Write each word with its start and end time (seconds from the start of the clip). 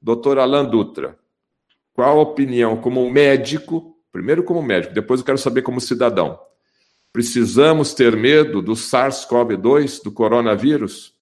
doutor 0.00 0.38
Alan 0.38 0.64
Dutra, 0.64 1.18
qual 1.92 2.18
a 2.18 2.22
opinião 2.22 2.80
como 2.80 3.08
médico, 3.10 3.96
primeiro 4.10 4.42
como 4.42 4.62
médico, 4.62 4.94
depois 4.94 5.20
eu 5.20 5.26
quero 5.26 5.38
saber 5.38 5.62
como 5.62 5.80
cidadão. 5.80 6.38
Precisamos 7.12 7.92
ter 7.92 8.16
medo 8.16 8.62
do 8.62 8.72
SARS-CoV-2, 8.72 10.02
do 10.02 10.12
coronavírus? 10.12 11.12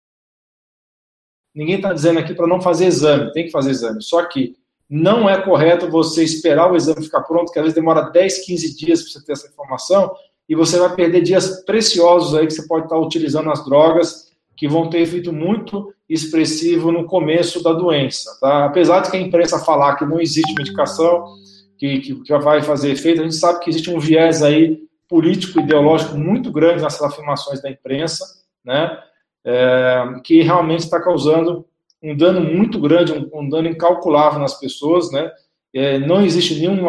Ninguém 1.54 1.76
está 1.76 1.92
dizendo 1.92 2.18
aqui 2.20 2.34
para 2.34 2.46
não 2.46 2.60
fazer 2.60 2.86
exame, 2.86 3.32
tem 3.32 3.46
que 3.46 3.50
fazer 3.50 3.70
exame. 3.70 4.02
Só 4.02 4.22
que 4.26 4.56
não 4.88 5.29
é 5.29 5.42
correto 5.42 5.90
você 5.90 6.22
esperar 6.22 6.70
o 6.70 6.76
exame 6.76 7.04
ficar 7.04 7.22
pronto, 7.22 7.50
que 7.50 7.58
às 7.58 7.64
vezes 7.64 7.74
demora 7.74 8.10
10, 8.10 8.45
15 8.45 8.76
dias 8.76 9.02
para 9.02 9.12
você 9.12 9.24
ter 9.24 9.32
essa 9.32 9.48
informação, 9.48 10.14
e 10.48 10.54
você 10.54 10.79
vai 10.79 10.95
perder 10.95 11.22
dias 11.22 11.64
preciosos 11.64 12.34
aí 12.34 12.46
que 12.46 12.52
você 12.52 12.66
pode 12.66 12.84
estar 12.84 12.98
utilizando 12.98 13.50
as 13.50 13.64
drogas 13.64 14.27
que 14.59 14.66
vão 14.66 14.90
ter 14.90 14.98
efeito 14.98 15.32
muito 15.32 15.95
expressivo 16.09 16.90
no 16.90 17.04
começo 17.04 17.62
da 17.62 17.72
doença. 17.72 18.36
Tá? 18.40 18.64
Apesar 18.64 19.00
de 19.00 19.11
que 19.11 19.16
a 19.16 19.20
imprensa 19.20 19.64
falar 19.64 19.95
que 19.95 20.04
não 20.04 20.20
existe 20.20 20.52
medicação 20.52 21.32
que, 21.79 22.00
que, 22.00 22.14
que 22.22 22.39
vai 22.39 22.61
fazer 22.61 22.90
efeito, 22.90 23.21
a 23.21 23.25
gente 23.25 23.36
sabe 23.36 23.61
que 23.61 23.71
existe 23.71 23.89
um 23.89 24.00
viés 24.00 24.43
aí 24.43 24.82
político 25.08 25.61
ideológico 25.61 26.18
muito 26.18 26.50
grande 26.50 26.82
nessas 26.82 27.00
afirmações 27.00 27.62
da 27.62 27.71
imprensa, 27.71 28.25
né? 28.64 28.98
É, 29.44 30.04
que 30.25 30.43
realmente 30.43 30.81
está 30.81 31.00
causando 31.00 31.64
um 32.03 32.17
dano 32.17 32.41
muito 32.41 32.81
grande, 32.81 33.12
um, 33.12 33.31
um 33.41 33.48
dano 33.48 33.69
incalculável 33.69 34.41
nas 34.41 34.59
pessoas, 34.59 35.12
né? 35.12 35.31
É, 35.72 36.00
não 36.00 36.20
existe 36.20 36.59
nenhum 36.59 36.84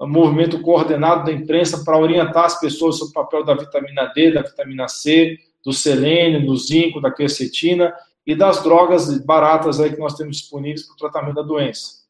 movimento 0.00 0.62
coordenado 0.62 1.24
da 1.24 1.32
imprensa 1.32 1.82
para 1.84 1.98
orientar 1.98 2.44
as 2.44 2.60
pessoas 2.60 2.98
sobre 2.98 3.10
o 3.10 3.14
papel 3.14 3.44
da 3.44 3.54
vitamina 3.54 4.06
D, 4.14 4.30
da 4.30 4.42
vitamina 4.42 4.86
C, 4.86 5.36
do 5.64 5.72
selênio, 5.72 6.46
do 6.46 6.56
zinco, 6.56 7.00
da 7.00 7.10
quercetina 7.10 7.92
e 8.26 8.34
das 8.34 8.62
drogas 8.62 9.18
baratas 9.24 9.80
aí 9.80 9.92
que 9.92 9.98
nós 9.98 10.14
temos 10.14 10.38
disponíveis 10.38 10.86
para 10.86 10.94
o 10.94 10.96
tratamento 10.96 11.34
da 11.36 11.42
doença. 11.42 12.00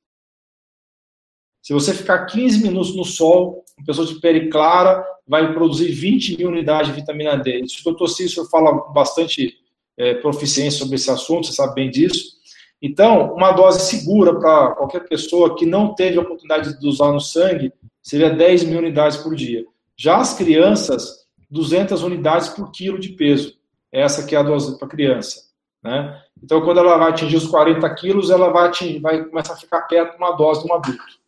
Se 1.63 1.73
você 1.73 1.93
ficar 1.93 2.27
15 2.27 2.63
minutos 2.63 2.97
no 2.97 3.05
sol, 3.05 3.65
uma 3.77 3.87
pessoa 3.87 4.07
de 4.07 4.19
pele 4.21 4.49
clara 4.49 5.05
vai 5.27 5.53
produzir 5.53 5.93
20 5.93 6.39
mil 6.39 6.49
unidades 6.49 6.91
de 6.91 7.01
vitamina 7.01 7.37
D. 7.37 7.61
Isso 7.61 7.81
o 7.81 7.85
doutor 7.85 8.09
Cícero 8.09 8.47
fala 8.49 8.73
bastante 8.93 9.57
é, 9.97 10.15
proficiência 10.15 10.79
sobre 10.79 10.97
esse 10.97 11.11
assunto, 11.11 11.47
você 11.47 11.53
sabe 11.53 11.75
bem 11.75 11.91
disso. 11.91 12.41
Então, 12.83 13.35
uma 13.35 13.53
dose 13.53 13.91
segura 13.91 14.39
para 14.39 14.71
qualquer 14.73 15.07
pessoa 15.07 15.55
que 15.55 15.67
não 15.67 15.95
teve 15.95 16.19
a 16.19 16.23
oportunidade 16.23 16.81
de 16.81 16.89
usar 16.89 17.13
no 17.13 17.21
sangue 17.21 17.73
seria 18.03 18.31
10 18.31 18.65
mil 18.65 18.79
unidades 18.79 19.19
por 19.19 19.35
dia. 19.35 19.67
Já 19.97 20.17
as 20.17 20.33
crianças, 20.33 21.20
200 21.51 22.03
unidades 22.03 22.49
por 22.49 22.71
quilo 22.71 22.99
de 22.99 23.11
peso. 23.11 23.55
Essa 23.93 24.25
que 24.25 24.37
é 24.37 24.39
a 24.39 24.43
dose 24.43 24.79
para 24.79 24.87
criança. 24.87 25.51
Né? 25.83 26.17
Então, 26.43 26.61
quando 26.61 26.79
ela 26.79 26.97
vai 26.97 27.11
atingir 27.11 27.37
os 27.37 27.47
40 27.47 27.89
quilos, 27.95 28.31
ela 28.31 28.51
vai, 28.51 28.69
atingir, 28.69 29.01
vai 29.01 29.25
começar 29.25 29.55
a 29.55 29.57
ficar 29.57 29.83
perto 29.83 30.13
de 30.13 30.19
uma 30.19 30.33
dose 30.33 30.65
de 30.65 30.71
um 30.71 30.75
adulto. 30.75 31.21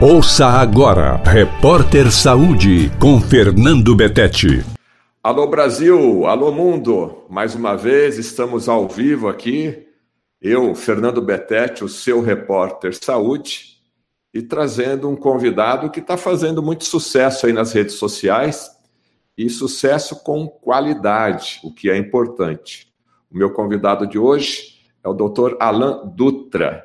Ouça 0.00 0.46
agora, 0.46 1.16
Repórter 1.16 2.12
Saúde, 2.12 2.90
com 3.00 3.20
Fernando 3.20 3.96
Betete. 3.96 4.62
Alô 5.22 5.46
Brasil, 5.48 6.26
alô 6.26 6.52
mundo, 6.52 7.24
mais 7.28 7.54
uma 7.54 7.74
vez 7.76 8.16
estamos 8.18 8.68
ao 8.68 8.86
vivo 8.86 9.26
aqui, 9.26 9.86
eu, 10.40 10.74
Fernando 10.74 11.20
Betete, 11.20 11.82
o 11.82 11.88
seu 11.88 12.20
repórter 12.20 12.94
saúde, 12.94 13.78
e 14.32 14.42
trazendo 14.42 15.08
um 15.08 15.16
convidado 15.16 15.90
que 15.90 15.98
está 15.98 16.16
fazendo 16.16 16.62
muito 16.62 16.84
sucesso 16.84 17.46
aí 17.46 17.52
nas 17.52 17.72
redes 17.72 17.94
sociais 17.94 18.75
e 19.36 19.48
sucesso 19.50 20.22
com 20.22 20.48
qualidade, 20.48 21.60
o 21.62 21.72
que 21.72 21.90
é 21.90 21.96
importante. 21.96 22.92
O 23.30 23.36
meu 23.36 23.52
convidado 23.52 24.06
de 24.06 24.18
hoje 24.18 24.80
é 25.04 25.08
o 25.08 25.14
Dr. 25.14 25.56
Alan 25.60 26.06
Dutra. 26.14 26.84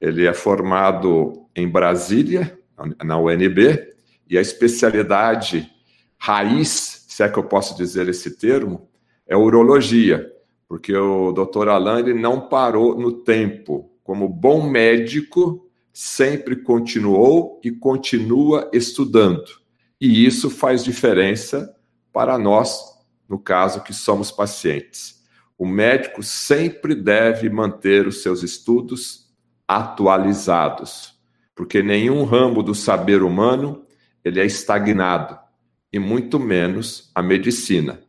Ele 0.00 0.26
é 0.26 0.34
formado 0.34 1.46
em 1.56 1.68
Brasília, 1.68 2.58
na 3.02 3.18
UNB, 3.18 3.94
e 4.28 4.36
a 4.36 4.40
especialidade 4.40 5.70
raiz 6.18 6.98
se 7.18 7.24
é 7.24 7.28
que 7.28 7.36
eu 7.36 7.42
posso 7.42 7.76
dizer 7.76 8.08
esse 8.08 8.38
termo, 8.38 8.88
é 9.26 9.36
urologia, 9.36 10.32
porque 10.68 10.94
o 10.96 11.32
doutor 11.32 11.68
Alain 11.68 11.98
ele 11.98 12.14
não 12.14 12.48
parou 12.48 12.96
no 12.96 13.10
tempo. 13.10 13.90
Como 14.04 14.28
bom 14.28 14.70
médico, 14.70 15.68
sempre 15.92 16.54
continuou 16.54 17.60
e 17.64 17.72
continua 17.72 18.70
estudando. 18.72 19.50
E 20.00 20.24
isso 20.24 20.48
faz 20.48 20.84
diferença 20.84 21.74
para 22.18 22.36
nós, 22.36 22.98
no 23.28 23.38
caso 23.38 23.84
que 23.84 23.94
somos 23.94 24.32
pacientes. 24.32 25.22
O 25.56 25.64
médico 25.64 26.20
sempre 26.20 26.92
deve 26.92 27.48
manter 27.48 28.08
os 28.08 28.24
seus 28.24 28.42
estudos 28.42 29.32
atualizados, 29.68 31.14
porque 31.54 31.80
nenhum 31.80 32.24
ramo 32.24 32.60
do 32.60 32.74
saber 32.74 33.22
humano 33.22 33.86
ele 34.24 34.40
é 34.40 34.44
estagnado 34.44 35.38
e 35.92 36.00
muito 36.00 36.40
menos 36.40 37.08
a 37.14 37.22
medicina. 37.22 38.02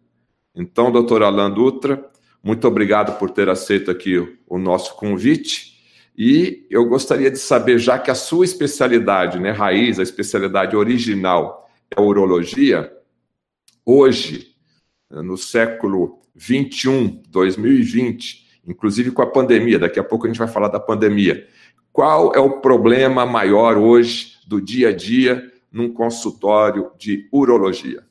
Então, 0.56 0.92
doutor 0.92 1.22
Alan 1.22 1.52
Dutra, 1.52 2.04
muito 2.42 2.68
obrigado 2.68 3.16
por 3.20 3.30
ter 3.30 3.48
aceito 3.48 3.92
aqui 3.92 4.40
o 4.48 4.58
nosso 4.58 4.96
convite. 4.96 5.78
E 6.18 6.66
eu 6.68 6.84
gostaria 6.86 7.30
de 7.30 7.38
saber, 7.38 7.78
já 7.78 8.00
que 8.00 8.10
a 8.10 8.16
sua 8.16 8.44
especialidade, 8.44 9.40
né, 9.40 9.52
raiz, 9.52 10.00
a 10.00 10.04
especialidade 10.04 10.76
original 10.76 11.70
é 11.96 12.02
a 12.02 12.04
urologia, 12.04 12.92
hoje, 13.90 14.56
no 15.10 15.36
século 15.36 16.22
21, 16.36 17.24
2020, 17.30 18.62
inclusive 18.68 19.12
com 19.12 19.22
a 19.24 19.32
pandemia, 19.32 19.80
daqui 19.80 20.00
a 20.00 20.04
pouco 20.04 20.26
a 20.26 20.30
gente 20.30 20.38
vai 20.38 20.48
falar 20.48 20.68
da 20.68 20.80
pandemia, 20.80 21.48
qual 21.92 22.34
é 22.36 22.40
o 22.40 22.62
problema 22.62 23.26
maior 23.26 23.78
hoje 23.78 24.38
do 24.48 24.62
dia 24.62 24.90
a 24.90 24.96
dia 24.96 25.52
num 25.72 25.92
consultório 25.92 26.92
de 26.98 27.28
urologia. 27.32 28.04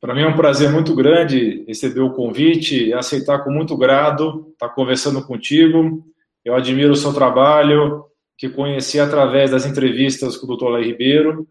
Para 0.00 0.14
mim 0.14 0.22
é 0.22 0.28
um 0.28 0.36
prazer 0.36 0.70
muito 0.70 0.94
grande 0.94 1.64
receber 1.66 2.00
o 2.00 2.12
convite 2.12 2.86
e 2.86 2.92
aceitar 2.92 3.42
com 3.44 3.50
muito 3.50 3.76
grado 3.76 4.48
estar 4.52 4.68
conversando 4.70 5.24
contigo. 5.24 6.04
Eu 6.44 6.54
admiro 6.54 6.92
o 6.92 6.96
seu 6.96 7.12
trabalho, 7.12 8.04
que 8.36 8.48
conheci 8.48 9.00
através 9.00 9.50
das 9.50 9.66
entrevistas 9.66 10.36
com 10.36 10.46
o 10.46 10.56
Dr. 10.56 10.68
Lai 10.68 10.82
Ribeiro. 10.84 11.46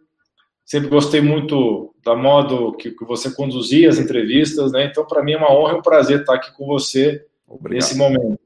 Sempre 0.68 0.90
gostei 0.90 1.22
muito 1.22 1.96
da 2.04 2.14
modo 2.14 2.74
que, 2.74 2.92
que 2.92 3.06
você 3.06 3.32
conduzia 3.32 3.88
as 3.88 3.98
entrevistas, 3.98 4.74
né? 4.74 4.84
Então, 4.84 5.08
para 5.08 5.24
mim 5.24 5.32
é 5.32 5.38
uma 5.38 5.50
honra 5.50 5.76
e 5.76 5.76
um 5.78 5.82
prazer 5.82 6.20
estar 6.20 6.36
aqui 6.36 6.52
com 6.58 6.66
você 6.66 7.26
Obrigado. 7.48 7.76
nesse 7.76 7.98
momento. 7.98 8.38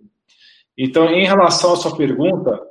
Então, 0.77 1.09
em 1.09 1.25
relação 1.25 1.73
à 1.73 1.75
sua 1.75 1.97
pergunta, 1.97 2.61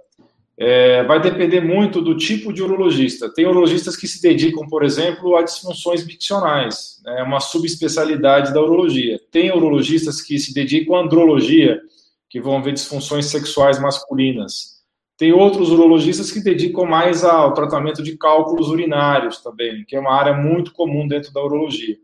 é, 0.57 1.03
vai 1.03 1.21
depender 1.21 1.61
muito 1.61 2.01
do 2.01 2.17
tipo 2.17 2.53
de 2.53 2.63
urologista. 2.63 3.29
Tem 3.35 3.45
urologistas 3.45 3.97
que 3.97 4.07
se 4.07 4.23
dedicam, 4.23 4.69
por 4.69 4.85
exemplo, 4.85 5.35
a 5.35 5.43
disfunções 5.43 6.07
miccionais, 6.07 7.01
né, 7.05 7.15
é 7.15 7.17
né, 7.17 7.23
uma 7.25 7.41
subespecialidade 7.41 8.55
da 8.55 8.63
urologia. 8.63 9.21
Tem 9.33 9.51
urologistas 9.51 10.23
que 10.23 10.39
se 10.39 10.55
dedicam 10.55 10.95
à 10.95 11.01
andrologia, 11.01 11.81
que 12.29 12.41
vão 12.41 12.63
ver 12.63 12.75
disfunções 12.75 13.27
sexuais 13.27 13.81
masculinas. 13.81 14.80
Tem 15.21 15.35
outros 15.35 15.69
urologistas 15.69 16.33
que 16.33 16.41
dedicam 16.41 16.87
mais 16.87 17.25
ao 17.25 17.53
tratamento 17.53 18.03
de 18.03 18.17
cálculos 18.17 18.71
urinários 18.71 19.43
também, 19.43 19.85
que 19.85 19.95
é 19.95 20.01
uma 20.01 20.15
área 20.15 20.33
muito 20.33 20.73
comum 20.73 21.07
dentro 21.07 21.31
da 21.31 21.45
urologia. 21.45 21.99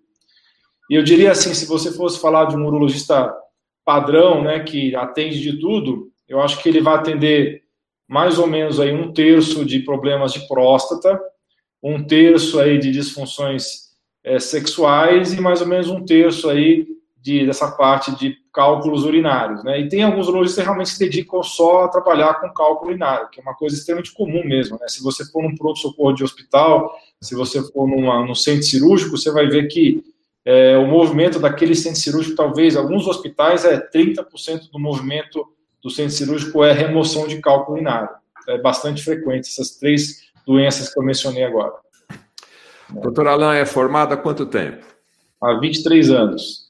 E 0.90 0.94
eu 0.96 1.02
diria 1.02 1.30
assim, 1.30 1.54
se 1.54 1.64
você 1.64 1.90
fosse 1.90 2.20
falar 2.20 2.44
de 2.44 2.54
um 2.54 2.66
urologista 2.66 3.34
padrão, 3.86 4.42
né, 4.42 4.60
que 4.60 4.94
atende 4.94 5.40
de 5.40 5.58
tudo, 5.58 6.12
eu 6.28 6.42
acho 6.42 6.62
que 6.62 6.68
ele 6.68 6.82
vai 6.82 6.94
atender 6.94 7.62
mais 8.06 8.38
ou 8.38 8.46
menos 8.46 8.78
aí 8.78 8.92
um 8.92 9.10
terço 9.10 9.64
de 9.64 9.78
problemas 9.78 10.34
de 10.34 10.46
próstata, 10.46 11.18
um 11.82 12.04
terço 12.04 12.60
aí 12.60 12.76
de 12.76 12.90
disfunções 12.90 13.94
é, 14.22 14.38
sexuais 14.38 15.32
e 15.32 15.40
mais 15.40 15.62
ou 15.62 15.66
menos 15.66 15.88
um 15.88 16.04
terço 16.04 16.50
aí 16.50 16.86
de, 17.26 17.44
dessa 17.44 17.72
parte 17.72 18.14
de 18.14 18.36
cálculos 18.52 19.04
urinários, 19.04 19.64
né? 19.64 19.80
E 19.80 19.88
tem 19.88 20.04
alguns 20.04 20.28
urologistas 20.28 20.62
que 20.62 20.64
realmente 20.64 20.90
se 20.90 20.98
dedicam 21.00 21.42
só 21.42 21.82
a 21.82 21.88
trabalhar 21.88 22.34
com 22.34 22.48
cálculo 22.50 22.92
urinário, 22.92 23.28
que 23.30 23.40
é 23.40 23.42
uma 23.42 23.56
coisa 23.56 23.74
extremamente 23.74 24.14
comum 24.14 24.44
mesmo, 24.44 24.78
né? 24.80 24.86
Se 24.86 25.02
você 25.02 25.24
for 25.24 25.42
num 25.42 25.56
pronto-socorro 25.56 26.12
de 26.12 26.22
hospital, 26.22 26.96
se 27.20 27.34
você 27.34 27.60
for 27.72 27.88
numa, 27.88 28.24
num 28.24 28.34
centro 28.34 28.62
cirúrgico, 28.62 29.18
você 29.18 29.32
vai 29.32 29.48
ver 29.48 29.66
que 29.66 30.04
é, 30.44 30.78
o 30.78 30.86
movimento 30.86 31.40
daquele 31.40 31.74
centro 31.74 31.98
cirúrgico, 31.98 32.36
talvez, 32.36 32.76
alguns 32.76 33.08
hospitais, 33.08 33.64
é 33.64 33.76
30% 33.76 34.70
do 34.70 34.78
movimento 34.78 35.44
do 35.82 35.90
centro 35.90 36.12
cirúrgico 36.12 36.62
é 36.62 36.72
remoção 36.72 37.26
de 37.26 37.40
cálculo 37.40 37.78
urinário. 37.78 38.10
É 38.48 38.56
bastante 38.56 39.02
frequente 39.02 39.48
essas 39.48 39.70
três 39.72 40.30
doenças 40.46 40.94
que 40.94 41.00
eu 41.00 41.02
mencionei 41.02 41.42
agora. 41.42 41.74
Doutor 42.88 43.26
Alain 43.26 43.58
é 43.58 43.66
formado 43.66 44.14
há 44.14 44.16
quanto 44.16 44.46
tempo? 44.46 44.86
Há 45.42 45.54
23 45.54 46.10
anos. 46.10 46.65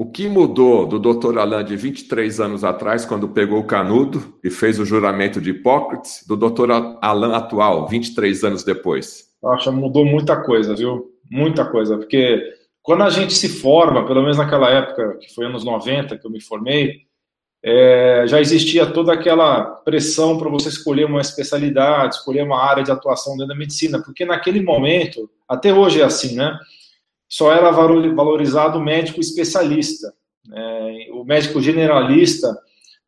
O 0.00 0.10
que 0.10 0.30
mudou 0.30 0.86
do 0.86 0.98
doutor 0.98 1.38
Alain 1.38 1.62
de 1.62 1.76
23 1.76 2.40
anos 2.40 2.64
atrás, 2.64 3.04
quando 3.04 3.28
pegou 3.28 3.60
o 3.60 3.66
canudo 3.66 4.34
e 4.42 4.48
fez 4.48 4.80
o 4.80 4.84
juramento 4.86 5.42
de 5.42 5.50
Hipócrates, 5.50 6.24
do 6.26 6.38
doutor 6.38 6.70
Alain 7.02 7.34
atual, 7.34 7.86
23 7.86 8.44
anos 8.44 8.64
depois? 8.64 9.26
Acho 9.44 9.70
que 9.70 9.76
mudou 9.76 10.06
muita 10.06 10.42
coisa, 10.42 10.74
viu? 10.74 11.10
Muita 11.30 11.66
coisa, 11.66 11.98
porque 11.98 12.42
quando 12.80 13.02
a 13.02 13.10
gente 13.10 13.34
se 13.34 13.46
forma, 13.46 14.06
pelo 14.06 14.22
menos 14.22 14.38
naquela 14.38 14.70
época, 14.70 15.18
que 15.20 15.34
foi 15.34 15.44
anos 15.44 15.66
90 15.66 16.16
que 16.16 16.26
eu 16.26 16.30
me 16.30 16.40
formei, 16.40 17.02
é, 17.62 18.24
já 18.26 18.40
existia 18.40 18.86
toda 18.86 19.12
aquela 19.12 19.64
pressão 19.84 20.38
para 20.38 20.48
você 20.48 20.70
escolher 20.70 21.04
uma 21.04 21.20
especialidade, 21.20 22.14
escolher 22.14 22.42
uma 22.42 22.64
área 22.64 22.82
de 22.82 22.90
atuação 22.90 23.34
dentro 23.34 23.48
da 23.48 23.54
medicina, 23.54 24.02
porque 24.02 24.24
naquele 24.24 24.62
momento, 24.62 25.28
até 25.46 25.74
hoje 25.74 26.00
é 26.00 26.04
assim, 26.04 26.36
né? 26.36 26.58
Só 27.30 27.52
era 27.52 27.70
valorizado 27.70 28.78
o 28.78 28.82
médico 28.82 29.20
especialista. 29.20 30.12
É, 30.52 31.08
o 31.12 31.24
médico 31.24 31.62
generalista 31.62 32.54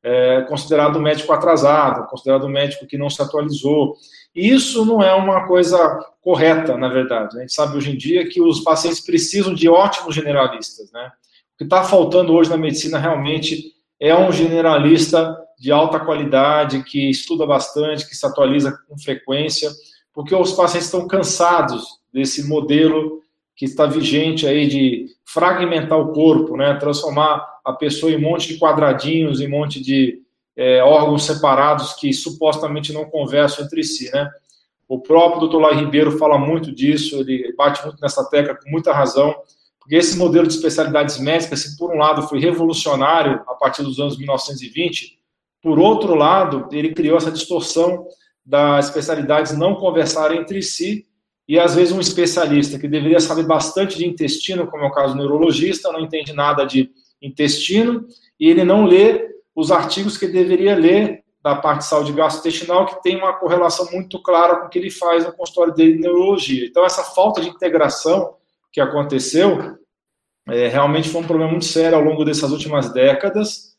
é 0.01 0.43
considerado 0.43 1.01
médico 1.01 1.33
atrasado, 1.33 2.09
considerado 2.09 2.49
médico 2.49 2.87
que 2.87 2.97
não 2.97 3.11
se 3.11 3.21
atualizou. 3.21 3.97
E 4.35 4.49
isso 4.49 4.85
não 4.87 5.03
é 5.03 5.13
uma 5.13 5.47
coisa 5.47 5.79
correta, 6.21 6.77
na 6.77 6.89
verdade. 6.89 7.37
A 7.37 7.41
gente 7.41 7.53
sabe 7.53 7.77
hoje 7.77 7.91
em 7.91 7.97
dia 7.97 8.29
que 8.29 8.41
os 8.41 8.61
pacientes 8.61 9.01
precisam 9.01 9.53
de 9.53 9.69
ótimos 9.69 10.15
generalistas. 10.15 10.91
Né? 10.93 11.11
O 11.55 11.59
que 11.59 11.65
está 11.65 11.83
faltando 11.83 12.33
hoje 12.33 12.49
na 12.49 12.57
medicina 12.57 12.99
realmente 12.99 13.73
é 14.01 14.15
um 14.17 14.33
generalista 14.33 15.37
de 15.59 15.71
alta 15.71 16.01
qualidade, 16.01 16.83
que 16.83 17.11
estuda 17.11 17.47
bastante, 17.47 18.09
que 18.09 18.17
se 18.17 18.27
atualiza 18.27 18.77
com 18.89 18.99
frequência, 18.99 19.71
porque 20.13 20.35
os 20.35 20.53
pacientes 20.53 20.87
estão 20.87 21.07
cansados 21.07 21.85
desse 22.13 22.49
modelo 22.49 23.22
que 23.57 23.65
está 23.65 23.87
vigente 23.87 24.47
aí 24.47 24.67
de 24.67 25.07
fragmentar 25.25 25.99
o 25.99 26.13
corpo, 26.13 26.57
né? 26.57 26.75
transformar 26.75 27.47
a 27.65 27.73
pessoa 27.73 28.11
em 28.11 28.17
um 28.17 28.21
monte 28.21 28.49
de 28.49 28.59
quadradinhos, 28.59 29.41
em 29.41 29.47
um 29.47 29.51
monte 29.51 29.81
de 29.81 30.21
é, 30.57 30.83
órgãos 30.83 31.25
separados 31.25 31.95
que 31.95 32.13
supostamente 32.13 32.93
não 32.93 33.05
conversam 33.05 33.65
entre 33.65 33.83
si. 33.83 34.11
Né? 34.13 34.29
O 34.89 35.01
próprio 35.01 35.49
Dr. 35.49 35.59
Lai 35.59 35.75
Ribeiro 35.75 36.19
fala 36.19 36.39
muito 36.39 36.73
disso, 36.73 37.21
ele 37.21 37.55
bate 37.57 37.83
muito 37.85 38.01
nessa 38.01 38.29
tecla 38.29 38.55
com 38.55 38.71
muita 38.71 38.93
razão, 38.93 39.35
porque 39.79 39.97
esse 39.97 40.17
modelo 40.17 40.47
de 40.47 40.55
especialidades 40.55 41.19
médicas, 41.19 41.77
por 41.77 41.95
um 41.95 41.99
lado 41.99 42.23
foi 42.29 42.39
revolucionário 42.39 43.43
a 43.47 43.55
partir 43.55 43.83
dos 43.83 43.99
anos 43.99 44.19
1920, 44.19 45.19
por 45.63 45.79
outro 45.79 46.15
lado, 46.15 46.69
ele 46.73 46.93
criou 46.93 47.17
essa 47.17 47.31
distorção 47.31 48.07
das 48.45 48.87
especialidades 48.87 49.57
não 49.57 49.77
conversarem 49.77 50.41
entre 50.41 50.61
si 50.63 51.07
e 51.49 51.59
às 51.59 51.75
vezes 51.75 51.93
um 51.93 52.01
especialista 52.01 52.79
que 52.79 52.89
deveria 52.89 53.21
saber 53.21 53.45
bastante 53.45 53.99
de 53.99 54.07
intestino, 54.07 54.67
como 54.67 54.85
é 54.85 54.87
o 54.87 54.93
caso 54.93 55.15
do 55.15 55.19
neurologista, 55.19 55.93
não 55.93 56.01
entende 56.01 56.33
nada 56.33 56.65
de 56.65 56.91
intestino 57.21 58.07
e 58.39 58.49
ele 58.49 58.65
não 58.65 58.85
lê 58.85 59.29
os 59.55 59.71
artigos 59.71 60.17
que 60.17 60.27
deveria 60.27 60.75
ler 60.75 61.23
da 61.43 61.57
parte 61.57 61.81
de 61.81 61.87
saúde 61.87 62.13
gastrointestinal, 62.13 62.87
que 62.87 63.03
tem 63.03 63.17
uma 63.17 63.33
correlação 63.33 63.91
muito 63.91 64.23
clara 64.23 64.57
com 64.57 64.67
o 64.67 64.69
que 64.69 64.79
ele 64.79 64.91
faz 64.91 65.27
no 65.27 65.33
consultório 65.33 65.75
dele 65.75 65.95
de 65.95 66.01
neurologia. 66.01 66.65
Então, 66.67 66.85
essa 66.85 67.03
falta 67.03 67.41
de 67.41 67.49
integração 67.49 68.37
que 68.73 68.81
aconteceu, 68.81 69.77
é, 70.49 70.69
realmente 70.69 71.09
foi 71.09 71.21
um 71.21 71.27
problema 71.27 71.51
muito 71.51 71.65
sério 71.65 71.99
ao 71.99 72.05
longo 72.05 72.25
dessas 72.25 72.53
últimas 72.53 72.93
décadas. 72.93 73.77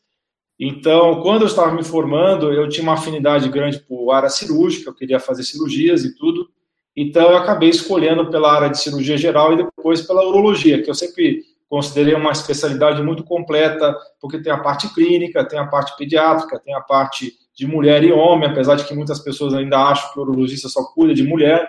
Então, 0.60 1.22
quando 1.22 1.42
eu 1.42 1.48
estava 1.48 1.72
me 1.72 1.82
formando, 1.82 2.52
eu 2.52 2.68
tinha 2.68 2.82
uma 2.82 2.94
afinidade 2.94 3.48
grande 3.48 3.80
por 3.80 4.12
área 4.12 4.28
cirúrgica, 4.28 4.90
eu 4.90 4.94
queria 4.94 5.18
fazer 5.18 5.42
cirurgias 5.42 6.04
e 6.04 6.14
tudo. 6.14 6.48
Então, 6.96 7.30
eu 7.30 7.36
acabei 7.36 7.68
escolhendo 7.68 8.30
pela 8.30 8.52
área 8.52 8.70
de 8.70 8.78
cirurgia 8.78 9.16
geral 9.16 9.52
e 9.52 9.56
depois 9.56 10.02
pela 10.02 10.26
urologia, 10.26 10.82
que 10.82 10.88
eu 10.88 10.94
sempre 10.94 11.42
considerei 11.68 12.14
uma 12.14 12.30
especialidade 12.30 13.02
muito 13.02 13.24
completa, 13.24 13.96
porque 14.20 14.40
tem 14.40 14.52
a 14.52 14.58
parte 14.58 14.92
clínica, 14.94 15.44
tem 15.44 15.58
a 15.58 15.66
parte 15.66 15.96
pediátrica, 15.96 16.60
tem 16.60 16.74
a 16.74 16.80
parte 16.80 17.32
de 17.54 17.66
mulher 17.66 18.04
e 18.04 18.12
homem, 18.12 18.48
apesar 18.48 18.76
de 18.76 18.84
que 18.84 18.94
muitas 18.94 19.18
pessoas 19.18 19.54
ainda 19.54 19.78
acham 19.78 20.12
que 20.12 20.18
o 20.18 20.22
urologista 20.22 20.68
só 20.68 20.84
cuida 20.84 21.14
de 21.14 21.24
mulher, 21.24 21.68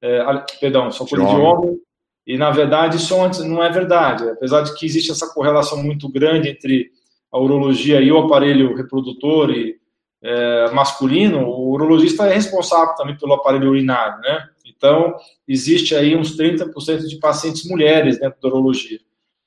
é, 0.00 0.24
perdão, 0.60 0.90
só 0.90 1.04
cuida 1.04 1.24
de 1.24 1.30
homem. 1.30 1.38
de 1.38 1.46
homem. 1.46 1.80
E, 2.26 2.38
na 2.38 2.50
verdade, 2.50 2.96
isso 2.96 3.14
não 3.44 3.62
é 3.62 3.70
verdade. 3.70 4.28
Apesar 4.30 4.62
de 4.62 4.74
que 4.74 4.86
existe 4.86 5.10
essa 5.10 5.32
correlação 5.32 5.82
muito 5.82 6.08
grande 6.08 6.48
entre 6.48 6.90
a 7.30 7.38
urologia 7.38 8.00
e 8.00 8.12
o 8.12 8.18
aparelho 8.18 8.74
reprodutor 8.74 9.50
e, 9.50 9.76
é, 10.22 10.70
masculino, 10.70 11.46
o 11.46 11.72
urologista 11.72 12.26
é 12.26 12.34
responsável 12.34 12.94
também 12.94 13.16
pelo 13.16 13.34
aparelho 13.34 13.70
urinário, 13.70 14.20
né? 14.20 14.48
Então, 14.82 15.14
existe 15.46 15.94
aí 15.94 16.16
uns 16.16 16.36
30% 16.36 17.06
de 17.06 17.16
pacientes 17.20 17.64
mulheres 17.70 18.18
dentro 18.18 18.40
da 18.42 18.48
urologia. 18.48 18.98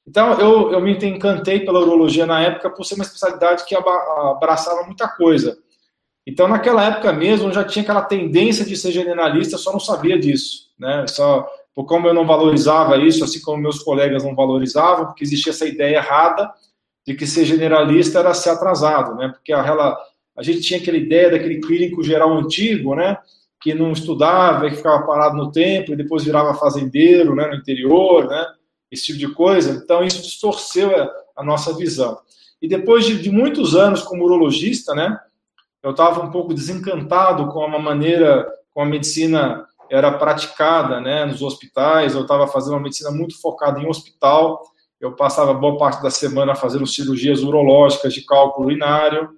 Então, 0.08 0.40
eu, 0.40 0.72
eu 0.72 0.80
me 0.80 0.94
encantei 0.94 1.60
pela 1.60 1.82
urologia 1.82 2.26
na 2.26 2.42
época 2.42 2.70
por 2.70 2.86
ser 2.86 2.96
uma 2.96 3.04
especialidade 3.04 3.66
que 3.66 3.76
abraçava 3.76 4.86
muita 4.86 5.10
coisa. 5.10 5.58
Então, 6.26 6.48
naquela 6.48 6.86
época 6.86 7.12
mesmo, 7.12 7.50
eu 7.50 7.54
já 7.54 7.66
tinha 7.66 7.84
aquela 7.84 8.04
tendência 8.04 8.64
de 8.64 8.78
ser 8.78 8.94
generalista, 8.94 9.58
só 9.58 9.74
não 9.74 9.80
sabia 9.80 10.18
disso, 10.18 10.70
né? 10.80 11.06
Só 11.10 11.46
por 11.74 11.86
como 11.86 12.08
eu 12.08 12.14
não 12.14 12.26
valorizava 12.26 12.98
isso, 12.98 13.22
assim 13.22 13.42
como 13.42 13.62
meus 13.62 13.80
colegas 13.80 14.24
não 14.24 14.34
valorizavam, 14.34 15.08
porque 15.08 15.26
existia 15.26 15.52
essa 15.52 15.66
ideia 15.66 15.98
errada 15.98 16.50
de 17.06 17.14
que 17.14 17.28
ser 17.28 17.44
generalista 17.44 18.20
era 18.20 18.34
ser 18.34 18.52
atrasado, 18.52 19.16
né? 19.16 19.28
Porque 19.28 19.52
a, 19.52 19.98
a 20.38 20.44
gente 20.44 20.62
tinha 20.62 20.80
aquela 20.80 20.98
ideia 20.98 21.30
daquele 21.30 21.60
clínico 21.60 22.02
geral 22.02 22.32
antigo, 22.38 22.96
né? 22.96 23.18
Que 23.66 23.74
não 23.74 23.92
estudava, 23.92 24.70
que 24.70 24.76
ficava 24.76 25.04
parado 25.08 25.36
no 25.36 25.52
tempo 25.52 25.92
e 25.92 25.96
depois 25.96 26.24
virava 26.24 26.54
fazendeiro, 26.54 27.34
né? 27.34 27.48
No 27.48 27.56
interior, 27.56 28.28
né? 28.28 28.46
Esse 28.92 29.08
tipo 29.08 29.18
de 29.18 29.34
coisa. 29.34 29.72
Então 29.72 30.04
isso 30.04 30.22
distorceu 30.22 30.92
a, 31.36 31.44
nossa 31.44 31.74
visão. 31.74 32.16
E 32.62 32.68
depois 32.68 33.06
de, 33.06 33.20
de 33.20 33.32
muitos 33.32 33.76
anos 33.76 34.04
como 34.04 34.24
urologista, 34.24 34.94
né? 34.94 35.20
Eu 35.82 35.92
estava 35.92 36.24
um 36.24 36.30
pouco 36.30 36.54
desencantado 36.54 37.48
com 37.48 37.64
a 37.64 37.80
maneira, 37.80 38.48
com 38.72 38.82
a 38.82 38.86
medicina 38.86 39.66
era 39.90 40.12
praticada 40.12 41.02
né, 41.02 41.26
nos 41.26 41.42
hospitais, 41.42 42.14
eu 42.14 42.22
estava 42.22 42.48
fazendo 42.48 42.74
uma 42.74 42.84
medicina 42.84 43.10
muito 43.10 43.40
focada 43.42 43.80
em 43.80 43.88
hospital, 43.88 44.62
eu 45.00 45.16
passava 45.16 45.54
boa 45.54 45.78
parte 45.78 46.04
da 46.04 46.12
semana 46.12 46.56
fazendo 46.56 46.86
cirurgias 46.86 47.44
urológicas 47.44 48.14
de 48.14 48.26
cálculo 48.26 48.68
urinário, 48.68 49.30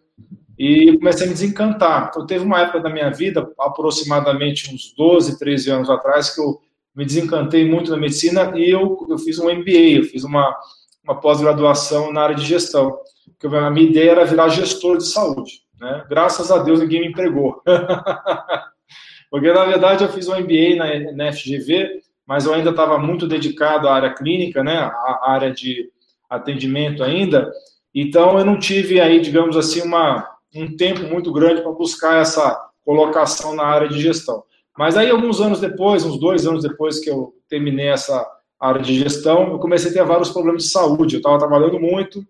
e 0.57 0.97
comecei 0.97 1.25
a 1.25 1.27
me 1.27 1.33
desencantar. 1.33 2.07
Então, 2.09 2.25
teve 2.25 2.43
uma 2.43 2.61
época 2.61 2.79
da 2.79 2.89
minha 2.89 3.09
vida, 3.11 3.47
aproximadamente 3.59 4.73
uns 4.73 4.93
12, 4.97 5.37
13 5.37 5.69
anos 5.69 5.89
atrás, 5.89 6.33
que 6.33 6.41
eu 6.41 6.59
me 6.95 7.05
desencantei 7.05 7.69
muito 7.69 7.91
da 7.91 7.97
medicina 7.97 8.51
e 8.55 8.69
eu, 8.69 9.05
eu 9.07 9.19
fiz 9.19 9.37
um 9.37 9.53
MBA, 9.53 9.97
eu 9.97 10.03
fiz 10.03 10.23
uma, 10.23 10.57
uma 11.03 11.19
pós-graduação 11.19 12.11
na 12.11 12.21
área 12.21 12.35
de 12.35 12.43
gestão. 12.43 12.97
Porque 13.39 13.55
a 13.55 13.69
minha 13.69 13.87
ideia 13.87 14.11
era 14.11 14.25
virar 14.25 14.49
gestor 14.49 14.97
de 14.97 15.05
saúde. 15.05 15.61
Né? 15.79 16.03
Graças 16.09 16.51
a 16.51 16.57
Deus 16.57 16.79
ninguém 16.79 17.01
me 17.01 17.07
empregou. 17.07 17.61
Porque, 19.29 19.51
na 19.51 19.65
verdade, 19.65 20.03
eu 20.03 20.09
fiz 20.09 20.27
um 20.27 20.39
MBA 20.39 20.75
na, 20.77 21.11
na 21.11 21.31
FGV, 21.31 22.01
mas 22.25 22.45
eu 22.45 22.53
ainda 22.53 22.71
estava 22.71 22.97
muito 22.97 23.27
dedicado 23.27 23.87
à 23.87 23.93
área 23.93 24.13
clínica, 24.13 24.63
né, 24.63 24.77
à 24.77 25.31
área 25.31 25.51
de 25.51 25.89
atendimento 26.29 27.03
ainda. 27.03 27.51
Então, 27.93 28.39
eu 28.39 28.45
não 28.45 28.57
tive 28.57 28.99
aí, 28.99 29.19
digamos 29.19 29.57
assim, 29.57 29.81
uma, 29.81 30.27
um 30.55 30.75
tempo 30.75 31.01
muito 31.03 31.31
grande 31.31 31.61
para 31.61 31.71
buscar 31.71 32.21
essa 32.21 32.69
colocação 32.83 33.55
na 33.55 33.63
área 33.63 33.89
de 33.89 33.99
gestão. 33.99 34.43
Mas 34.77 34.95
aí, 34.95 35.09
alguns 35.09 35.41
anos 35.41 35.59
depois, 35.59 36.05
uns 36.05 36.19
dois 36.19 36.45
anos 36.45 36.63
depois 36.63 36.99
que 36.99 37.09
eu 37.09 37.33
terminei 37.49 37.87
essa 37.87 38.25
área 38.59 38.81
de 38.81 38.97
gestão, 38.97 39.51
eu 39.51 39.59
comecei 39.59 39.91
a 39.91 39.93
ter 39.93 40.05
vários 40.05 40.29
problemas 40.29 40.63
de 40.63 40.69
saúde. 40.69 41.15
Eu 41.15 41.19
estava 41.19 41.37
trabalhando 41.37 41.79
muito, 41.79 42.25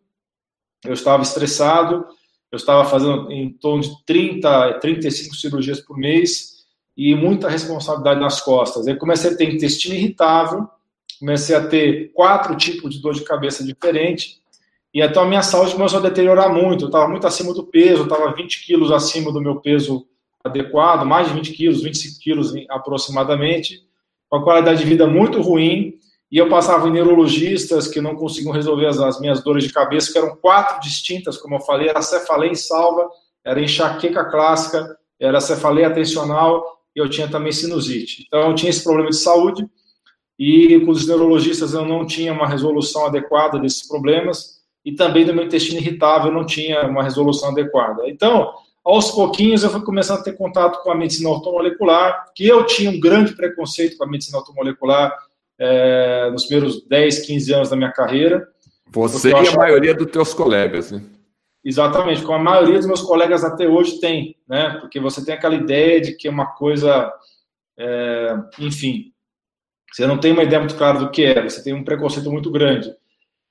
eu 0.85 0.93
estava 0.93 1.23
estressado, 1.23 2.05
eu 2.51 2.55
estava 2.55 2.85
fazendo 2.85 3.31
em 3.31 3.51
torno 3.51 3.81
de 3.81 4.05
30, 4.05 4.79
35 4.79 5.35
cirurgias 5.35 5.81
por 5.81 5.97
mês, 5.97 6.57
e 6.97 7.13
muita 7.13 7.47
responsabilidade 7.47 8.19
nas 8.19 8.41
costas. 8.41 8.87
Aí 8.87 8.95
comecei 8.95 9.31
a 9.31 9.37
ter 9.37 9.53
intestino 9.53 9.93
irritável, 9.93 10.67
comecei 11.19 11.55
a 11.55 11.67
ter 11.67 12.11
quatro 12.13 12.55
tipos 12.55 12.93
de 12.93 13.01
dor 13.01 13.13
de 13.13 13.23
cabeça 13.23 13.63
diferente, 13.63 14.41
e 14.97 14.99
então 14.99 15.21
a 15.21 15.27
minha 15.27 15.43
saúde 15.43 15.75
começou 15.75 15.99
a 15.99 16.01
deteriorar 16.01 16.51
muito. 16.51 16.85
Eu 16.85 16.87
estava 16.87 17.07
muito 17.07 17.27
acima 17.27 17.53
do 17.53 17.63
peso, 17.63 18.05
estava 18.05 18.33
20 18.33 18.65
quilos 18.65 18.91
acima 18.91 19.31
do 19.31 19.39
meu 19.39 19.57
peso 19.61 20.07
adequado, 20.43 21.05
mais 21.05 21.27
de 21.27 21.35
20 21.35 21.53
quilos, 21.53 21.83
25 21.83 22.19
quilos 22.19 22.53
aproximadamente, 22.67 23.83
com 24.27 24.37
a 24.37 24.43
qualidade 24.43 24.79
de 24.79 24.89
vida 24.89 25.05
muito 25.05 25.39
ruim, 25.39 25.93
e 26.31 26.39
eu 26.39 26.49
passava 26.49 26.87
em 26.87 26.91
neurologistas 26.91 27.87
que 27.87 28.01
não 28.01 28.15
conseguiam 28.15 28.51
resolver 28.51 28.87
as, 28.87 28.97
as 28.97 29.21
minhas 29.21 29.43
dores 29.43 29.65
de 29.65 29.71
cabeça, 29.71 30.11
que 30.11 30.17
eram 30.17 30.35
quatro 30.35 30.79
distintas, 30.79 31.37
como 31.37 31.53
eu 31.53 31.59
falei, 31.59 31.89
era 31.89 32.01
cefaleia 32.01 32.55
salva, 32.55 33.07
era 33.45 33.61
enxaqueca 33.61 34.25
clássica, 34.25 34.97
era 35.19 35.39
cefaleia 35.39 35.89
atencional 35.89 36.65
e 36.95 36.99
eu 36.99 37.07
tinha 37.07 37.27
também 37.27 37.51
sinusite. 37.51 38.25
Então, 38.25 38.49
eu 38.49 38.55
tinha 38.55 38.71
esse 38.71 38.83
problema 38.83 39.11
de 39.11 39.17
saúde 39.17 39.63
e 40.39 40.79
com 40.79 40.89
os 40.89 41.07
neurologistas 41.07 41.75
eu 41.75 41.85
não 41.85 42.03
tinha 42.03 42.33
uma 42.33 42.47
resolução 42.47 43.05
adequada 43.05 43.59
desses 43.59 43.87
problemas 43.87 44.56
e 44.87 44.93
também 44.93 45.25
do 45.25 45.33
meu 45.33 45.43
intestino 45.43 45.81
irritável 45.81 46.29
eu 46.29 46.33
não 46.33 46.45
tinha 46.45 46.87
uma 46.87 47.03
resolução 47.03 47.49
adequada. 47.49 48.03
Então, 48.07 48.53
aos 48.85 49.11
pouquinhos 49.11 49.61
eu 49.61 49.69
fui 49.69 49.81
começando 49.81 50.19
a 50.19 50.23
ter 50.23 50.37
contato 50.37 50.81
com 50.81 50.89
a 50.89 50.95
medicina 50.95 51.27
automolecular, 51.27 52.31
que 52.33 52.47
eu 52.47 52.65
tinha 52.65 52.89
um 52.89 52.97
grande 52.97 53.35
preconceito 53.35 53.97
com 53.97 54.05
a 54.05 54.07
medicina 54.07 54.37
automolecular 54.37 55.13
é, 55.59 56.29
nos 56.31 56.45
primeiros 56.45 56.87
10, 56.87 57.19
15 57.25 57.53
anos 57.53 57.69
da 57.69 57.75
minha 57.75 57.91
carreira. 57.91 58.47
Você 58.89 59.29
e 59.29 59.33
a 59.33 59.57
maioria 59.57 59.93
dos 59.93 60.09
teus 60.09 60.33
colegas, 60.33 60.93
né? 60.93 61.01
Exatamente, 61.65 62.21
como 62.21 62.35
a 62.35 62.41
maioria 62.41 62.77
dos 62.77 62.87
meus 62.87 63.01
colegas 63.01 63.43
até 63.43 63.67
hoje 63.67 63.99
tem, 63.99 64.37
né? 64.47 64.77
Porque 64.79 65.01
você 65.01 65.25
tem 65.25 65.33
aquela 65.33 65.55
ideia 65.55 65.99
de 65.99 66.13
que 66.13 66.29
é 66.29 66.31
uma 66.31 66.45
coisa, 66.45 67.11
é, 67.77 68.37
enfim, 68.57 69.11
você 69.91 70.07
não 70.07 70.17
tem 70.17 70.31
uma 70.31 70.43
ideia 70.43 70.61
muito 70.61 70.77
clara 70.77 70.97
do 70.97 71.11
que 71.11 71.25
é, 71.25 71.43
você 71.43 71.61
tem 71.61 71.73
um 71.73 71.83
preconceito 71.83 72.31
muito 72.31 72.49
grande. 72.49 72.89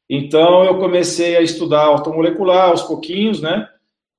Então 0.09 0.65
eu 0.65 0.79
comecei 0.79 1.37
a 1.37 1.43
estudar 1.43 1.85
automolecular 1.85 2.71
aos 2.71 2.83
pouquinhos, 2.83 3.41
né? 3.41 3.69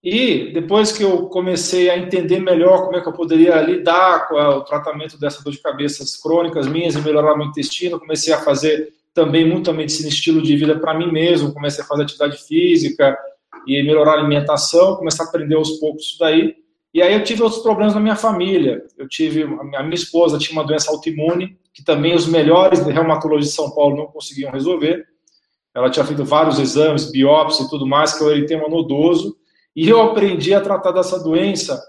E 0.04 0.52
depois 0.54 0.92
que 0.92 1.04
eu 1.04 1.28
comecei 1.28 1.90
a 1.90 1.98
entender 1.98 2.40
melhor 2.40 2.86
como 2.86 2.98
é 2.98 3.02
que 3.02 3.08
eu 3.08 3.14
poderia 3.14 3.60
lidar 3.62 4.28
com 4.28 4.36
o 4.36 4.62
tratamento 4.62 5.20
dessas 5.20 5.44
dor 5.44 5.52
de 5.52 5.62
cabeças 5.62 6.16
crônicas 6.16 6.68
minhas 6.68 6.96
e 6.96 7.02
melhorar 7.02 7.36
meu 7.36 7.48
intestino, 7.48 8.00
comecei 8.00 8.34
a 8.34 8.40
fazer 8.40 8.94
também 9.14 9.44
muita 9.46 9.74
medicina 9.74 10.10
estilo 10.10 10.42
de 10.42 10.56
vida 10.56 10.80
para 10.80 10.94
mim 10.94 11.12
mesmo, 11.12 11.54
comecei 11.54 11.84
a 11.84 11.88
fazer 11.88 12.04
atividade 12.04 12.38
física 12.38 13.18
e 13.66 13.82
melhorar 13.84 14.12
a 14.12 14.20
alimentação, 14.20 14.96
comecei 14.96 15.26
a 15.26 15.28
aprender 15.28 15.56
aos 15.56 15.72
poucos 15.72 16.04
isso 16.04 16.20
daí. 16.20 16.56
E 16.94 17.02
aí 17.02 17.14
eu 17.14 17.24
tive 17.24 17.44
outros 17.44 17.62
problemas 17.62 17.94
na 17.94 18.00
minha 18.00 18.16
família. 18.16 18.84
Eu 18.98 19.08
tive 19.08 19.44
a 19.44 19.84
minha 19.84 19.96
esposa 19.96 20.38
tinha 20.38 20.58
uma 20.58 20.66
doença 20.66 20.92
autoimune 20.92 21.58
que 21.74 21.84
também 21.84 22.16
os 22.16 22.28
melhores 22.28 22.80
reumatologistas 22.80 23.56
de 23.56 23.62
São 23.62 23.76
Paulo 23.76 23.98
não 23.98 24.06
conseguiam 24.08 24.52
resolver. 24.52 25.06
Ela 25.78 25.92
tinha 25.92 26.04
feito 26.04 26.26
vários 26.26 26.58
exames, 26.58 27.12
biópsia 27.12 27.64
e 27.64 27.70
tudo 27.70 27.86
mais, 27.86 28.12
que 28.18 28.24
é 28.24 28.26
o 28.26 28.32
eritema 28.32 28.68
nodoso. 28.68 29.38
E 29.76 29.88
eu 29.88 30.02
aprendi 30.02 30.52
a 30.52 30.60
tratar 30.60 30.92
dessa 30.92 31.24
doença 31.24 31.80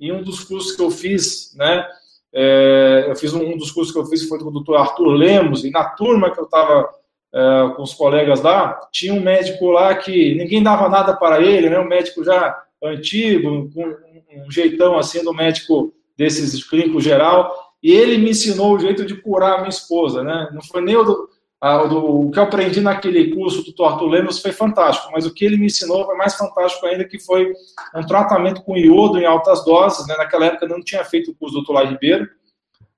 em 0.00 0.10
um 0.10 0.22
dos 0.22 0.42
cursos 0.42 0.74
que 0.74 0.80
eu 0.80 0.90
fiz, 0.90 1.54
né? 1.54 1.86
É, 2.32 3.04
eu 3.06 3.14
fiz 3.14 3.34
um, 3.34 3.44
um, 3.44 3.58
dos 3.58 3.70
cursos 3.70 3.92
que 3.92 3.98
eu 4.00 4.06
fiz 4.06 4.26
foi 4.26 4.38
com 4.38 4.46
o 4.46 4.50
doutor 4.50 4.76
Arthur 4.76 5.08
Lemos, 5.08 5.62
e 5.62 5.70
na 5.70 5.84
turma 5.84 6.30
que 6.30 6.40
eu 6.40 6.44
estava 6.44 6.88
é, 7.34 7.74
com 7.76 7.82
os 7.82 7.92
colegas 7.92 8.40
lá, 8.40 8.80
tinha 8.90 9.12
um 9.12 9.20
médico 9.20 9.70
lá 9.70 9.94
que 9.94 10.34
ninguém 10.36 10.62
dava 10.62 10.88
nada 10.88 11.14
para 11.14 11.42
ele, 11.42 11.68
né? 11.68 11.78
Um 11.78 11.86
médico 11.86 12.24
já 12.24 12.64
antigo, 12.82 13.70
com 13.74 13.84
um, 13.84 14.46
um 14.46 14.50
jeitão 14.50 14.96
assim 14.96 15.22
do 15.22 15.34
médico 15.34 15.92
desses 16.16 16.64
clínico 16.64 16.98
geral, 16.98 17.54
e 17.82 17.92
ele 17.92 18.16
me 18.16 18.30
ensinou 18.30 18.74
o 18.74 18.78
jeito 18.78 19.04
de 19.04 19.16
curar 19.16 19.56
a 19.56 19.58
minha 19.58 19.68
esposa, 19.68 20.24
né? 20.24 20.48
Não 20.50 20.62
foi 20.62 20.80
nem 20.80 20.96
o 20.96 21.28
o 21.66 22.30
que 22.30 22.38
eu 22.38 22.42
aprendi 22.42 22.80
naquele 22.82 23.34
curso 23.34 23.64
do 23.64 23.72
Torto 23.72 24.04
Lemos 24.06 24.38
foi 24.38 24.52
fantástico, 24.52 25.10
mas 25.12 25.24
o 25.24 25.32
que 25.32 25.46
ele 25.46 25.56
me 25.56 25.66
ensinou 25.66 26.04
foi 26.04 26.14
mais 26.14 26.34
fantástico 26.36 26.84
ainda, 26.84 27.06
que 27.06 27.18
foi 27.18 27.54
um 27.94 28.04
tratamento 28.06 28.62
com 28.62 28.76
iodo 28.76 29.18
em 29.18 29.24
altas 29.24 29.64
doses. 29.64 30.06
Né? 30.06 30.14
Naquela 30.16 30.44
época 30.46 30.66
eu 30.66 30.68
não 30.68 30.82
tinha 30.82 31.02
feito 31.04 31.30
o 31.30 31.34
curso 31.34 31.54
do 31.54 31.62
Dr. 31.62 31.88
Ribeiro, 31.88 32.28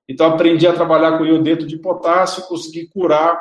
então 0.09 0.27
aprendi 0.27 0.67
a 0.67 0.73
trabalhar 0.73 1.17
com 1.17 1.25
iodeto 1.25 1.65
de 1.65 1.79
potássio 1.79 2.49
consegui 2.49 2.89
curar 2.89 3.41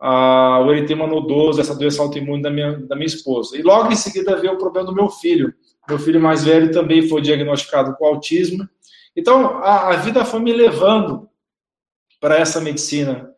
ah, 0.00 0.62
o 0.64 0.72
eritema 0.72 1.06
nodoso, 1.06 1.60
essa 1.60 1.74
doença 1.74 2.00
autoimune 2.00 2.42
da 2.42 2.50
minha, 2.50 2.78
da 2.86 2.96
minha 2.96 3.06
esposa. 3.06 3.58
E 3.58 3.62
logo 3.62 3.92
em 3.92 3.96
seguida 3.96 4.36
veio 4.36 4.54
o 4.54 4.58
problema 4.58 4.86
do 4.86 4.94
meu 4.94 5.10
filho. 5.10 5.52
Meu 5.86 5.98
filho 5.98 6.20
mais 6.20 6.42
velho 6.44 6.72
também 6.72 7.06
foi 7.06 7.20
diagnosticado 7.20 7.94
com 7.96 8.06
autismo. 8.06 8.66
Então 9.14 9.58
a, 9.58 9.90
a 9.90 9.96
vida 9.96 10.24
foi 10.24 10.40
me 10.40 10.54
levando 10.54 11.28
para 12.18 12.38
essa 12.38 12.62
medicina 12.62 13.33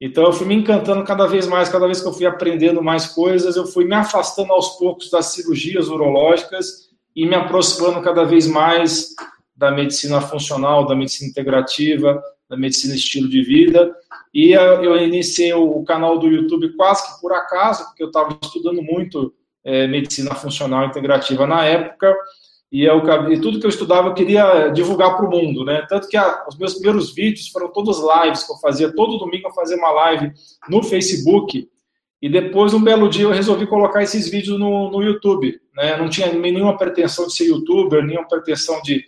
então 0.00 0.24
eu 0.24 0.32
fui 0.32 0.46
me 0.46 0.54
encantando 0.54 1.04
cada 1.04 1.26
vez 1.26 1.46
mais, 1.46 1.68
cada 1.68 1.86
vez 1.86 2.00
que 2.00 2.08
eu 2.08 2.12
fui 2.12 2.24
aprendendo 2.24 2.82
mais 2.82 3.06
coisas, 3.06 3.56
eu 3.56 3.66
fui 3.66 3.84
me 3.84 3.94
afastando 3.94 4.52
aos 4.52 4.78
poucos 4.78 5.10
das 5.10 5.26
cirurgias 5.26 5.88
urológicas 5.88 6.88
e 7.14 7.26
me 7.26 7.34
aproximando 7.34 8.00
cada 8.00 8.24
vez 8.24 8.46
mais 8.46 9.14
da 9.54 9.70
medicina 9.70 10.20
funcional, 10.22 10.86
da 10.86 10.94
medicina 10.94 11.28
integrativa, 11.28 12.22
da 12.48 12.56
medicina 12.56 12.94
estilo 12.94 13.28
de 13.28 13.42
vida. 13.42 13.94
E 14.32 14.52
eu 14.52 14.96
iniciei 14.96 15.52
o 15.52 15.84
canal 15.84 16.18
do 16.18 16.28
YouTube 16.28 16.74
quase 16.76 17.06
que 17.06 17.20
por 17.20 17.32
acaso, 17.32 17.84
porque 17.84 18.02
eu 18.02 18.06
estava 18.06 18.38
estudando 18.42 18.82
muito 18.82 19.34
é, 19.62 19.86
medicina 19.86 20.34
funcional 20.34 20.86
integrativa 20.86 21.46
na 21.46 21.64
época 21.64 22.16
e, 22.72 22.84
eu, 22.84 23.02
e 23.30 23.40
tudo 23.40 23.58
que 23.58 23.66
eu 23.66 23.70
estudava 23.70 24.08
eu 24.08 24.14
queria 24.14 24.68
divulgar 24.68 25.16
para 25.16 25.26
o 25.26 25.30
mundo, 25.30 25.64
né? 25.64 25.84
Tanto 25.88 26.08
que 26.08 26.16
a, 26.16 26.44
os 26.48 26.56
meus 26.56 26.74
primeiros 26.74 27.12
vídeos 27.12 27.48
foram 27.48 27.68
todos 27.68 27.98
lives 27.98 28.44
que 28.44 28.52
eu 28.52 28.56
fazia. 28.58 28.94
Todo 28.94 29.18
domingo 29.18 29.48
eu 29.48 29.52
fazia 29.52 29.76
uma 29.76 29.90
live 29.90 30.32
no 30.68 30.82
Facebook. 30.82 31.68
E 32.22 32.28
depois, 32.28 32.72
um 32.72 32.82
belo 32.82 33.08
dia, 33.08 33.24
eu 33.24 33.32
resolvi 33.32 33.66
colocar 33.66 34.02
esses 34.02 34.28
vídeos 34.28 34.58
no, 34.58 34.90
no 34.90 35.02
YouTube. 35.02 35.58
Né? 35.74 35.96
Não 35.96 36.08
tinha 36.08 36.32
nenhuma 36.32 36.76
pretensão 36.76 37.26
de 37.26 37.34
ser 37.34 37.46
youtuber, 37.46 38.04
nenhuma 38.04 38.28
pretensão 38.28 38.80
de 38.82 39.04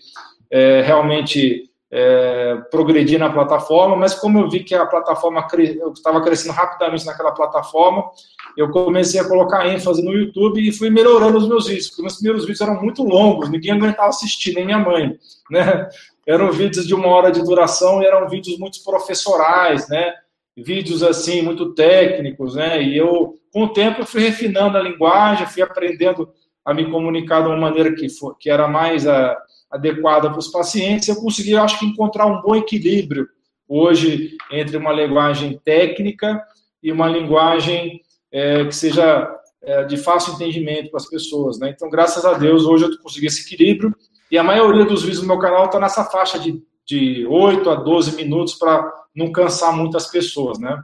é, 0.51 0.81
realmente 0.81 1.71
é, 1.93 2.57
progredir 2.71 3.19
na 3.19 3.31
plataforma, 3.31 3.95
mas 3.95 4.15
como 4.15 4.39
eu 4.41 4.49
vi 4.49 4.65
que 4.65 4.75
a 4.75 4.87
plataforma 4.87 5.47
cre... 5.47 5.79
eu 5.79 5.93
estava 5.93 6.23
crescendo 6.23 6.55
rapidamente 6.55 7.05
naquela 7.05 7.33
plataforma, 7.33 8.11
eu 8.57 8.71
comecei 8.71 9.21
a 9.21 9.29
colocar 9.29 9.67
ênfase 9.67 10.03
no 10.03 10.13
YouTube 10.13 10.61
e 10.61 10.73
fui 10.73 10.91
melhorando 10.91 11.39
os 11.39 11.49
meus 11.49 11.67
vídeos, 11.67 11.89
porque 11.89 12.03
meus 12.03 12.17
primeiros 12.17 12.43
vídeos 12.43 12.61
eram 12.61 12.81
muito 12.81 13.03
longos, 13.03 13.51
ninguém 13.51 13.73
aguentava 13.73 14.09
assistir, 14.09 14.55
nem 14.55 14.65
minha 14.65 14.79
mãe, 14.79 15.17
né? 15.51 15.89
Eram 16.27 16.53
vídeos 16.53 16.87
de 16.87 16.95
uma 16.95 17.09
hora 17.09 17.33
de 17.33 17.43
duração 17.43 18.03
e 18.03 18.07
eram 18.07 18.29
vídeos 18.29 18.59
muito 18.59 18.83
professorais, 18.85 19.89
né? 19.89 20.13
Vídeos 20.57 21.03
assim 21.03 21.43
muito 21.43 21.75
técnicos, 21.75 22.55
né? 22.55 22.83
E 22.83 22.97
eu, 22.97 23.39
com 23.53 23.65
o 23.65 23.73
tempo, 23.73 24.07
fui 24.07 24.23
refinando 24.23 24.77
a 24.77 24.83
linguagem, 24.83 25.47
fui 25.47 25.63
aprendendo 25.63 26.29
a 26.65 26.73
me 26.73 26.89
comunicar 26.91 27.43
de 27.43 27.49
uma 27.49 27.57
maneira 27.57 27.93
que, 27.95 28.09
for, 28.09 28.37
que 28.39 28.49
era 28.49 28.69
mais 28.69 29.07
a, 29.07 29.37
adequada 29.71 30.29
para 30.29 30.39
os 30.39 30.49
pacientes, 30.49 31.09
eu 31.09 31.17
consegui, 31.17 31.57
acho 31.57 31.79
que, 31.79 31.87
encontrar 31.87 32.27
um 32.27 32.43
bom 32.43 32.55
equilíbrio 32.55 33.27
hoje 33.67 34.37
entre 34.51 34.77
uma 34.77 34.93
linguagem 34.93 35.59
técnica 35.65 36.43
e 36.83 36.93
uma 36.93 37.09
linguagem 37.09 38.03
é, 38.33 38.65
que 38.65 38.75
seja 38.75 39.31
é, 39.63 39.85
de 39.85 39.97
fácil 39.97 40.35
entendimento 40.35 40.91
para 40.91 40.99
as 40.99 41.09
pessoas. 41.09 41.59
Né? 41.59 41.71
Então, 41.71 41.91
graças 41.91 42.25
a 42.25 42.33
Deus, 42.35 42.65
hoje 42.65 42.85
eu 42.85 42.99
consegui 42.99 43.27
esse 43.27 43.43
equilíbrio 43.43 43.95
e 44.31 44.39
a 44.39 44.43
maioria 44.43 44.85
dos 44.85 45.03
vídeos 45.03 45.21
do 45.21 45.27
meu 45.27 45.39
canal 45.39 45.67
está 45.67 45.79
nessa 45.79 46.05
faixa 46.05 46.39
de, 46.39 46.63
de 46.87 47.27
8 47.27 47.69
a 47.71 47.75
12 47.75 48.17
minutos 48.17 48.55
para 48.55 48.91
não 49.15 49.31
cansar 49.31 49.77
muitas 49.77 50.07
pessoas, 50.07 50.59
né? 50.59 50.83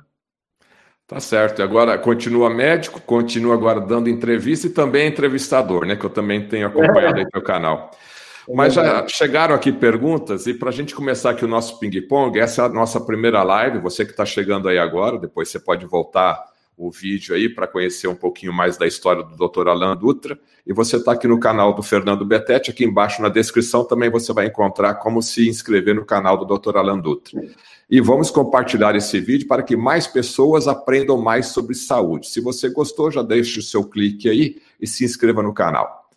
Tá 1.07 1.19
certo. 1.19 1.63
Agora 1.63 1.97
continua 1.97 2.51
médico, 2.51 3.01
continua 3.01 3.55
agora 3.55 3.81
dando 3.81 4.11
entrevista 4.11 4.67
e 4.67 4.71
também 4.71 5.09
entrevistador, 5.09 5.87
né? 5.87 5.97
Que 5.97 6.05
eu 6.05 6.11
também 6.11 6.47
tenho 6.47 6.67
acompanhado 6.67 7.17
é. 7.17 7.21
aí 7.21 7.27
no 7.35 7.41
canal. 7.41 7.91
Mas 8.55 8.75
já 8.75 9.07
chegaram 9.09 9.55
aqui 9.55 9.71
perguntas, 9.71 10.47
e 10.47 10.55
para 10.55 10.71
a 10.71 10.73
gente 10.73 10.95
começar 10.95 11.31
aqui 11.31 11.45
o 11.45 11.49
nosso 11.49 11.79
ping-pong, 11.79 12.39
essa 12.39 12.63
é 12.63 12.65
a 12.65 12.69
nossa 12.69 12.99
primeira 13.01 13.43
live. 13.43 13.79
Você 13.81 14.05
que 14.05 14.11
está 14.11 14.25
chegando 14.25 14.69
aí 14.69 14.79
agora, 14.79 15.19
depois 15.19 15.51
você 15.51 15.59
pode 15.59 15.85
voltar 15.87 16.43
o 16.79 16.93
vídeo 16.93 17.35
aí 17.35 17.49
para 17.49 17.67
conhecer 17.67 18.07
um 18.07 18.15
pouquinho 18.15 18.53
mais 18.53 18.79
da 18.79 18.87
história 18.87 19.25
do 19.25 19.37
Dr. 19.37 19.67
Alan 19.67 19.97
Dutra. 19.97 20.39
E 20.65 20.73
você 20.73 20.97
está 20.97 21.13
aqui 21.13 21.27
no 21.27 21.41
canal 21.41 21.75
do 21.75 21.83
Fernando 21.83 22.25
Betete, 22.25 22.71
aqui 22.71 22.85
embaixo 22.85 23.21
na 23.21 23.29
descrição 23.29 23.85
também 23.85 24.09
você 24.09 24.33
vai 24.33 24.47
encontrar 24.47 24.95
como 24.95 25.21
se 25.21 25.49
inscrever 25.49 25.97
no 25.97 26.05
canal 26.05 26.37
do 26.37 26.57
Dr. 26.57 26.77
Alan 26.77 27.01
Dutra. 27.01 27.43
E 27.91 28.01
vamos 28.01 28.31
compartilhar 28.31 28.95
esse 28.95 29.19
vídeo 29.19 29.49
para 29.49 29.65
que 29.65 29.77
mais 29.77 30.07
pessoas 30.07 30.69
aprendam 30.69 31.21
mais 31.21 31.47
sobre 31.47 31.75
saúde. 31.75 32.29
Se 32.29 32.41
você 32.41 32.69
gostou, 32.69 33.11
já 33.11 33.23
deixe 33.23 33.59
o 33.59 33.63
seu 33.63 33.83
clique 33.83 34.29
aí 34.29 34.63
e 34.81 34.87
se 34.87 35.05
inscreva 35.05 35.43
no 35.43 35.53
canal. 35.53 36.09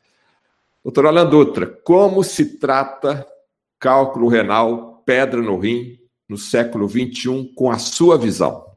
Doutor 0.83 1.07
Alan 1.07 1.27
Dutra, 1.27 1.65
como 1.65 2.23
se 2.23 2.59
trata 2.59 3.25
cálculo 3.79 4.27
renal, 4.27 5.01
pedra 5.03 5.41
no 5.41 5.57
rim, 5.57 5.97
no 6.29 6.37
século 6.37 6.87
XXI, 6.87 7.51
com 7.55 7.71
a 7.71 7.79
sua 7.79 8.15
visão? 8.15 8.70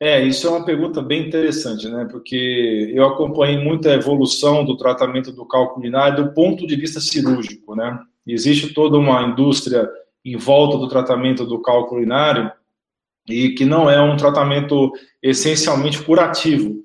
É, 0.00 0.22
isso 0.22 0.46
é 0.46 0.50
uma 0.50 0.64
pergunta 0.64 1.02
bem 1.02 1.26
interessante, 1.26 1.88
né? 1.88 2.06
Porque 2.08 2.92
eu 2.94 3.04
acompanhei 3.04 3.58
muita 3.58 3.92
evolução 3.92 4.64
do 4.64 4.76
tratamento 4.76 5.32
do 5.32 5.44
cálculo 5.44 5.80
urinário 5.80 6.24
do 6.24 6.32
ponto 6.32 6.66
de 6.66 6.76
vista 6.76 7.00
cirúrgico, 7.00 7.74
né? 7.74 7.98
Existe 8.24 8.72
toda 8.72 8.96
uma 8.96 9.22
indústria 9.22 9.88
em 10.24 10.36
volta 10.36 10.78
do 10.78 10.88
tratamento 10.88 11.44
do 11.44 11.60
cálculo 11.60 12.00
urinário 12.00 12.52
e 13.28 13.50
que 13.50 13.64
não 13.64 13.90
é 13.90 14.00
um 14.00 14.16
tratamento 14.16 14.92
essencialmente 15.20 16.00
curativo. 16.02 16.76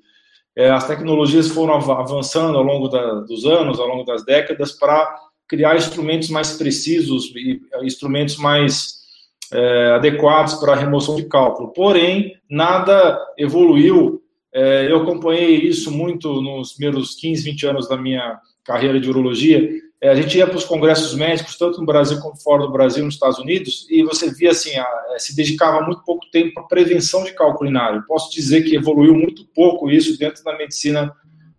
É, 0.56 0.70
as 0.70 0.86
tecnologias 0.86 1.48
foram 1.48 1.74
avançando 1.74 2.58
ao 2.58 2.64
longo 2.64 2.88
da, 2.88 3.20
dos 3.20 3.44
anos, 3.44 3.78
ao 3.78 3.86
longo 3.86 4.04
das 4.04 4.24
décadas, 4.24 4.72
para 4.72 5.14
criar 5.46 5.76
instrumentos 5.76 6.30
mais 6.30 6.56
precisos 6.56 7.32
e 7.36 7.60
instrumentos 7.82 8.36
mais 8.36 9.03
é, 9.52 9.92
adequados 9.92 10.54
para 10.54 10.72
a 10.72 10.76
remoção 10.76 11.16
de 11.16 11.24
cálculo. 11.24 11.72
Porém, 11.72 12.34
nada 12.50 13.18
evoluiu. 13.38 14.22
É, 14.52 14.90
eu 14.90 15.02
acompanhei 15.02 15.56
isso 15.56 15.90
muito 15.90 16.40
nos 16.40 16.74
primeiros 16.74 17.14
15, 17.16 17.42
20 17.42 17.66
anos 17.66 17.88
da 17.88 17.96
minha 17.96 18.38
carreira 18.64 19.00
de 19.00 19.10
urologia 19.10 19.68
é, 20.04 20.10
a 20.10 20.14
gente 20.14 20.36
ia 20.36 20.46
para 20.46 20.58
os 20.58 20.66
congressos 20.66 21.14
médicos, 21.14 21.56
tanto 21.56 21.80
no 21.80 21.86
Brasil 21.86 22.20
como 22.20 22.36
fora 22.36 22.66
do 22.66 22.70
Brasil, 22.70 23.02
nos 23.02 23.14
Estados 23.14 23.38
Unidos, 23.38 23.86
e 23.88 24.02
você 24.02 24.30
via 24.30 24.50
assim, 24.50 24.76
a, 24.76 24.86
é, 25.14 25.18
se 25.18 25.34
dedicava 25.34 25.80
muito 25.80 26.04
pouco 26.04 26.26
tempo 26.30 26.52
para 26.52 26.64
prevenção 26.64 27.24
de 27.24 27.32
cálculo 27.32 27.62
urinário. 27.62 28.04
Posso 28.06 28.30
dizer 28.30 28.64
que 28.64 28.76
evoluiu 28.76 29.14
muito 29.14 29.46
pouco 29.54 29.90
isso 29.90 30.18
dentro 30.18 30.44
da 30.44 30.58
medicina 30.58 31.10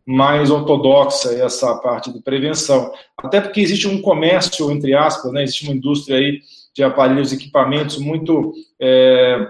mais 0.05 0.51
ortodoxa, 0.51 1.33
essa 1.33 1.73
parte 1.77 2.13
de 2.13 2.21
prevenção. 2.21 2.91
Até 3.17 3.41
porque 3.41 3.61
existe 3.61 3.87
um 3.87 3.99
comércio, 3.99 4.69
entre 4.69 4.93
aspas, 4.93 5.31
né, 5.31 5.41
existe 5.41 5.63
uma 5.63 5.75
indústria 5.75 6.17
aí 6.17 6.39
de 6.75 6.83
aparelhos 6.83 7.31
e 7.31 7.35
equipamentos 7.35 7.97
muito 7.97 8.53
é, 8.79 9.47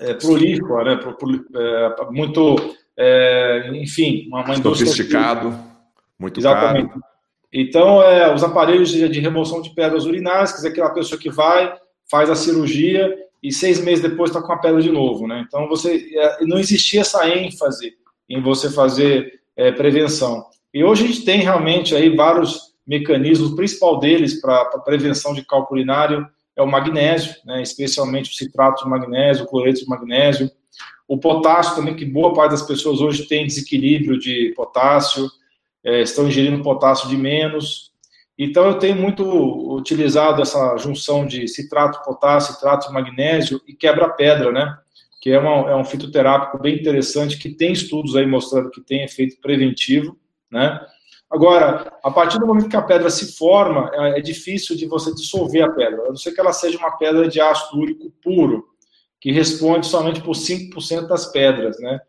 é, 0.00 0.14
prolífera, 0.14 0.84
né, 0.84 1.00
é, 1.54 2.10
muito, 2.10 2.56
é, 2.96 3.70
enfim, 3.74 4.26
uma, 4.26 4.44
uma 4.44 4.56
indústria... 4.56 4.90
Sofisticado, 4.90 5.56
muito 6.18 6.40
Exatamente. 6.40 6.88
caro. 6.88 7.00
Então, 7.52 8.02
é, 8.02 8.34
os 8.34 8.42
aparelhos 8.42 8.90
de, 8.90 9.08
de 9.08 9.20
remoção 9.20 9.62
de 9.62 9.70
pedras 9.70 10.04
urinárias, 10.04 10.50
quer 10.50 10.56
dizer, 10.56 10.68
aquela 10.68 10.90
pessoa 10.90 11.20
que 11.20 11.30
vai, 11.30 11.72
faz 12.10 12.28
a 12.28 12.34
cirurgia 12.34 13.14
e 13.40 13.52
seis 13.52 13.80
meses 13.80 14.02
depois 14.02 14.30
está 14.30 14.42
com 14.42 14.52
a 14.52 14.58
pedra 14.58 14.80
de 14.80 14.90
novo, 14.90 15.28
né? 15.28 15.44
Então, 15.46 15.68
você 15.68 16.08
é, 16.16 16.44
não 16.44 16.58
existia 16.58 17.02
essa 17.02 17.28
ênfase 17.28 17.94
em 18.28 18.40
você 18.40 18.70
fazer 18.70 19.40
é, 19.56 19.70
prevenção. 19.70 20.44
E 20.74 20.82
hoje 20.82 21.04
a 21.04 21.06
gente 21.06 21.24
tem 21.24 21.40
realmente 21.40 21.94
aí 21.94 22.08
vários 22.16 22.71
mecanismos, 22.86 23.50
o 23.50 23.56
principal 23.56 23.98
deles 23.98 24.40
para 24.40 24.64
prevenção 24.84 25.32
de 25.32 25.44
cálculo 25.44 25.80
urinário 25.80 26.26
é 26.56 26.62
o 26.62 26.70
magnésio, 26.70 27.34
né, 27.44 27.62
especialmente 27.62 28.30
o 28.30 28.34
citrato 28.34 28.84
de 28.84 28.90
magnésio, 28.90 29.44
o 29.44 29.48
cloreto 29.48 29.80
de 29.80 29.88
magnésio, 29.88 30.50
o 31.08 31.18
potássio 31.18 31.76
também, 31.76 31.96
que 31.96 32.04
boa 32.04 32.32
parte 32.32 32.52
das 32.52 32.62
pessoas 32.62 33.00
hoje 33.00 33.26
tem 33.26 33.46
desequilíbrio 33.46 34.18
de 34.18 34.52
potássio, 34.56 35.28
é, 35.84 36.02
estão 36.02 36.26
ingerindo 36.26 36.62
potássio 36.62 37.08
de 37.08 37.16
menos. 37.16 37.92
Então, 38.38 38.66
eu 38.66 38.78
tenho 38.78 38.96
muito 38.96 39.24
utilizado 39.74 40.40
essa 40.40 40.76
junção 40.78 41.26
de 41.26 41.46
citrato, 41.48 42.02
potássio, 42.04 42.54
citrato 42.54 42.92
magnésio 42.92 43.60
e 43.66 43.74
quebra-pedra, 43.74 44.50
né? 44.50 44.78
Que 45.20 45.30
é, 45.30 45.38
uma, 45.38 45.70
é 45.70 45.76
um 45.76 45.84
fitoterápico 45.84 46.58
bem 46.58 46.76
interessante, 46.76 47.38
que 47.38 47.50
tem 47.50 47.72
estudos 47.72 48.16
aí 48.16 48.26
mostrando 48.26 48.70
que 48.70 48.80
tem 48.80 49.02
efeito 49.02 49.40
preventivo, 49.40 50.16
né? 50.50 50.80
Agora, 51.32 51.90
a 52.04 52.10
partir 52.10 52.38
do 52.38 52.46
momento 52.46 52.68
que 52.68 52.76
a 52.76 52.82
pedra 52.82 53.08
se 53.08 53.34
forma, 53.38 53.90
é, 53.94 54.18
é 54.18 54.20
difícil 54.20 54.76
de 54.76 54.84
você 54.84 55.14
dissolver 55.14 55.62
a 55.62 55.72
pedra, 55.72 56.02
a 56.02 56.08
não 56.08 56.16
ser 56.16 56.32
que 56.32 56.40
ela 56.40 56.52
seja 56.52 56.76
uma 56.76 56.90
pedra 56.98 57.26
de 57.26 57.40
ácido 57.40 57.80
úrico 57.80 58.10
puro, 58.22 58.66
que 59.18 59.32
responde 59.32 59.86
somente 59.86 60.20
por 60.20 60.32
5% 60.34 61.06
das 61.06 61.32
pedras, 61.32 61.80
né? 61.80 62.00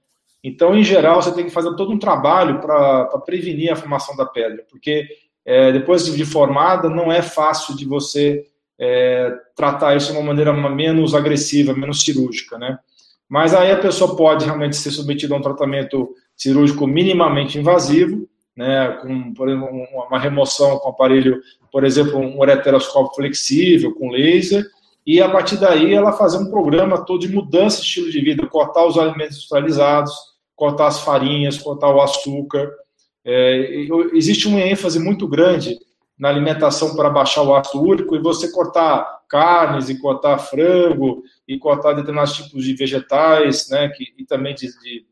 Então, 0.44 0.76
em 0.76 0.84
geral, 0.84 1.22
você 1.22 1.34
tem 1.34 1.46
que 1.46 1.52
fazer 1.52 1.74
todo 1.78 1.94
um 1.94 1.98
trabalho 1.98 2.60
para 2.60 3.06
prevenir 3.20 3.72
a 3.72 3.78
formação 3.78 4.14
da 4.18 4.26
pedra, 4.26 4.66
porque 4.70 5.08
é, 5.46 5.72
depois 5.72 6.06
de 6.06 6.26
formada, 6.26 6.90
não 6.90 7.10
é 7.10 7.22
fácil 7.22 7.78
de 7.78 7.86
você 7.86 8.46
é, 8.78 9.34
tratar 9.56 9.96
isso 9.96 10.12
de 10.12 10.18
uma 10.18 10.26
maneira 10.26 10.52
menos 10.52 11.16
agressiva, 11.16 11.74
menos 11.74 12.02
cirúrgica, 12.04 12.58
né? 12.58 12.78
Mas 13.30 13.54
aí 13.54 13.72
a 13.72 13.80
pessoa 13.80 14.18
pode 14.18 14.44
realmente 14.44 14.76
ser 14.76 14.92
submetida 14.92 15.34
a 15.34 15.38
um 15.38 15.42
tratamento 15.42 16.14
cirúrgico 16.36 16.86
minimamente 16.86 17.58
invasivo, 17.58 18.28
né, 18.56 19.00
com, 19.02 19.34
por 19.34 19.50
exemplo, 19.50 19.70
uma 20.08 20.20
remoção 20.20 20.78
com 20.80 20.90
aparelho, 20.90 21.42
por 21.72 21.84
exemplo, 21.84 22.20
um 22.20 22.40
ureteroscópio 22.40 23.16
flexível, 23.16 23.94
com 23.96 24.12
laser, 24.12 24.64
e 25.06 25.22
a 25.22 25.30
partir 25.30 25.58
daí 25.58 25.94
ela 25.94 26.14
fazer 26.14 26.38
um 26.38 26.50
programa 26.50 27.04
todo 27.04 27.22
de 27.22 27.34
mudança 27.34 27.82
de 27.82 27.88
estilo 27.88 28.10
de 28.10 28.22
vida, 28.22 28.48
cortar 28.48 28.86
os 28.86 28.98
alimentos 28.98 29.38
industrializados, 29.38 30.14
cortar 30.56 30.88
as 30.88 31.02
farinhas, 31.02 31.58
cortar 31.58 31.90
o 31.90 32.02
açúcar. 32.02 32.72
É, 33.26 33.86
existe 34.14 34.48
uma 34.48 34.62
ênfase 34.62 35.00
muito 35.00 35.28
grande 35.28 35.78
na 36.18 36.30
alimentação 36.30 36.96
para 36.96 37.10
baixar 37.10 37.42
o 37.42 37.56
ácido 37.56 37.84
úrico 37.84 38.16
e 38.16 38.22
você 38.22 38.52
cortar 38.52 39.24
carnes 39.28 39.90
e 39.90 40.00
cortar 40.00 40.38
frango 40.38 41.24
e 41.48 41.58
cortar 41.58 41.94
determinados 41.94 42.34
tipos 42.34 42.64
de 42.64 42.74
vegetais, 42.76 43.68
né, 43.70 43.90
que, 43.90 44.14
e 44.18 44.26
também 44.26 44.54
de, 44.54 44.68
de 44.68 45.06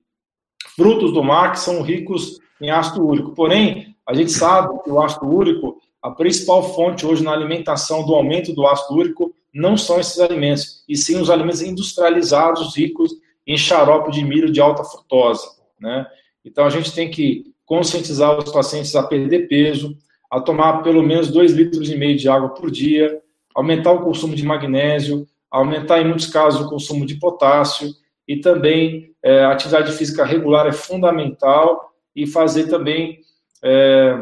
frutos 0.76 1.12
do 1.12 1.24
mar 1.24 1.52
que 1.52 1.60
são 1.60 1.82
ricos 1.82 2.40
em 2.62 2.70
ácido 2.70 3.06
úrico. 3.06 3.32
Porém, 3.32 3.96
a 4.08 4.14
gente 4.14 4.32
sabe 4.32 4.82
que 4.84 4.90
o 4.90 5.02
ácido 5.02 5.28
úrico, 5.28 5.78
a 6.02 6.12
principal 6.12 6.74
fonte 6.74 7.06
hoje 7.06 7.24
na 7.24 7.32
alimentação 7.32 8.06
do 8.06 8.14
aumento 8.14 8.54
do 8.54 8.66
ácido 8.66 8.96
úrico, 8.96 9.34
não 9.54 9.76
são 9.76 10.00
esses 10.00 10.20
alimentos, 10.20 10.84
e 10.88 10.96
sim 10.96 11.20
os 11.20 11.30
alimentos 11.30 11.62
industrializados 11.62 12.76
ricos 12.76 13.12
em 13.46 13.58
xarope 13.58 14.12
de 14.12 14.24
milho 14.24 14.52
de 14.52 14.62
alta 14.62 14.84
frutose. 14.84 15.46
Né? 15.80 16.06
Então, 16.46 16.66
a 16.66 16.70
gente 16.70 16.94
tem 16.94 17.10
que 17.10 17.52
conscientizar 17.66 18.38
os 18.38 18.52
pacientes 18.52 18.96
a 18.96 19.04
perder 19.04 19.48
peso, 19.48 19.98
a 20.30 20.40
tomar 20.40 20.82
pelo 20.84 21.04
menos 21.04 21.30
2 21.30 21.52
litros 21.52 21.90
e 21.90 21.98
meio 21.98 22.18
de 22.18 22.30
água 22.30 22.50
por 22.50 22.72
dia, 22.72 23.22
aumentar 23.54 23.92
o 23.92 24.04
consumo 24.04 24.36
de 24.36 24.46
magnésio, 24.46 25.28
aumentar, 25.50 26.00
em 26.00 26.08
muitos 26.08 26.28
casos, 26.28 26.62
o 26.62 26.70
consumo 26.70 27.06
de 27.06 27.16
potássio, 27.16 27.94
e 28.28 28.38
também 28.38 29.14
é, 29.24 29.44
atividade 29.44 29.92
física 29.92 30.24
regular 30.24 30.66
é 30.68 30.72
fundamental, 30.72 31.91
e 32.16 32.28
fazer 32.28 32.68
também 32.68 33.22
é, 33.64 34.18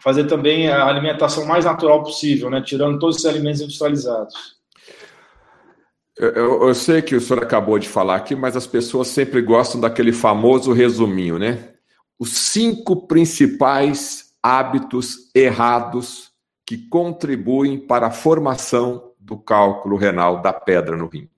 fazer 0.00 0.24
também 0.24 0.68
a 0.68 0.84
alimentação 0.86 1.46
mais 1.46 1.64
natural 1.64 2.02
possível, 2.02 2.50
né? 2.50 2.60
tirando 2.60 2.98
todos 2.98 3.16
esses 3.16 3.28
alimentos 3.28 3.62
industrializados. 3.62 4.34
Eu, 6.16 6.68
eu, 6.68 6.74
sei 6.74 7.02
que 7.02 7.16
o 7.16 7.20
senhor 7.20 7.42
acabou 7.42 7.78
de 7.78 7.88
falar 7.88 8.16
aqui, 8.16 8.36
mas 8.36 8.54
as 8.54 8.66
pessoas 8.66 9.08
sempre 9.08 9.40
gostam 9.40 9.80
daquele 9.80 10.12
famoso 10.12 10.72
resuminho, 10.72 11.38
né? 11.38 11.70
Os 12.18 12.30
cinco 12.36 13.08
principais 13.08 14.32
hábitos 14.40 15.30
errados 15.34 16.30
que 16.64 16.78
contribuem 16.88 17.78
para 17.78 18.06
a 18.06 18.12
formação 18.12 19.12
do 19.18 19.36
cálculo 19.36 19.96
renal 19.96 20.40
da 20.40 20.52
pedra 20.52 20.96
no 20.96 21.08
rim. 21.08 21.28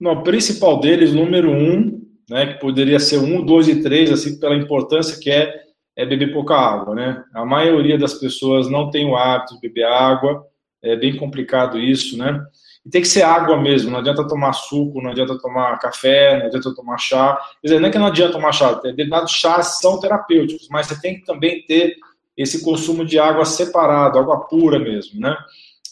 No 0.00 0.12
o 0.12 0.22
principal 0.22 0.80
deles, 0.80 1.12
número 1.12 1.50
um, 1.50 2.00
né, 2.28 2.46
que 2.46 2.60
poderia 2.60 2.98
ser 3.00 3.18
um, 3.18 3.44
dois 3.44 3.68
e 3.68 3.82
três, 3.82 4.10
assim, 4.10 4.38
pela 4.38 4.56
importância 4.56 5.18
que 5.18 5.30
é, 5.30 5.62
é 5.96 6.06
beber 6.06 6.32
pouca 6.32 6.54
água, 6.54 6.94
né? 6.94 7.22
A 7.34 7.44
maioria 7.44 7.98
das 7.98 8.14
pessoas 8.14 8.68
não 8.70 8.90
tem 8.90 9.06
o 9.06 9.16
hábito 9.16 9.54
de 9.54 9.60
beber 9.60 9.84
água, 9.84 10.46
é 10.82 10.96
bem 10.96 11.16
complicado 11.16 11.78
isso, 11.78 12.16
né? 12.16 12.42
E 12.84 12.90
tem 12.90 13.00
que 13.02 13.08
ser 13.08 13.22
água 13.22 13.56
mesmo, 13.56 13.90
não 13.90 13.98
adianta 13.98 14.26
tomar 14.26 14.52
suco, 14.54 15.00
não 15.00 15.10
adianta 15.10 15.38
tomar 15.38 15.78
café, 15.78 16.38
não 16.38 16.46
adianta 16.46 16.74
tomar 16.74 16.98
chá. 16.98 17.36
Quer 17.60 17.68
dizer, 17.68 17.80
não 17.80 17.88
é 17.88 17.92
que 17.92 17.98
não 17.98 18.06
adianta 18.06 18.32
tomar 18.32 18.52
chá, 18.52 18.72
determinados 18.72 19.32
chás 19.32 19.80
são 19.80 20.00
terapêuticos, 20.00 20.68
mas 20.70 20.86
você 20.86 21.00
tem 21.00 21.14
que 21.14 21.24
também 21.24 21.64
ter 21.66 21.96
esse 22.36 22.64
consumo 22.64 23.04
de 23.04 23.18
água 23.18 23.44
separado, 23.44 24.18
água 24.18 24.48
pura 24.48 24.78
mesmo, 24.78 25.20
né? 25.20 25.36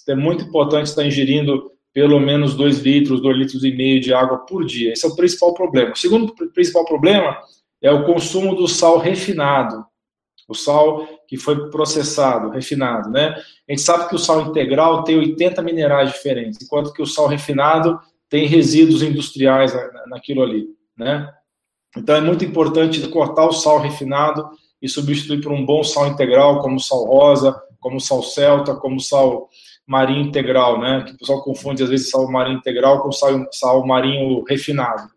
Então, 0.03 0.15
é 0.15 0.19
muito 0.19 0.45
importante 0.45 0.87
estar 0.87 1.05
ingerindo 1.05 1.71
pelo 1.93 2.21
menos 2.21 2.55
2 2.55 2.79
litros, 2.81 3.21
2 3.21 3.37
litros 3.37 3.65
e 3.65 3.73
meio 3.73 4.01
de 4.01 4.15
água 4.15 4.39
por 4.39 4.65
dia. 4.65 4.93
Esse 4.93 5.05
é 5.05 5.09
o 5.09 5.17
principal 5.17 5.55
problema. 5.55 5.93
O 5.93 5.97
segundo 5.97 6.35
principal 6.53 6.85
problema 6.85 7.37
é 7.83 7.91
o 7.91 8.05
consumo 8.05 8.55
do 8.55 8.69
sal 8.69 8.99
refinado. 8.99 9.85
O 10.49 10.55
sal 10.55 11.07
que 11.29 11.37
foi 11.37 11.71
processado, 11.71 12.51
refinado, 12.51 13.09
né? 13.11 13.35
A 13.69 13.73
gente 13.73 13.83
sabe 13.83 14.09
que 14.09 14.17
o 14.17 14.19
sal 14.19 14.43
integral 14.43 15.05
tem 15.05 15.17
80 15.17 15.63
minerais 15.63 16.11
diferentes, 16.11 16.61
enquanto 16.61 16.93
que 16.93 17.03
o 17.03 17.07
sal 17.07 17.29
refinado 17.29 17.99
tem 18.29 18.47
resíduos 18.47 19.03
industriais 19.03 19.73
naquilo 20.09 20.43
ali, 20.43 20.67
né? 20.97 21.33
Então 21.97 22.17
é 22.17 22.21
muito 22.21 22.45
importante 22.45 23.07
cortar 23.09 23.47
o 23.47 23.53
sal 23.53 23.79
refinado 23.79 24.49
e 24.81 24.89
substituir 24.89 25.41
por 25.41 25.53
um 25.53 25.65
bom 25.65 25.83
sal 25.83 26.09
integral, 26.09 26.61
como 26.61 26.81
sal 26.81 27.05
rosa, 27.05 27.61
como 27.81 28.01
sal 28.01 28.23
celta, 28.23 28.75
como 28.75 29.01
sal 29.01 29.49
marinho 29.91 30.29
integral, 30.29 30.81
né? 30.81 31.03
Que 31.05 31.15
o 31.15 31.19
pessoal 31.19 31.43
confunde 31.43 31.83
às 31.83 31.89
vezes 31.89 32.11
sal 32.11 32.31
marinho 32.31 32.59
integral 32.59 33.03
com 33.03 33.11
sal, 33.11 33.45
sal 33.51 33.85
marinho 33.85 34.45
refinado. 34.45 35.11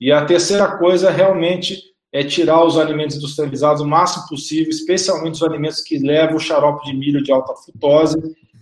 E 0.00 0.12
a 0.12 0.24
terceira 0.24 0.78
coisa 0.78 1.10
realmente 1.10 1.82
é 2.12 2.22
tirar 2.22 2.64
os 2.64 2.78
alimentos 2.78 3.16
industrializados 3.16 3.82
o 3.82 3.86
máximo 3.86 4.28
possível, 4.28 4.70
especialmente 4.70 5.34
os 5.34 5.42
alimentos 5.42 5.80
que 5.80 5.98
levam 5.98 6.36
o 6.36 6.40
xarope 6.40 6.86
de 6.86 6.96
milho 6.96 7.20
de 7.20 7.32
alta 7.32 7.52
frutose, 7.56 8.16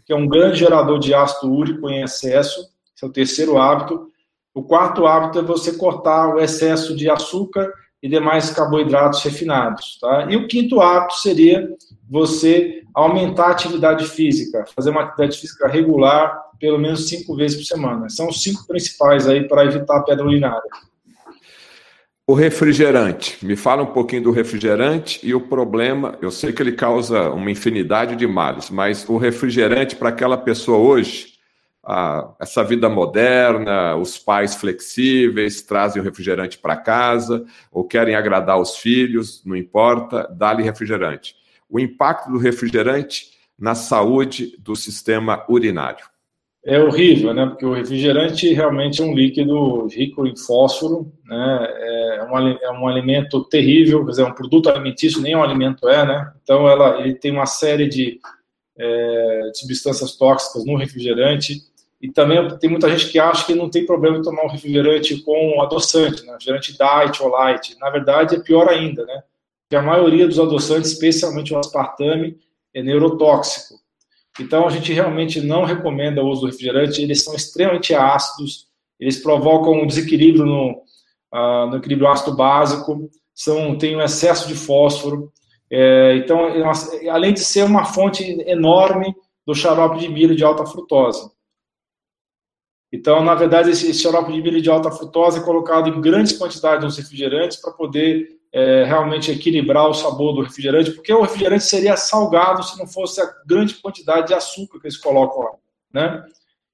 que 0.07 0.15
é 0.15 0.17
um 0.17 0.27
grande 0.27 0.61
gerador 0.61 0.99
de 0.99 1.13
ácido 1.13 1.53
úrico 1.53 1.91
em 1.91 2.03
excesso. 2.03 2.61
Esse 2.97 3.05
é 3.05 3.07
o 3.07 3.13
terceiro 3.13 3.59
hábito. 3.59 4.09
O 4.55 4.63
quarto 4.63 5.07
hábito 5.07 5.41
é 5.41 5.43
você 5.43 5.77
cortar 5.77 6.35
o 6.35 6.41
excesso 6.41 6.97
de 6.97 7.11
açúcar 7.11 7.71
e 8.03 8.09
demais 8.09 8.51
carboidratos 8.51 9.23
refinados. 9.23 9.99
Tá? 10.01 10.27
E 10.31 10.37
o 10.37 10.49
quinto 10.49 10.81
hábito 10.81 11.19
seria 11.19 11.69
você 12.09 12.83
aumentar 12.95 13.47
a 13.47 13.51
atividade 13.51 14.07
física, 14.07 14.65
fazer 14.75 14.91
uma 14.91 15.03
atividade 15.03 15.39
física 15.39 15.67
regular, 15.69 16.41
pelo 16.61 16.79
menos 16.79 17.09
cinco 17.09 17.35
vezes 17.35 17.57
por 17.57 17.65
semana. 17.65 18.09
São 18.09 18.29
os 18.29 18.43
cinco 18.43 18.67
principais 18.67 19.27
aí 19.27 19.47
para 19.49 19.65
evitar 19.65 19.99
a 19.99 20.03
pedra 20.03 20.25
urinária. 20.25 20.63
O 22.27 22.33
refrigerante. 22.33 23.45
Me 23.45 23.55
fala 23.55 23.83
um 23.83 23.93
pouquinho 23.93 24.23
do 24.23 24.31
refrigerante 24.31 25.21
e 25.23 25.35
o 25.35 25.41
problema. 25.41 26.17
Eu 26.23 26.31
sei 26.31 26.53
que 26.53 26.63
ele 26.63 26.73
causa 26.73 27.31
uma 27.31 27.51
infinidade 27.51 28.17
de 28.17 28.27
males, 28.27 28.71
mas 28.71 29.07
o 29.09 29.19
refrigerante 29.19 29.95
para 29.95 30.09
aquela 30.09 30.39
pessoa 30.39 30.79
hoje 30.79 31.35
a, 31.85 32.35
essa 32.41 32.65
vida 32.65 32.89
moderna, 32.89 33.95
os 33.97 34.19
pais 34.19 34.55
flexíveis 34.55 35.63
trazem 35.63 36.01
o 36.01 36.05
refrigerante 36.05 36.59
para 36.59 36.77
casa 36.77 37.45
ou 37.71 37.85
querem 37.85 38.15
agradar 38.15 38.59
os 38.59 38.77
filhos, 38.79 39.43
não 39.45 39.55
importa, 39.55 40.27
dá-lhe 40.35 40.63
refrigerante. 40.63 41.37
O 41.69 41.81
impacto 41.81 42.31
do 42.31 42.39
refrigerante 42.39 43.35
na 43.59 43.75
saúde 43.75 44.57
do 44.59 44.75
sistema 44.75 45.45
urinário. 45.49 46.05
É 46.65 46.81
horrível, 46.83 47.35
né? 47.35 47.45
Porque 47.45 47.67
o 47.67 47.75
refrigerante 47.75 48.51
realmente 48.55 49.03
é 49.03 49.05
um 49.05 49.15
líquido 49.15 49.87
rico 49.87 50.27
em 50.27 50.35
fósforo, 50.35 51.13
né? 51.27 51.69
É 52.17 52.25
um, 52.25 52.49
é 52.49 52.71
um 52.71 52.89
alimento 52.89 53.45
terrível, 53.45 54.03
quer 54.05 54.11
dizer, 54.11 54.23
é 54.23 54.27
um 54.27 54.33
produto 54.33 54.71
alimentício, 54.71 55.21
nem 55.21 55.37
um 55.37 55.43
alimento 55.43 55.87
é, 55.87 56.07
né? 56.07 56.33
Então, 56.43 56.67
ela, 56.67 57.03
ele 57.03 57.15
tem 57.17 57.33
uma 57.33 57.45
série 57.45 57.87
de, 57.87 58.19
é, 58.79 59.51
de 59.53 59.59
substâncias 59.59 60.17
tóxicas 60.17 60.65
no 60.65 60.77
refrigerante 60.77 61.61
e 62.01 62.11
também 62.11 62.49
tem 62.59 62.71
muita 62.71 62.89
gente 62.89 63.11
que 63.11 63.19
acha 63.19 63.47
que 63.47 63.55
não 63.55 63.69
tem 63.69 63.85
problema 63.85 64.23
tomar 64.23 64.45
um 64.45 64.51
refrigerante 64.51 65.23
com 65.23 65.61
adoçante, 65.61 66.25
né? 66.25 66.33
refrigerante 66.33 66.77
diet 66.77 67.23
ou 67.23 67.29
light. 67.29 67.77
Na 67.79 67.91
verdade, 67.91 68.37
é 68.37 68.41
pior 68.41 68.71
ainda, 68.71 69.05
né? 69.05 69.23
Porque 69.65 69.77
a 69.77 69.83
maioria 69.83 70.27
dos 70.27 70.39
adoçantes, 70.39 70.93
especialmente 70.93 71.53
o 71.53 71.59
aspartame, 71.59 72.39
é 72.73 72.83
neurotóxico. 72.83 73.75
Então, 74.41 74.67
a 74.67 74.71
gente 74.71 74.93
realmente 74.93 75.41
não 75.41 75.65
recomenda 75.65 76.23
o 76.23 76.29
uso 76.29 76.43
do 76.43 76.47
refrigerante, 76.49 77.03
eles 77.03 77.23
são 77.23 77.35
extremamente 77.35 77.95
ácidos, 77.95 78.69
eles 78.99 79.23
provocam 79.23 79.73
um 79.73 79.87
desequilíbrio 79.87 80.45
no, 80.45 80.83
uh, 81.33 81.67
no 81.71 81.77
equilíbrio 81.77 82.09
ácido 82.09 82.37
básico, 82.37 83.11
são, 83.35 83.79
tem 83.79 83.97
um 83.97 84.03
excesso 84.03 84.49
de 84.49 84.55
fósforo, 84.55 85.33
É, 85.71 86.17
então, 86.17 86.39
além 87.11 87.33
de 87.33 87.41
ser 87.41 87.65
uma 87.65 87.85
fonte 87.85 88.23
enorme 88.47 89.15
do 89.47 89.55
xarope 89.55 89.99
de 89.99 90.09
milho 90.09 90.37
de 90.37 90.45
alta 90.45 90.65
frutose. 90.65 91.29
Então, 92.93 93.25
na 93.25 93.35
verdade, 93.35 93.71
esse, 93.71 93.91
esse 93.91 94.03
xarope 94.03 94.33
de 94.33 94.41
milho 94.41 94.63
de 94.63 94.71
alta 94.71 94.91
frutose 94.91 95.41
é 95.41 95.43
colocado 95.43 95.89
em 95.89 96.01
grandes 96.01 96.39
quantidades 96.39 96.85
nos 96.85 96.97
refrigerantes 96.97 97.61
para 97.61 97.73
poder 97.73 98.29
é, 98.55 98.85
realmente 98.85 99.33
equilibrar 99.33 99.89
o 99.89 99.93
sabor 99.93 100.33
do 100.33 100.43
refrigerante, 100.43 100.93
porque 100.93 101.13
o 101.13 101.23
refrigerante 101.23 101.65
seria 101.65 101.97
salgado 101.97 102.63
se 102.63 102.79
não 102.79 102.87
fosse 102.87 103.21
a 103.21 103.29
grande 103.45 103.75
quantidade 103.75 104.29
de 104.29 104.35
açúcar 104.35 104.79
que 104.79 104.87
eles 104.87 104.97
colocam 104.97 105.43
lá, 105.43 105.51
né? 105.93 106.25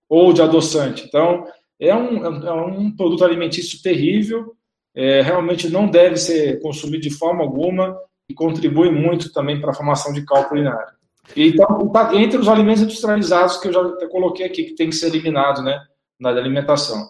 Ou 0.07 0.31
de 0.35 0.43
adoçante. 0.43 1.07
Então, 1.07 1.47
é 1.81 1.95
um, 1.95 2.47
é 2.47 2.53
um 2.53 2.95
produto 2.95 3.25
alimentício 3.25 3.83
terrível, 3.83 4.55
é, 4.95 5.23
realmente 5.23 5.71
não 5.71 5.89
deve 5.89 6.19
ser 6.19 6.61
consumido 6.61 7.03
de 7.03 7.11
forma 7.11 7.43
alguma 7.43 7.97
e 8.29 8.35
contribui 8.35 8.91
muito 8.91 9.33
também 9.33 9.59
para 9.59 9.71
a 9.71 9.75
formação 9.75 10.13
de 10.13 10.27
cálculo 10.27 10.61
urinário. 10.61 10.93
Então, 11.35 11.89
tá 11.89 12.15
entre 12.15 12.39
os 12.39 12.49
alimentos 12.49 12.83
industrializados 12.83 13.57
que 13.57 13.69
eu 13.69 13.73
já 13.73 14.09
coloquei 14.09 14.45
aqui, 14.45 14.65
que 14.65 14.75
tem 14.75 14.91
que 14.91 14.97
ser 14.97 15.07
eliminado, 15.07 15.63
né, 15.63 15.81
na 16.19 16.29
alimentação. 16.29 17.09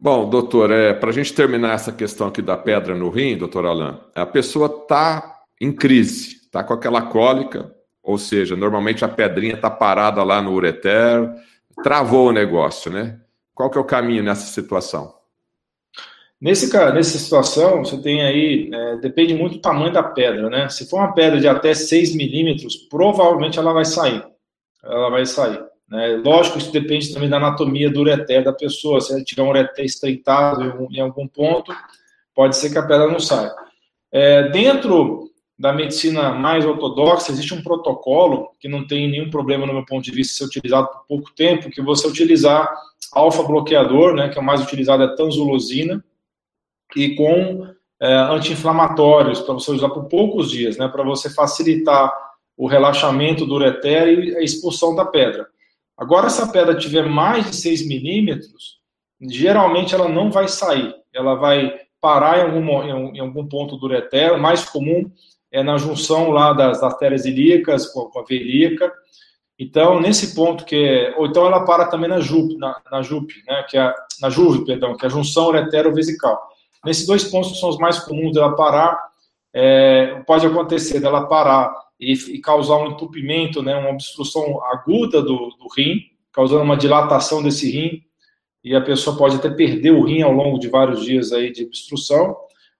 Bom, 0.00 0.30
doutor, 0.30 0.70
é, 0.70 0.94
para 0.94 1.10
a 1.10 1.12
gente 1.12 1.34
terminar 1.34 1.74
essa 1.74 1.90
questão 1.90 2.28
aqui 2.28 2.40
da 2.40 2.56
pedra 2.56 2.94
no 2.94 3.10
rim, 3.10 3.36
doutor 3.36 3.66
Alain, 3.66 3.98
a 4.14 4.24
pessoa 4.24 4.66
está 4.82 5.40
em 5.60 5.72
crise, 5.72 6.36
está 6.36 6.62
com 6.62 6.72
aquela 6.72 7.02
cólica, 7.02 7.74
ou 8.00 8.16
seja, 8.16 8.54
normalmente 8.54 9.04
a 9.04 9.08
pedrinha 9.08 9.54
está 9.54 9.68
parada 9.68 10.22
lá 10.22 10.40
no 10.40 10.52
ureter, 10.52 11.28
travou 11.82 12.28
o 12.28 12.32
negócio, 12.32 12.92
né? 12.92 13.18
Qual 13.52 13.68
que 13.68 13.76
é 13.76 13.80
o 13.80 13.84
caminho 13.84 14.22
nessa 14.22 14.46
situação? 14.46 15.12
Nesse, 16.40 16.72
nessa 16.72 17.18
situação, 17.18 17.84
você 17.84 18.00
tem 18.00 18.22
aí, 18.22 18.70
é, 18.72 18.96
depende 18.98 19.34
muito 19.34 19.54
do 19.54 19.60
tamanho 19.60 19.92
da 19.92 20.04
pedra, 20.04 20.48
né? 20.48 20.68
Se 20.68 20.88
for 20.88 20.98
uma 20.98 21.12
pedra 21.12 21.40
de 21.40 21.48
até 21.48 21.74
6 21.74 22.14
milímetros, 22.14 22.76
provavelmente 22.76 23.58
ela 23.58 23.72
vai 23.72 23.84
sair. 23.84 24.24
Ela 24.80 25.10
vai 25.10 25.26
sair. 25.26 25.60
Né? 25.90 26.20
Lógico, 26.24 26.58
isso 26.58 26.72
depende 26.72 27.12
também 27.12 27.28
da 27.28 27.38
anatomia 27.38 27.90
do 27.90 28.00
ureter 28.00 28.44
da 28.44 28.52
pessoa. 28.52 29.00
Se 29.00 29.12
ela 29.12 29.24
tiver 29.24 29.42
um 29.42 29.48
ureter 29.48 29.84
estreitado 29.84 30.62
em, 30.90 30.98
em 30.98 31.00
algum 31.00 31.26
ponto, 31.26 31.72
pode 32.34 32.56
ser 32.56 32.70
que 32.70 32.78
a 32.78 32.86
pedra 32.86 33.08
não 33.08 33.20
saia. 33.20 33.52
É, 34.12 34.48
dentro 34.50 35.28
da 35.58 35.72
medicina 35.72 36.30
mais 36.30 36.64
ortodoxa, 36.64 37.32
existe 37.32 37.52
um 37.52 37.62
protocolo 37.62 38.52
que 38.60 38.68
não 38.68 38.86
tem 38.86 39.10
nenhum 39.10 39.28
problema, 39.28 39.66
no 39.66 39.72
meu 39.72 39.84
ponto 39.84 40.04
de 40.04 40.12
vista, 40.12 40.38
ser 40.38 40.44
utilizado 40.44 40.86
por 40.86 41.04
pouco 41.08 41.34
tempo, 41.34 41.68
que 41.68 41.82
você 41.82 42.06
utilizar 42.06 42.72
alfa-bloqueador, 43.12 44.14
né, 44.14 44.28
que 44.28 44.38
é 44.38 44.40
o 44.40 44.44
mais 44.44 44.62
utilizado 44.62 45.02
é 45.02 45.16
tanzulosina, 45.16 46.04
e 46.94 47.16
com 47.16 47.66
é, 48.00 48.14
anti-inflamatórios, 48.14 49.40
para 49.40 49.54
você 49.54 49.72
usar 49.72 49.88
por 49.88 50.04
poucos 50.04 50.50
dias, 50.50 50.76
né, 50.76 50.86
para 50.86 51.02
você 51.02 51.28
facilitar 51.28 52.12
o 52.56 52.68
relaxamento 52.68 53.44
do 53.44 53.54
ureter 53.54 54.08
e 54.08 54.36
a 54.36 54.42
expulsão 54.42 54.94
da 54.94 55.04
pedra. 55.04 55.48
Agora, 55.98 56.30
se 56.30 56.40
a 56.40 56.46
pedra 56.46 56.76
tiver 56.76 57.06
mais 57.06 57.50
de 57.50 57.56
6 57.56 57.88
milímetros, 57.88 58.78
geralmente 59.20 59.94
ela 59.94 60.08
não 60.08 60.30
vai 60.30 60.46
sair, 60.46 60.94
ela 61.12 61.34
vai 61.34 61.76
parar 62.00 62.38
em 62.38 62.42
algum, 62.42 63.12
em 63.14 63.18
algum 63.18 63.48
ponto 63.48 63.76
do 63.76 63.86
ureter, 63.86 64.32
o 64.32 64.40
mais 64.40 64.64
comum 64.64 65.10
é 65.50 65.62
na 65.62 65.76
junção 65.76 66.30
lá 66.30 66.52
das 66.52 66.82
artérias 66.82 67.24
ilíacas 67.24 67.86
com 67.86 68.10
a 68.16 68.22
veia. 68.22 68.76
Então, 69.58 70.00
nesse 70.00 70.36
ponto 70.36 70.64
que 70.64 70.76
é, 70.76 71.14
ou 71.16 71.26
então 71.26 71.44
ela 71.44 71.64
para 71.64 71.86
também 71.86 72.08
na 72.08 72.20
JUP, 72.20 72.56
na, 72.58 72.80
na 72.92 73.00
né, 73.00 73.64
que 73.68 73.76
é 73.76 73.92
na 74.20 74.30
JUV, 74.30 74.64
perdão, 74.64 74.96
que 74.96 75.04
é 75.04 75.08
a 75.08 75.10
junção 75.10 75.48
uretero-vesical. 75.48 76.40
Nesses 76.84 77.06
dois 77.06 77.24
pontos 77.24 77.52
que 77.52 77.58
são 77.58 77.68
os 77.68 77.78
mais 77.78 77.98
comuns 77.98 78.34
dela 78.34 78.54
parar, 78.54 78.96
é, 79.52 80.22
pode 80.26 80.46
acontecer 80.46 81.00
dela 81.00 81.26
parar 81.26 81.74
e, 81.98 82.12
e, 82.12 82.40
causar 82.40 82.76
um 82.76 82.92
entupimento, 82.92 83.62
né, 83.62 83.76
uma 83.76 83.90
obstrução 83.90 84.62
aguda 84.64 85.20
do, 85.20 85.50
do 85.58 85.66
rim, 85.76 86.00
causando 86.32 86.62
uma 86.62 86.76
dilatação 86.76 87.42
desse 87.42 87.70
rim, 87.70 88.02
e 88.62 88.74
a 88.74 88.80
pessoa 88.80 89.16
pode 89.16 89.36
até 89.36 89.50
perder 89.50 89.92
o 89.92 90.04
rim 90.04 90.22
ao 90.22 90.32
longo 90.32 90.58
de 90.58 90.68
vários 90.68 91.04
dias 91.04 91.32
aí 91.32 91.50
de 91.50 91.64
obstrução. 91.64 92.36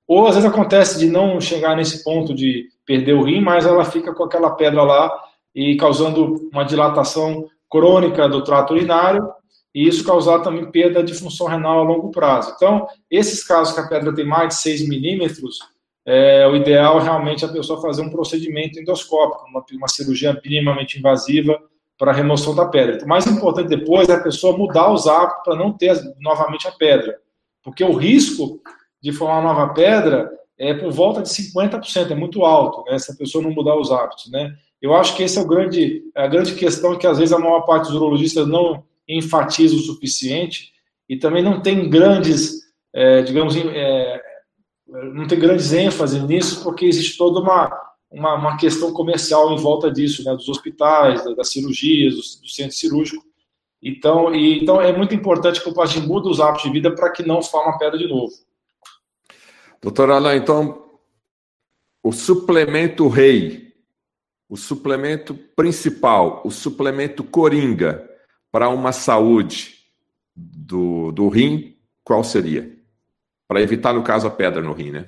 Ou 0.07 0.27
às 0.27 0.35
vezes 0.35 0.49
acontece 0.49 0.99
de 0.99 1.07
não 1.07 1.41
chegar 1.41 1.77
nesse 1.77 2.03
ponto 2.03 2.35
de 2.35 2.67
perder 2.85 3.15
o 3.15 3.23
rim, 3.23 3.41
mas 3.41 3.67
ela 3.67 3.85
fica 3.85 4.15
com 4.15 4.25
aquela 4.25 4.51
pedra 4.51 4.83
lá 4.83 5.11
e 5.55 5.77
causando 5.77 6.49
uma 6.53 6.65
dilatação 6.65 7.47
crônica 7.71 8.29
do 8.29 8.43
trato 8.43 8.75
urinário 8.75 9.29
e 9.75 9.87
isso 9.87 10.05
causar 10.05 10.41
também 10.41 10.71
perda 10.71 11.03
de 11.03 11.15
função 11.15 11.47
renal 11.47 11.81
a 11.81 11.83
longo 11.83 12.11
prazo. 12.11 12.53
Então, 12.57 12.87
esses 13.11 13.45
casos 13.45 13.75
que 13.75 13.81
a 13.81 13.87
pedra 13.87 14.15
tem 14.15 14.27
mais 14.27 14.49
de 14.49 14.55
6 14.63 14.89
milímetros, 14.89 15.59
é, 16.11 16.49
o 16.49 16.57
ideal 16.57 16.99
é 16.99 17.03
realmente 17.03 17.45
a 17.45 17.49
pessoa 17.49 17.83
fazer 17.83 18.01
um 18.01 18.09
procedimento 18.09 18.81
endoscópico, 18.81 19.47
uma, 19.47 19.63
uma 19.73 19.89
cirurgia 19.89 20.41
minimamente 20.43 20.99
invasiva 20.99 21.61
para 21.99 22.13
remoção 22.13 22.55
da 22.55 22.65
pedra. 22.65 23.05
O 23.05 23.07
mais 23.07 23.27
importante 23.27 23.69
depois 23.69 24.09
é 24.09 24.15
a 24.15 24.23
pessoa 24.23 24.57
mudar 24.57 24.91
os 24.91 25.07
hábitos 25.07 25.43
para 25.45 25.55
não 25.55 25.71
ter 25.71 26.01
novamente 26.19 26.67
a 26.67 26.73
pedra, 26.73 27.19
porque 27.63 27.85
o 27.85 27.93
risco 27.93 28.59
de 29.03 29.13
formar 29.13 29.41
uma 29.41 29.53
nova 29.53 29.75
pedra 29.75 30.31
é 30.57 30.73
por 30.73 30.91
volta 30.91 31.21
de 31.21 31.29
50%, 31.29 32.11
é 32.11 32.15
muito 32.15 32.43
alto, 32.43 32.91
né, 32.91 32.99
se 32.99 33.13
a 33.13 33.15
pessoa 33.15 33.45
não 33.45 33.51
mudar 33.51 33.77
os 33.77 33.93
hábitos, 33.93 34.31
né. 34.31 34.55
Eu 34.81 34.95
acho 34.95 35.15
que 35.15 35.23
esse 35.23 35.37
é 35.39 35.43
o 35.43 35.47
grande, 35.47 36.05
a 36.17 36.27
grande 36.27 36.55
questão 36.55 36.97
que 36.97 37.07
às 37.07 37.19
vezes 37.19 37.35
a 37.35 37.39
maior 37.39 37.67
parte 37.67 37.89
dos 37.89 37.97
urologistas 37.97 38.49
não 38.49 38.83
enfatiza 39.07 39.77
o 39.77 39.81
suficiente 39.81 40.73
e 41.07 41.19
também 41.19 41.43
não 41.43 41.61
tem 41.61 41.91
grandes, 41.91 42.63
é, 42.95 43.21
digamos, 43.21 43.55
é, 43.57 44.28
não 44.89 45.27
tem 45.27 45.39
grandes 45.39 45.73
ênfase 45.73 46.21
nisso, 46.21 46.63
porque 46.63 46.87
existe 46.87 47.19
toda 47.19 47.41
uma, 47.41 47.71
uma, 48.11 48.35
uma, 48.35 48.57
questão 48.57 48.93
comercial 48.93 49.53
em 49.53 49.59
volta 49.59 49.91
disso, 49.91 50.25
né, 50.25 50.35
dos 50.35 50.49
hospitais, 50.49 51.23
das 51.37 51.51
cirurgias, 51.51 52.15
do, 52.15 52.43
do 52.43 52.49
centro 52.49 52.77
cirúrgico. 52.77 53.25
Então, 53.83 54.35
e, 54.35 54.63
então 54.63 54.81
é 54.81 54.97
muito 54.97 55.15
importante 55.15 55.63
que 55.63 55.69
o 55.69 55.75
paciente 55.75 56.07
mude 56.07 56.29
os 56.29 56.41
hábitos 56.41 56.65
de 56.65 56.73
vida 56.73 56.95
para 56.95 57.11
que 57.11 57.23
não 57.23 57.43
forme 57.43 57.73
a 57.73 57.79
pedra 57.79 57.99
de 57.99 58.09
novo. 58.09 58.33
Doutor 59.81 60.11
Alain, 60.11 60.39
então, 60.39 60.91
o 62.03 62.11
suplemento 62.11 63.07
rei, 63.09 63.75
o 64.49 64.57
suplemento 64.57 65.35
principal, 65.55 66.41
o 66.45 66.51
suplemento 66.51 67.23
coringa 67.23 68.09
para 68.51 68.69
uma 68.71 68.91
saúde 68.91 69.77
do, 70.35 71.13
do 71.13 71.29
rim, 71.29 71.77
qual 72.03 72.25
seria? 72.25 72.78
Para 73.49 73.63
evitar, 73.63 73.95
no 73.95 74.03
caso, 74.03 74.27
a 74.27 74.31
pedra 74.31 74.63
no 74.63 74.75
rim, 74.75 74.91
né? 74.91 75.07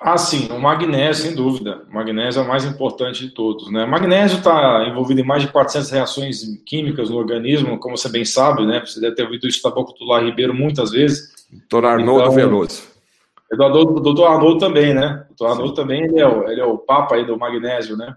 Ah, 0.00 0.18
sim, 0.18 0.48
o 0.50 0.58
magnésio, 0.58 1.26
sem 1.26 1.34
dúvida. 1.34 1.84
O 1.88 1.94
magnésio 1.94 2.40
é 2.40 2.42
o 2.42 2.48
mais 2.48 2.64
importante 2.64 3.24
de 3.24 3.32
todos. 3.32 3.70
Né? 3.70 3.84
O 3.84 3.88
magnésio 3.88 4.38
está 4.38 4.84
envolvido 4.88 5.20
em 5.20 5.24
mais 5.24 5.42
de 5.42 5.52
400 5.52 5.90
reações 5.90 6.42
químicas 6.66 7.08
no 7.08 7.16
organismo, 7.16 7.78
como 7.78 7.96
você 7.96 8.08
bem 8.08 8.24
sabe, 8.24 8.66
né? 8.66 8.80
Você 8.84 9.00
deve 9.00 9.14
ter 9.14 9.22
ouvido 9.22 9.46
isso 9.46 9.62
da 9.62 9.70
boca 9.70 9.92
do 9.96 10.04
Lar 10.04 10.24
Ribeiro 10.24 10.52
muitas 10.52 10.90
vezes. 10.90 11.46
Doutor 11.52 11.86
Arnoldo 11.86 12.22
então, 12.22 12.34
Veloso. 12.34 12.82
É 13.52 13.56
do 13.56 14.00
doutor 14.00 14.26
Arnoldo 14.26 14.58
também, 14.58 14.92
né? 14.92 15.24
O 15.26 15.28
doutor 15.28 15.52
Arnoldo 15.52 15.74
também, 15.74 16.02
ele 16.02 16.18
é, 16.18 16.26
o, 16.26 16.48
ele 16.48 16.60
é 16.60 16.64
o 16.64 16.78
papa 16.78 17.14
aí 17.14 17.24
do 17.24 17.38
magnésio, 17.38 17.96
né? 17.96 18.16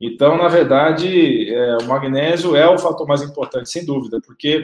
Então, 0.00 0.38
na 0.38 0.48
verdade, 0.48 1.52
é, 1.52 1.78
o 1.78 1.86
magnésio 1.86 2.56
é 2.56 2.68
o 2.68 2.78
fator 2.78 3.06
mais 3.06 3.22
importante, 3.22 3.68
sem 3.68 3.84
dúvida, 3.84 4.20
porque 4.24 4.62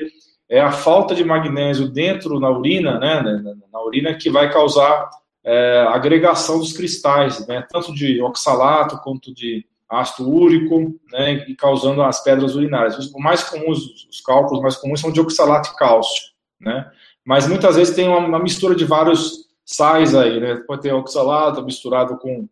é 0.52 0.60
a 0.60 0.70
falta 0.70 1.14
de 1.14 1.24
magnésio 1.24 1.88
dentro 1.88 2.38
na 2.38 2.50
urina, 2.50 2.98
né, 2.98 3.22
na, 3.22 3.54
na 3.72 3.82
urina, 3.82 4.14
que 4.14 4.28
vai 4.28 4.52
causar 4.52 5.08
é, 5.42 5.86
agregação 5.88 6.58
dos 6.58 6.74
cristais, 6.74 7.46
né, 7.46 7.66
tanto 7.70 7.94
de 7.94 8.20
oxalato 8.20 8.98
quanto 8.98 9.32
de 9.32 9.64
ácido 9.88 10.28
úrico, 10.28 10.94
né, 11.10 11.46
e 11.48 11.56
causando 11.56 12.02
as 12.02 12.22
pedras 12.22 12.54
urinárias. 12.54 12.98
Os 12.98 13.10
mais 13.12 13.42
comuns, 13.42 14.06
os 14.10 14.20
cálculos 14.20 14.62
mais 14.62 14.76
comuns 14.76 15.00
são 15.00 15.10
de 15.10 15.22
oxalato 15.22 15.70
e 15.70 15.76
cálcio, 15.76 16.32
né, 16.60 16.86
mas 17.24 17.48
muitas 17.48 17.76
vezes 17.76 17.96
tem 17.96 18.06
uma, 18.06 18.18
uma 18.18 18.38
mistura 18.38 18.74
de 18.74 18.84
vários 18.84 19.46
sais 19.64 20.14
aí, 20.14 20.38
né? 20.38 20.56
Pode 20.66 20.82
ter 20.82 20.92
oxalato 20.92 21.64
misturado 21.64 22.18
com, 22.18 22.48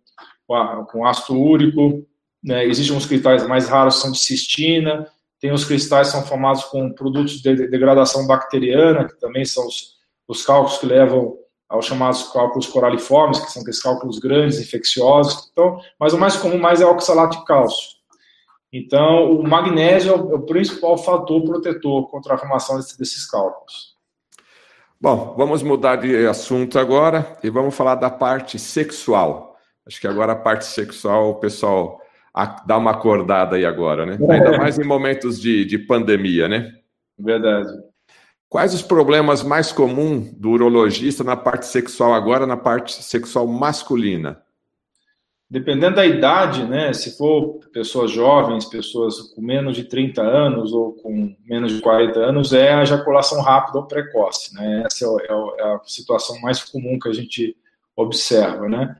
com 0.87 1.05
ácido 1.05 1.39
úrico, 1.39 2.07
né? 2.43 2.65
Existem 2.65 2.97
uns 2.97 3.05
cristais 3.05 3.47
mais 3.47 3.69
raros 3.69 4.01
são 4.01 4.13
de 4.13 4.19
cistina, 4.19 5.07
tem 5.41 5.53
os 5.53 5.65
cristais 5.65 6.09
que 6.09 6.13
são 6.13 6.27
formados 6.27 6.65
com 6.65 6.93
produtos 6.93 7.41
de 7.41 7.69
degradação 7.69 8.27
bacteriana, 8.27 9.09
que 9.09 9.19
também 9.19 9.45
são 9.45 9.67
os, 9.67 9.97
os 10.29 10.45
cálculos 10.45 10.79
que 10.79 10.87
levam 10.87 11.39
aos 11.69 11.87
chamados 11.87 12.25
cálculos 12.33 12.67
coraliformes, 12.67 13.39
que 13.39 13.51
são 13.51 13.63
aqueles 13.63 13.81
cálculos 13.81 14.19
grandes, 14.19 14.61
infecciosos. 14.61 15.49
Então, 15.53 15.81
mas 15.99 16.13
o 16.13 16.19
mais 16.19 16.37
comum 16.37 16.59
mais 16.59 16.81
é 16.81 16.87
o 16.87 16.91
oxalato 16.91 17.39
de 17.39 17.45
cálcio. 17.45 18.01
Então, 18.73 19.33
o 19.33 19.43
magnésio 19.43 20.13
é 20.13 20.17
o, 20.17 20.37
é 20.37 20.47
principal 20.47 20.99
fator 20.99 21.43
protetor 21.43 22.09
contra 22.09 22.35
a 22.35 22.39
formação 22.39 22.77
desses 22.77 23.29
cálculos. 23.29 23.97
Bom, 25.01 25.35
vamos 25.37 25.63
mudar 25.63 25.97
de 25.97 26.27
assunto 26.27 26.79
agora 26.79 27.39
e 27.43 27.49
vamos 27.49 27.75
falar 27.75 27.95
da 27.95 28.11
parte 28.11 28.59
sexual. 28.59 29.57
Acho 29.87 30.01
que 30.01 30.07
agora 30.07 30.33
a 30.33 30.37
parte 30.37 30.67
sexual 30.67 31.31
o 31.31 31.35
pessoal 31.37 32.00
dá 32.67 32.77
uma 32.77 32.93
acordada 32.93 33.57
aí 33.57 33.65
agora, 33.65 34.07
né? 34.07 34.19
É. 34.21 34.33
Ainda 34.33 34.59
mais 34.59 34.79
em 34.79 34.85
momentos 34.85 35.41
de, 35.41 35.65
de 35.65 35.79
pandemia, 35.79 36.49
né? 36.49 36.73
Verdade. 37.19 37.69
Quais 38.49 38.75
os 38.75 38.83
problemas 38.83 39.43
mais 39.43 39.71
comuns 39.71 40.33
do 40.33 40.51
urologista 40.51 41.23
na 41.23 41.37
parte 41.37 41.67
sexual 41.67 42.15
agora, 42.15 42.47
na 42.47 42.57
parte 42.57 43.03
sexual 43.03 43.47
masculina? 43.47 44.43
dependendo 45.51 45.97
da 45.97 46.07
idade, 46.07 46.65
né, 46.65 46.93
se 46.93 47.19
for 47.19 47.59
pessoas 47.73 48.13
jovens, 48.13 48.65
pessoas 48.65 49.21
com 49.35 49.43
menos 49.43 49.75
de 49.75 49.83
30 49.83 50.23
anos 50.23 50.73
ou 50.73 50.93
com 50.93 51.35
menos 51.45 51.73
de 51.73 51.81
40 51.81 52.21
anos, 52.21 52.53
é 52.53 52.73
a 52.73 52.83
ejaculação 52.85 53.43
rápida 53.43 53.79
ou 53.79 53.87
precoce, 53.87 54.55
né, 54.55 54.85
essa 54.87 55.05
é, 55.05 55.33
é, 55.33 55.63
é 55.63 55.75
a 55.75 55.81
situação 55.85 56.41
mais 56.41 56.63
comum 56.63 56.97
que 57.01 57.09
a 57.09 57.13
gente 57.13 57.57
observa, 57.97 58.69
né. 58.69 58.97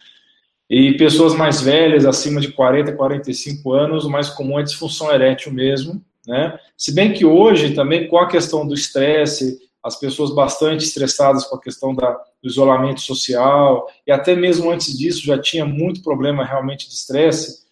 E 0.71 0.97
pessoas 0.97 1.35
mais 1.35 1.61
velhas, 1.61 2.07
acima 2.07 2.41
de 2.41 2.53
40, 2.53 2.93
45 2.93 3.73
anos, 3.73 4.05
o 4.05 4.11
mais 4.11 4.29
comum 4.31 4.57
é 4.57 4.63
disfunção 4.63 5.13
erétil 5.13 5.53
mesmo, 5.53 6.01
né, 6.25 6.57
se 6.77 6.95
bem 6.95 7.13
que 7.13 7.25
hoje 7.25 7.75
também 7.75 8.07
com 8.07 8.17
a 8.17 8.29
questão 8.29 8.65
do 8.65 8.73
estresse, 8.73 9.59
as 9.83 9.99
pessoas 9.99 10.33
bastante 10.33 10.85
estressadas 10.85 11.45
com 11.45 11.57
a 11.57 11.61
questão 11.61 11.93
da, 11.93 12.13
do 12.13 12.49
isolamento 12.49 13.01
social, 13.01 13.89
e 14.07 14.13
até 14.13 14.37
mesmo 14.37 14.71
antes 14.71 14.97
disso 14.97 15.25
já 15.27 15.39
tinha 15.39 15.67
muito 15.67 16.03
problema 16.03 16.45
realmente 16.45 16.87
de 16.87 16.95
estresse, 16.95 17.65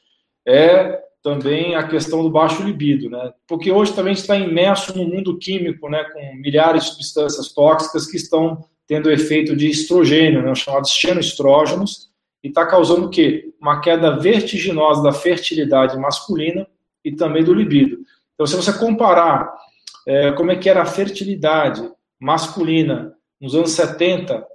é 0.44 0.98
também 1.22 1.76
a 1.76 1.87
questão 1.87 2.22
do 2.22 2.30
baixo 2.30 2.62
libido, 2.62 3.11
né? 3.11 3.32
Porque 3.46 3.70
hoje 3.70 3.92
também 3.92 4.14
está 4.14 4.37
imerso 4.37 4.96
no 4.96 5.04
mundo 5.04 5.38
químico, 5.38 5.88
né, 5.88 6.02
com 6.04 6.34
milhares 6.37 6.84
de 6.84 6.90
substâncias 6.92 7.52
tóxicas 7.52 8.06
que 8.06 8.16
estão 8.16 8.64
tendo 8.87 9.11
efeito 9.11 9.54
de 9.54 9.68
estrogênio, 9.68 10.42
né, 10.42 10.54
chamados 10.54 10.90
xenoestrógenos, 10.90 12.08
e 12.42 12.48
está 12.48 12.66
causando 12.66 13.07
o 13.07 13.11
quê? 13.11 13.53
Uma 13.61 13.81
queda 13.81 14.18
vertiginosa 14.18 15.03
da 15.03 15.12
fertilidade 15.12 15.96
masculina 15.98 16.66
e 17.05 17.12
também 17.12 17.42
do 17.42 17.55
libido. 17.55 17.98
Então, 18.35 18.46
se 18.46 18.57
você 18.57 18.72
comparar 18.72 19.53
é, 20.07 20.33
como 20.33 20.51
é 20.51 20.57
que 20.57 20.68
era 20.68 20.83
a 20.83 20.87
fertilidade 20.87 21.83
masculina 22.20 23.14
nos 23.40 23.55
anos 23.55 23.72
70, 23.72 24.46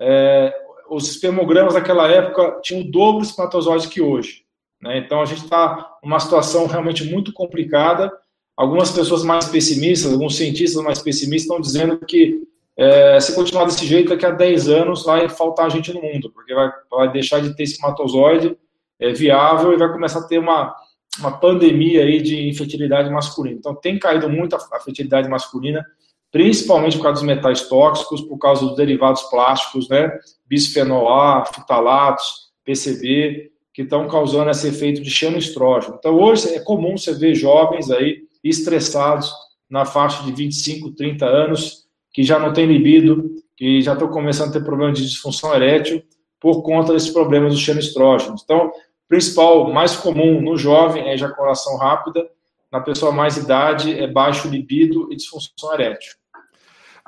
é, 0.00 0.54
os 0.90 1.08
espermogramas 1.08 1.74
daquela 1.74 2.08
época 2.08 2.60
tinham 2.62 2.82
o 2.82 2.90
dobro 2.90 3.22
de 3.22 3.28
espermatozoides 3.28 3.86
que 3.86 4.00
hoje. 4.00 4.44
Né? 4.80 4.98
Então 4.98 5.20
a 5.20 5.24
gente 5.24 5.44
está 5.44 5.98
numa 6.02 6.18
situação 6.18 6.66
realmente 6.66 7.04
muito 7.04 7.32
complicada. 7.32 8.10
Algumas 8.56 8.90
pessoas 8.90 9.22
mais 9.22 9.46
pessimistas, 9.48 10.12
alguns 10.12 10.36
cientistas 10.36 10.82
mais 10.82 11.00
pessimistas 11.00 11.42
estão 11.42 11.60
dizendo 11.60 11.98
que 12.04 12.42
é, 12.76 13.20
se 13.20 13.34
continuar 13.34 13.64
desse 13.64 13.86
jeito, 13.86 14.10
daqui 14.10 14.24
a 14.24 14.30
10 14.30 14.68
anos 14.68 15.04
vai 15.04 15.28
faltar 15.28 15.70
gente 15.70 15.92
no 15.92 16.00
mundo, 16.00 16.30
porque 16.30 16.54
vai, 16.54 16.70
vai 16.90 17.12
deixar 17.12 17.40
de 17.40 17.54
ter 17.54 17.64
espermatozoide 17.64 18.56
é, 18.98 19.12
viável 19.12 19.72
e 19.72 19.76
vai 19.76 19.92
começar 19.92 20.20
a 20.20 20.26
ter 20.26 20.38
uma, 20.38 20.74
uma 21.18 21.38
pandemia 21.38 22.02
aí 22.02 22.22
de 22.22 22.48
infertilidade 22.48 23.10
masculina. 23.10 23.56
Então 23.58 23.74
tem 23.74 23.98
caído 23.98 24.28
muito 24.28 24.56
a, 24.56 24.58
a 24.72 24.80
fertilidade 24.80 25.28
masculina 25.28 25.84
principalmente 26.30 26.96
por 26.96 27.02
causa 27.02 27.20
dos 27.20 27.26
metais 27.26 27.68
tóxicos, 27.68 28.20
por 28.22 28.38
causa 28.38 28.64
dos 28.64 28.76
derivados 28.76 29.22
plásticos, 29.24 29.88
né, 29.88 30.10
bisfenol 30.46 31.08
A, 31.08 31.44
fitalatos, 31.44 32.50
PCB, 32.64 33.50
que 33.72 33.82
estão 33.82 34.06
causando 34.08 34.50
esse 34.50 34.68
efeito 34.68 35.02
de 35.02 35.10
xenoestrógeno. 35.10 35.96
Então, 35.98 36.14
hoje 36.14 36.54
é 36.54 36.60
comum 36.60 36.96
você 36.96 37.14
ver 37.14 37.34
jovens 37.34 37.90
aí 37.90 38.22
estressados 38.42 39.32
na 39.68 39.84
faixa 39.84 40.22
de 40.24 40.32
25, 40.32 40.92
30 40.92 41.26
anos, 41.26 41.86
que 42.12 42.22
já 42.22 42.38
não 42.38 42.52
têm 42.52 42.66
libido, 42.66 43.34
que 43.56 43.80
já 43.82 43.92
estão 43.92 44.08
começando 44.08 44.50
a 44.50 44.52
ter 44.52 44.64
problema 44.64 44.92
de 44.92 45.02
disfunção 45.02 45.54
erétil 45.54 46.02
por 46.40 46.62
conta 46.62 46.92
desses 46.92 47.10
problemas 47.10 47.52
do 47.52 47.60
xenoestrógeno. 47.60 48.36
Então, 48.42 48.68
o 48.68 48.72
principal, 49.08 49.72
mais 49.72 49.96
comum 49.96 50.40
no 50.40 50.56
jovem 50.56 51.08
é 51.08 51.14
ejaculação 51.14 51.76
rápida, 51.76 52.26
na 52.72 52.80
pessoa 52.80 53.12
mais 53.12 53.36
idade 53.36 53.98
é 53.98 54.06
baixo 54.06 54.48
libido 54.48 55.12
e 55.12 55.16
disfunção 55.16 55.74
erétil. 55.74 56.12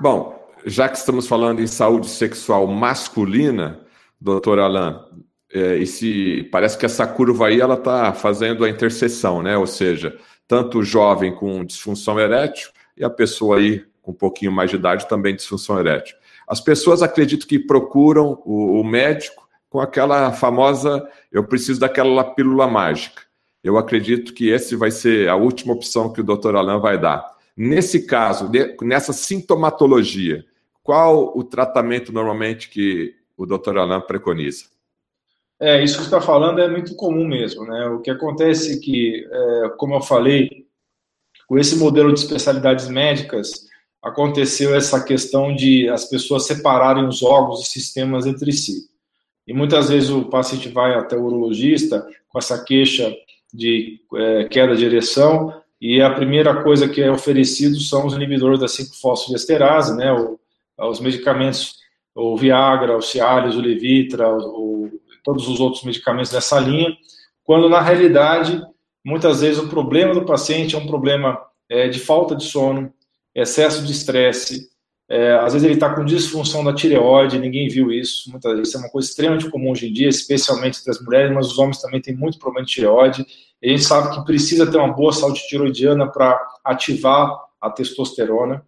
Bom, 0.01 0.43
já 0.67 0.88
que 0.88 0.97
estamos 0.97 1.27
falando 1.27 1.61
em 1.61 1.67
saúde 1.67 2.09
sexual 2.09 2.67
masculina, 2.67 3.81
doutor 4.21 4.59
Alain, 4.59 4.97
é, 5.55 5.79
parece 6.51 6.79
que 6.79 6.87
essa 6.87 7.07
curva 7.07 7.49
aí 7.49 7.61
ela 7.61 7.75
está 7.75 8.12
fazendo 8.12 8.65
a 8.65 8.71
interseção, 8.71 9.43
né? 9.43 9.57
Ou 9.57 9.67
seja, 9.67 10.19
tanto 10.49 10.79
o 10.79 10.85
jovem 10.85 11.35
com 11.35 11.65
disfunção 11.65 12.19
erétil 12.19 12.71
e 12.97 13.05
a 13.05 13.11
pessoa 13.11 13.59
aí 13.59 13.85
com 14.03 14.11
um 14.11 14.15
pouquinho 14.15 14.53
mais 14.53 14.69
de 14.69 14.77
idade 14.77 15.09
também 15.09 15.35
disfunção 15.35 15.79
erétil. 15.79 16.17
As 16.47 16.61
pessoas 16.61 17.03
acredito 17.03 17.47
que 17.47 17.59
procuram 17.59 18.43
o, 18.45 18.81
o 18.81 18.85
médico 18.85 19.49
com 19.71 19.81
aquela 19.81 20.33
famosa 20.33 21.09
eu 21.31 21.45
preciso 21.45 21.81
daquela 21.81 22.23
pílula 22.23 22.67
mágica. 22.67 23.23
Eu 23.65 23.79
acredito 23.79 24.35
que 24.35 24.51
esse 24.51 24.77
vai 24.77 24.91
ser 24.91 25.29
a 25.29 25.37
última 25.37 25.73
opção 25.73 26.12
que 26.12 26.21
o 26.21 26.25
doutor 26.25 26.57
Alain 26.57 26.81
vai 26.81 27.01
dar. 27.01 27.25
Nesse 27.57 28.07
caso, 28.07 28.51
nessa 28.83 29.12
sintomatologia, 29.12 30.45
qual 30.83 31.37
o 31.37 31.45
tratamento 31.45 32.12
normalmente 32.12 32.69
que 32.69 33.15
o 33.37 33.47
doutor 33.47 33.79
Alain 33.79 34.01
preconiza? 34.01 34.65
É, 35.61 35.83
isso 35.83 35.99
que 35.99 36.05
está 36.05 36.21
falando 36.21 36.61
é 36.61 36.69
muito 36.69 36.97
comum 36.97 37.27
mesmo, 37.27 37.65
né? 37.65 37.87
O 37.87 38.01
que 38.01 38.11
acontece 38.11 38.77
é 38.77 38.81
que, 38.81 39.25
é, 39.31 39.69
como 39.77 39.95
eu 39.95 40.03
falei, 40.03 40.67
com 41.47 41.57
esse 41.57 41.77
modelo 41.77 42.12
de 42.12 42.19
especialidades 42.19 42.88
médicas, 42.88 43.69
aconteceu 44.03 44.75
essa 44.75 45.03
questão 45.03 45.55
de 45.55 45.88
as 45.88 46.05
pessoas 46.07 46.47
separarem 46.47 47.07
os 47.07 47.23
órgãos 47.23 47.62
e 47.62 47.71
sistemas 47.71 48.27
entre 48.27 48.53
si. 48.53 48.91
E 49.47 49.53
muitas 49.53 49.88
vezes 49.88 50.11
o 50.11 50.25
paciente 50.25 50.69
vai 50.69 50.95
até 50.95 51.17
o 51.17 51.25
urologista 51.25 52.07
com 52.29 52.38
essa 52.38 52.62
queixa 52.65 53.15
de 53.53 54.01
é, 54.15 54.45
queda 54.45 54.75
de 54.75 54.85
ereção 54.85 55.53
e 55.81 56.01
a 56.01 56.11
primeira 56.11 56.62
coisa 56.62 56.88
que 56.88 57.03
é 57.03 57.11
oferecido 57.11 57.79
são 57.81 58.07
os 58.07 58.15
inibidores 58.15 58.61
da 58.61 58.67
5-fosfodiesterase, 58.67 59.97
né, 59.97 60.12
os 60.79 61.01
medicamentos, 61.01 61.75
o 62.15 62.37
Viagra, 62.37 62.97
o 62.97 63.03
Cialis, 63.03 63.57
o 63.57 63.61
Levitra, 63.61 64.29
o, 64.29 64.85
o, 64.85 65.01
todos 65.25 65.49
os 65.49 65.59
outros 65.59 65.83
medicamentos 65.83 66.31
dessa 66.31 66.59
linha, 66.61 66.97
quando 67.43 67.69
na 67.69 67.81
realidade, 67.81 68.62
muitas 69.05 69.41
vezes 69.41 69.59
o 69.59 69.69
problema 69.69 70.15
do 70.15 70.25
paciente 70.25 70.77
é 70.77 70.79
um 70.79 70.87
problema 70.87 71.38
é, 71.69 71.88
de 71.88 71.99
falta 71.99 72.37
de 72.37 72.45
sono, 72.45 72.93
excesso 73.35 73.85
de 73.85 73.92
estresse, 73.92 74.73
é, 75.09 75.35
às 75.35 75.53
vezes 75.53 75.64
ele 75.64 75.75
está 75.75 75.95
com 75.95 76.05
disfunção 76.05 76.64
da 76.64 76.75
tireoide, 76.75 77.38
ninguém 77.38 77.68
viu 77.68 77.92
isso. 77.92 78.31
Muitas 78.31 78.57
vezes 78.57 78.75
é 78.75 78.79
uma 78.79 78.88
coisa 78.88 79.09
extremamente 79.09 79.51
comum 79.51 79.71
hoje 79.71 79.88
em 79.88 79.92
dia, 79.92 80.09
especialmente 80.09 80.79
entre 80.79 80.90
as 80.90 81.01
mulheres, 81.03 81.35
mas 81.35 81.49
os 81.49 81.59
homens 81.59 81.81
também 81.81 82.01
têm 82.01 82.16
muito 82.16 82.38
problema 82.38 82.64
de 82.64 82.73
tireoide. 82.73 83.27
E 83.61 83.68
a 83.68 83.71
gente 83.71 83.85
sabe 83.85 84.14
que 84.14 84.25
precisa 84.25 84.71
ter 84.71 84.79
uma 84.79 84.92
boa 84.92 85.12
saúde 85.12 85.47
tiroidiana 85.47 86.11
para 86.11 86.40
ativar 86.64 87.31
a 87.61 87.71
testosterona. 87.71 88.64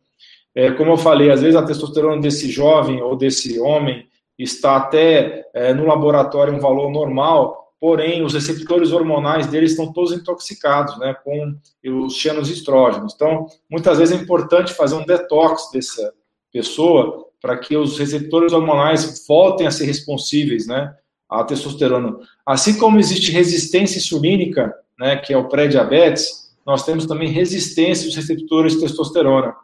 É, 0.55 0.71
como 0.71 0.93
eu 0.93 0.97
falei, 0.97 1.31
às 1.31 1.41
vezes 1.41 1.57
a 1.57 1.65
testosterona 1.65 2.21
desse 2.21 2.51
jovem 2.51 3.03
ou 3.03 3.17
desse 3.17 3.59
homem 3.59 4.07
está 4.39 4.77
até 4.77 5.47
é, 5.55 5.73
no 5.73 5.87
laboratório 5.87 6.55
um 6.55 6.61
valor 6.61 6.91
normal, 6.91 7.64
porém 7.81 8.23
os 8.23 8.35
receptores 8.35 8.93
hormonais 8.93 9.47
deles 9.47 9.73
estão 9.73 9.93
todos 9.93 10.13
intoxicados, 10.13 10.99
né, 10.99 11.15
com 11.25 11.55
os 11.87 12.15
xenos 12.17 12.49
estrógenos. 12.49 13.13
Então, 13.15 13.47
muitas 13.71 13.99
vezes 13.99 14.19
é 14.19 14.23
importante 14.23 14.73
fazer 14.73 14.95
um 14.95 15.05
detox 15.05 15.71
dessa, 15.73 16.13
pessoa 16.55 17.27
para 17.43 17.59
que 17.59 17.77
os 17.77 17.99
receptores 17.99 18.53
hormonais 18.53 19.27
voltem 19.27 19.67
a 19.67 19.73
ser 19.73 19.87
responsíveis, 19.87 20.69
né, 20.69 20.95
à 21.29 21.43
testosterona. 21.43 22.17
Assim 22.47 22.79
como 22.79 23.01
existe 23.01 23.33
resistência 23.33 23.99
insulínica, 23.99 24.73
né, 24.97 25.17
que 25.17 25.33
é 25.33 25.37
o 25.37 25.49
pré-diabetes, 25.49 26.55
nós 26.65 26.85
temos 26.87 27.07
também 27.07 27.29
resistência 27.29 28.07
dos 28.07 28.15
receptores 28.15 28.75
de 28.75 28.81
testosterona. 28.81 29.55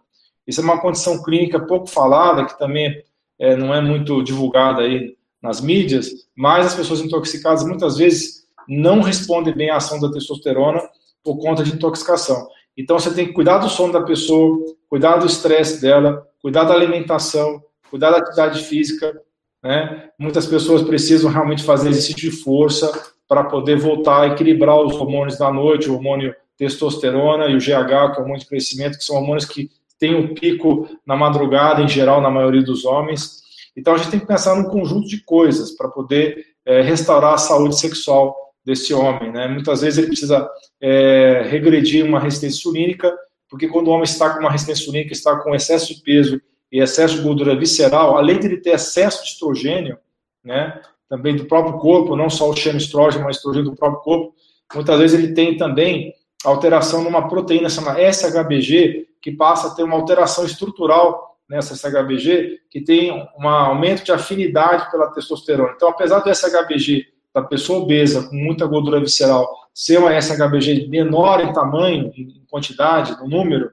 Isso 0.47 0.61
é 0.61 0.65
uma 0.65 0.81
condição 0.81 1.23
clínica 1.23 1.61
pouco 1.61 1.87
falada, 1.87 2.45
que 2.45 2.59
também 2.59 3.03
é, 3.39 3.57
não 3.57 3.73
é 3.73 3.81
muito 3.81 4.23
divulgada 4.23 4.83
aí 4.83 5.17
nas 5.43 5.61
mídias, 5.61 6.11
mas 6.37 6.67
as 6.67 6.75
pessoas 6.75 7.01
intoxicadas 7.01 7.65
muitas 7.65 7.97
vezes 7.97 8.45
não 8.69 9.01
respondem 9.01 9.55
bem 9.55 9.71
à 9.71 9.77
ação 9.77 10.01
da 10.01 10.11
testosterona 10.11 10.81
por 11.25 11.39
conta 11.39 11.63
de 11.63 11.73
intoxicação. 11.73 12.49
Então 12.77 12.99
você 12.99 13.13
tem 13.13 13.27
que 13.27 13.33
cuidar 13.33 13.59
do 13.59 13.69
sono 13.69 13.93
da 13.93 14.03
pessoa, 14.03 14.59
cuidar 14.89 15.17
do 15.17 15.27
estresse 15.27 15.81
dela, 15.81 16.27
cuidar 16.41 16.65
da 16.65 16.75
alimentação, 16.75 17.63
cuidar 17.91 18.11
da 18.11 18.19
atividade 18.19 18.63
física. 18.63 19.21
Né? 19.63 20.09
Muitas 20.19 20.47
pessoas 20.47 20.83
precisam 20.83 21.31
realmente 21.31 21.63
fazer 21.63 21.91
exercício 21.91 22.17
de 22.17 22.31
força 22.31 22.91
para 23.29 23.45
poder 23.45 23.79
voltar 23.79 24.23
a 24.23 24.27
equilibrar 24.29 24.81
os 24.81 24.95
hormônios 24.95 25.39
da 25.39 25.53
noite, 25.53 25.91
o 25.91 25.95
hormônio 25.95 26.35
testosterona 26.57 27.47
e 27.47 27.55
o 27.55 27.59
GH, 27.59 27.65
que 27.65 27.73
é 27.73 28.19
o 28.19 28.21
hormônio 28.21 28.41
de 28.41 28.47
crescimento, 28.47 28.99
que 28.99 29.05
são 29.05 29.17
hormônios 29.17 29.45
que 29.45 29.71
têm 29.99 30.15
um 30.15 30.35
pico 30.35 30.89
na 31.07 31.15
madrugada, 31.15 31.83
em 31.83 31.89
geral, 31.89 32.21
na 32.21 32.31
maioria 32.31 32.63
dos 32.63 32.85
homens. 32.85 33.40
Então, 33.77 33.95
a 33.95 33.99
gente 33.99 34.11
tem 34.11 34.21
que 34.21 34.27
pensar 34.27 34.57
num 34.57 34.69
conjunto 34.69 35.07
de 35.09 35.23
coisas 35.25 35.71
para 35.73 35.89
poder 35.89 36.45
é, 36.65 36.81
restaurar 36.83 37.35
a 37.35 37.39
saúde 37.39 37.79
sexual 37.79 38.35
desse 38.65 38.93
homem. 38.93 39.33
Né? 39.33 39.49
Muitas 39.49 39.81
vezes 39.81 39.99
ele 39.99 40.09
precisa 40.09 40.49
é, 40.81 41.43
regredir 41.49 42.05
uma 42.05 42.21
resistência 42.21 42.59
insulínica, 42.59 43.17
porque 43.49 43.69
quando 43.69 43.89
o 43.89 43.91
homem 43.91 44.05
está 44.05 44.31
com 44.31 44.41
uma 44.41 44.51
resistência 44.51 44.83
insulínica, 44.83 45.13
está 45.13 45.37
com 45.37 45.55
excesso 45.55 45.95
de 45.95 46.03
peso 46.03 46.41
e 46.71 46.81
excesso 46.81 47.17
de 47.17 47.23
gordura 47.23 47.59
visceral, 47.59 48.17
além 48.17 48.39
de 48.39 48.47
ele 48.47 48.59
ter 48.59 48.71
excesso 48.71 49.25
de 49.25 49.31
estrogênio, 49.31 49.99
né, 50.45 50.81
também 51.09 51.35
do 51.35 51.47
próprio 51.47 51.79
corpo, 51.79 52.15
não 52.15 52.31
só 52.31 52.49
o 52.49 52.55
estrógeno, 52.55 53.25
mas 53.25 53.37
estrogênio 53.37 53.71
do 53.71 53.77
próprio 53.77 54.01
corpo, 54.03 54.35
muitas 54.73 54.99
vezes 55.01 55.19
ele 55.19 55.35
tem 55.35 55.57
também 55.57 56.15
alteração 56.45 57.03
numa 57.03 57.29
proteína 57.29 57.69
chamada 57.69 58.01
SHBG, 58.01 59.09
que 59.21 59.33
passa 59.33 59.69
a 59.69 59.75
ter 59.75 59.83
uma 59.83 59.97
alteração 59.97 60.45
estrutural 60.45 61.30
nessa 61.51 61.75
SHBG, 61.75 62.61
que 62.71 62.81
tem 62.81 63.11
um 63.37 63.49
aumento 63.49 64.05
de 64.05 64.13
afinidade 64.13 64.89
pela 64.89 65.11
testosterona. 65.11 65.73
Então, 65.75 65.89
apesar 65.89 66.21
do 66.21 66.33
SHBG 66.33 67.07
da 67.35 67.43
pessoa 67.43 67.81
obesa 67.81 68.29
com 68.29 68.37
muita 68.37 68.67
gordura 68.67 69.01
visceral 69.01 69.49
ser 69.75 69.99
uma 69.99 70.13
SHBG 70.13 70.87
menor 70.89 71.41
em 71.41 71.53
tamanho, 71.53 72.13
em 72.17 72.45
quantidade, 72.49 73.19
no 73.21 73.29
número, 73.29 73.73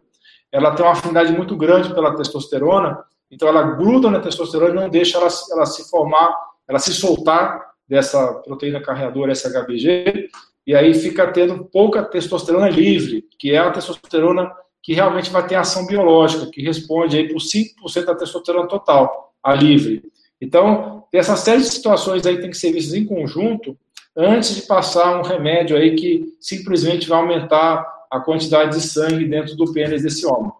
ela 0.52 0.74
tem 0.74 0.84
uma 0.84 0.94
afinidade 0.94 1.32
muito 1.32 1.56
grande 1.56 1.94
pela 1.94 2.16
testosterona, 2.16 2.98
então 3.30 3.48
ela 3.48 3.62
gruda 3.62 4.10
na 4.10 4.20
testosterona 4.20 4.72
e 4.72 4.76
não 4.76 4.90
deixa 4.90 5.18
ela, 5.18 5.28
ela 5.52 5.66
se 5.66 5.88
formar, 5.90 6.36
ela 6.68 6.80
se 6.80 6.94
soltar 6.94 7.62
dessa 7.88 8.34
proteína 8.46 8.82
carreadora 8.82 9.36
SHBG, 9.36 10.30
e 10.66 10.76
aí 10.76 10.94
fica 10.94 11.32
tendo 11.32 11.66
pouca 11.66 12.04
testosterona 12.04 12.70
livre, 12.70 13.24
que 13.38 13.52
é 13.52 13.60
a 13.60 13.72
testosterona 13.72 14.52
que 14.88 14.94
realmente 14.94 15.30
vai 15.30 15.46
ter 15.46 15.56
ação 15.56 15.86
biológica, 15.86 16.50
que 16.50 16.62
responde 16.62 17.18
aí 17.18 17.28
por 17.28 17.42
5% 17.42 18.06
da 18.06 18.16
testosterona 18.16 18.70
total, 18.70 19.34
a 19.44 19.54
livre. 19.54 20.02
Então, 20.40 21.04
essa 21.12 21.36
série 21.36 21.60
de 21.60 21.68
situações 21.68 22.26
aí 22.26 22.40
tem 22.40 22.50
que 22.50 22.56
ser 22.56 22.72
vistas 22.72 22.94
em 22.94 23.04
conjunto 23.04 23.78
antes 24.16 24.56
de 24.56 24.62
passar 24.62 25.20
um 25.20 25.24
remédio 25.24 25.76
aí 25.76 25.94
que 25.94 26.34
simplesmente 26.40 27.10
vai 27.10 27.20
aumentar 27.20 27.86
a 28.10 28.22
quantidade 28.22 28.78
de 28.78 28.82
sangue 28.82 29.26
dentro 29.26 29.58
do 29.58 29.74
pênis 29.74 30.04
desse 30.04 30.26
homem. 30.26 30.54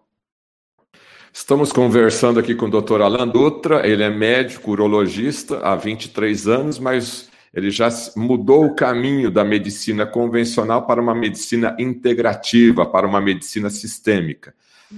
Estamos 1.32 1.72
conversando 1.72 2.38
aqui 2.38 2.54
com 2.54 2.66
o 2.66 2.82
Dr. 2.82 3.00
Alan 3.00 3.28
Dutra, 3.28 3.88
ele 3.88 4.02
é 4.02 4.10
médico 4.10 4.72
urologista 4.72 5.60
há 5.60 5.74
23 5.74 6.46
anos, 6.48 6.78
mas 6.78 7.27
ele 7.52 7.70
já 7.70 7.88
mudou 8.16 8.66
o 8.66 8.74
caminho 8.74 9.30
da 9.30 9.44
medicina 9.44 10.06
convencional 10.06 10.86
para 10.86 11.00
uma 11.00 11.14
medicina 11.14 11.76
integrativa, 11.78 12.86
para 12.86 13.06
uma 13.06 13.20
medicina 13.20 13.70
sistêmica. 13.70 14.54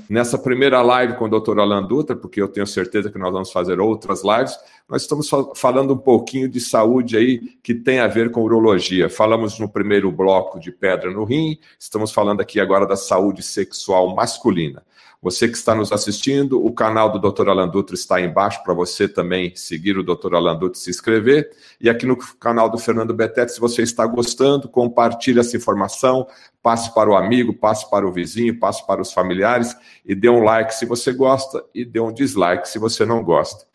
Nessa 0.08 0.38
primeira 0.38 0.80
live 0.82 1.14
com 1.14 1.24
o 1.24 1.40
Dr. 1.40 1.58
Alan 1.58 1.82
Dutra, 1.82 2.14
porque 2.14 2.40
eu 2.40 2.46
tenho 2.46 2.66
certeza 2.66 3.10
que 3.10 3.18
nós 3.18 3.32
vamos 3.32 3.50
fazer 3.50 3.80
outras 3.80 4.22
lives, 4.22 4.56
nós 4.88 5.02
estamos 5.02 5.28
falando 5.56 5.94
um 5.94 5.98
pouquinho 5.98 6.48
de 6.48 6.60
saúde 6.60 7.16
aí 7.16 7.40
que 7.60 7.74
tem 7.74 7.98
a 7.98 8.06
ver 8.06 8.30
com 8.30 8.42
urologia. 8.42 9.10
Falamos 9.10 9.58
no 9.58 9.68
primeiro 9.68 10.10
bloco 10.12 10.60
de 10.60 10.70
pedra 10.70 11.10
no 11.10 11.24
rim, 11.24 11.58
estamos 11.76 12.12
falando 12.12 12.40
aqui 12.40 12.60
agora 12.60 12.86
da 12.86 12.96
saúde 12.96 13.42
sexual 13.42 14.14
masculina. 14.14 14.84
Você 15.22 15.46
que 15.46 15.56
está 15.56 15.74
nos 15.74 15.92
assistindo, 15.92 16.64
o 16.64 16.72
canal 16.72 17.12
do 17.12 17.18
Dr. 17.18 17.50
Alan 17.50 17.68
Dutra 17.68 17.94
está 17.94 18.16
aí 18.16 18.24
embaixo 18.24 18.62
para 18.64 18.72
você 18.72 19.06
também 19.06 19.54
seguir 19.54 19.98
o 19.98 20.02
Dr. 20.02 20.35
Alan 20.35 20.56
Dutra 20.56 20.78
e 20.78 20.83
se 20.83 20.88
inscrever. 20.88 21.50
E 21.78 21.90
aqui 21.90 22.06
no 22.06 22.16
canal 22.16 22.70
do 22.70 22.78
Fernando 22.78 23.12
Betete, 23.12 23.52
se 23.52 23.61
você 23.61 23.83
está 23.83 24.06
gostando, 24.06 24.66
compartilhe 24.66 25.38
essa 25.38 25.54
informação, 25.54 26.26
passe 26.62 26.94
para 26.94 27.11
o 27.11 27.14
amigo, 27.14 27.52
passe 27.52 27.88
para 27.90 28.09
o 28.09 28.12
vizinho, 28.12 28.59
passe 28.59 28.87
para 28.87 29.02
os 29.02 29.12
familiares 29.12 29.76
e 30.06 30.14
dê 30.14 30.30
um 30.30 30.42
like 30.42 30.74
se 30.74 30.87
você 30.87 31.12
gosta 31.12 31.62
e 31.74 31.85
dê 31.85 32.00
um 32.00 32.12
dislike 32.12 32.66
se 32.66 32.78
você 32.78 33.04
não 33.04 33.22
gosta. 33.22 33.66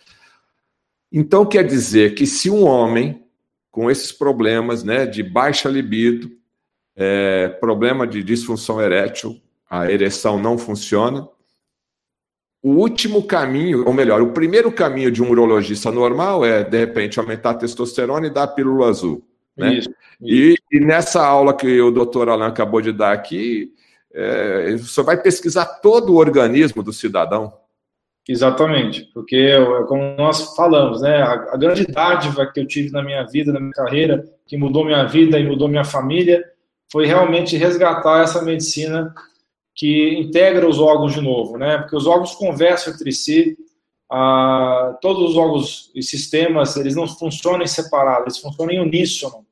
Então 1.12 1.46
quer 1.46 1.64
dizer 1.64 2.16
que 2.16 2.26
se 2.26 2.50
um 2.50 2.66
homem 2.66 3.24
com 3.70 3.92
esses 3.92 4.12
problemas, 4.12 4.84
né, 4.84 5.06
de 5.06 5.22
baixa 5.22 5.70
libido, 5.70 6.32
é, 6.96 7.50
problema 7.50 8.08
de 8.08 8.24
disfunção 8.24 8.82
erétil, 8.82 9.40
a 9.70 9.92
ereção 9.92 10.40
não 10.40 10.58
funciona, 10.58 11.28
o 12.66 12.80
último 12.80 13.22
caminho, 13.22 13.86
ou 13.86 13.94
melhor, 13.94 14.24
o 14.24 14.32
primeiro 14.32 14.72
caminho 14.72 15.12
de 15.12 15.22
um 15.22 15.30
urologista 15.30 15.92
normal 15.92 16.44
é, 16.44 16.64
de 16.64 16.80
repente, 16.80 17.20
aumentar 17.20 17.52
a 17.52 17.54
testosterona 17.54 18.26
e 18.26 18.32
dar 18.32 18.42
a 18.42 18.48
pílula 18.48 18.90
azul. 18.90 19.24
Né? 19.56 19.76
Isso, 19.76 19.90
isso. 20.20 20.56
E, 20.72 20.76
e, 20.76 20.80
nessa 20.80 21.24
aula 21.24 21.56
que 21.56 21.80
o 21.80 21.92
doutor 21.92 22.28
Alain 22.28 22.50
acabou 22.50 22.82
de 22.82 22.92
dar 22.92 23.12
aqui, 23.12 23.72
é, 24.12 24.78
você 24.78 25.04
vai 25.04 25.22
pesquisar 25.22 25.64
todo 25.80 26.12
o 26.12 26.16
organismo 26.16 26.82
do 26.82 26.92
cidadão. 26.92 27.54
Exatamente, 28.28 29.12
porque, 29.14 29.36
é 29.36 29.84
como 29.84 30.16
nós 30.18 30.56
falamos, 30.56 31.04
né, 31.04 31.22
a, 31.22 31.34
a 31.34 31.58
grande 31.58 31.86
dádiva 31.86 32.52
que 32.52 32.60
eu 32.60 32.66
tive 32.66 32.92
na 32.92 33.04
minha 33.04 33.24
vida, 33.28 33.54
na 33.54 33.60
minha 33.60 33.74
carreira, 33.74 34.26
que 34.48 34.58
mudou 34.58 34.84
minha 34.84 35.04
vida 35.04 35.38
e 35.38 35.46
mudou 35.46 35.68
minha 35.68 35.86
família, 35.86 36.44
foi 36.92 37.06
realmente 37.06 37.58
resgatar 37.58 38.24
essa 38.24 38.42
medicina 38.42 39.14
que 39.76 40.18
integra 40.18 40.68
os 40.68 40.80
órgãos 40.80 41.14
de 41.14 41.22
novo, 41.22 41.58
né? 41.58 41.80
Porque 41.80 41.98
os 41.98 42.08
órgãos 42.08 42.34
conversam 42.34 42.94
entre 42.94 43.12
si, 43.12 43.58
ah, 44.10 44.98
todos 45.02 45.32
os 45.32 45.38
órgãos 45.38 45.92
e 45.94 46.02
sistemas, 46.02 46.78
eles 46.78 46.96
não 46.96 47.08
funcionam 47.08 47.62
em 47.62 47.68
separado, 47.68 48.24
eles 48.24 48.38
funcionam 48.38 48.74
em 48.74 48.80
uníssono. 48.80 49.46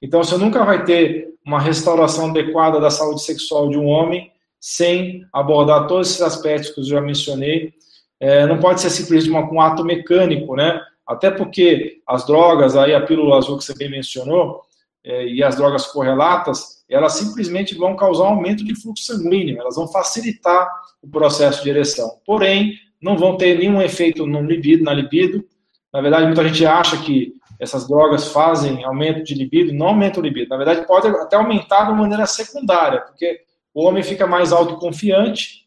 Então, 0.00 0.22
você 0.22 0.36
nunca 0.36 0.64
vai 0.64 0.84
ter 0.84 1.32
uma 1.44 1.58
restauração 1.58 2.28
adequada 2.28 2.78
da 2.78 2.90
saúde 2.90 3.22
sexual 3.22 3.70
de 3.70 3.78
um 3.78 3.86
homem 3.86 4.30
sem 4.60 5.24
abordar 5.32 5.86
todos 5.86 6.10
esses 6.10 6.22
aspectos 6.22 6.70
que 6.70 6.80
eu 6.80 6.84
já 6.84 7.00
mencionei. 7.00 7.72
É, 8.20 8.46
não 8.46 8.58
pode 8.58 8.80
ser 8.80 8.90
simplesmente 8.90 9.52
um 9.52 9.60
ato 9.60 9.84
mecânico, 9.84 10.54
né? 10.54 10.80
Até 11.06 11.30
porque 11.30 12.00
as 12.06 12.26
drogas, 12.26 12.76
aí 12.76 12.94
a 12.94 13.00
pílula 13.00 13.38
azul 13.38 13.58
que 13.58 13.64
você 13.64 13.74
bem 13.74 13.90
mencionou, 13.90 14.62
é, 15.04 15.26
e 15.26 15.42
as 15.42 15.56
drogas 15.56 15.86
correlatas, 15.86 16.81
elas 16.94 17.14
simplesmente 17.14 17.74
vão 17.74 17.96
causar 17.96 18.24
um 18.24 18.34
aumento 18.34 18.64
de 18.64 18.74
fluxo 18.80 19.04
sanguíneo, 19.04 19.58
elas 19.58 19.76
vão 19.76 19.88
facilitar 19.88 20.68
o 21.02 21.08
processo 21.08 21.62
de 21.62 21.70
ereção. 21.70 22.18
Porém, 22.24 22.74
não 23.00 23.16
vão 23.16 23.36
ter 23.36 23.58
nenhum 23.58 23.80
efeito 23.82 24.26
no 24.26 24.40
libido, 24.40 24.84
na 24.84 24.94
libido. 24.94 25.44
Na 25.92 26.00
verdade, 26.00 26.26
muita 26.26 26.46
gente 26.46 26.64
acha 26.64 26.96
que 27.02 27.34
essas 27.58 27.86
drogas 27.86 28.28
fazem 28.28 28.84
aumento 28.84 29.24
de 29.24 29.34
libido, 29.34 29.72
não 29.72 29.88
aumenta 29.88 30.20
o 30.20 30.22
libido. 30.22 30.48
Na 30.48 30.56
verdade, 30.56 30.86
pode 30.86 31.08
até 31.08 31.36
aumentar 31.36 31.86
de 31.86 31.98
maneira 31.98 32.26
secundária, 32.26 33.00
porque 33.00 33.40
o 33.74 33.84
homem 33.84 34.02
fica 34.02 34.26
mais 34.26 34.52
autoconfiante 34.52 35.62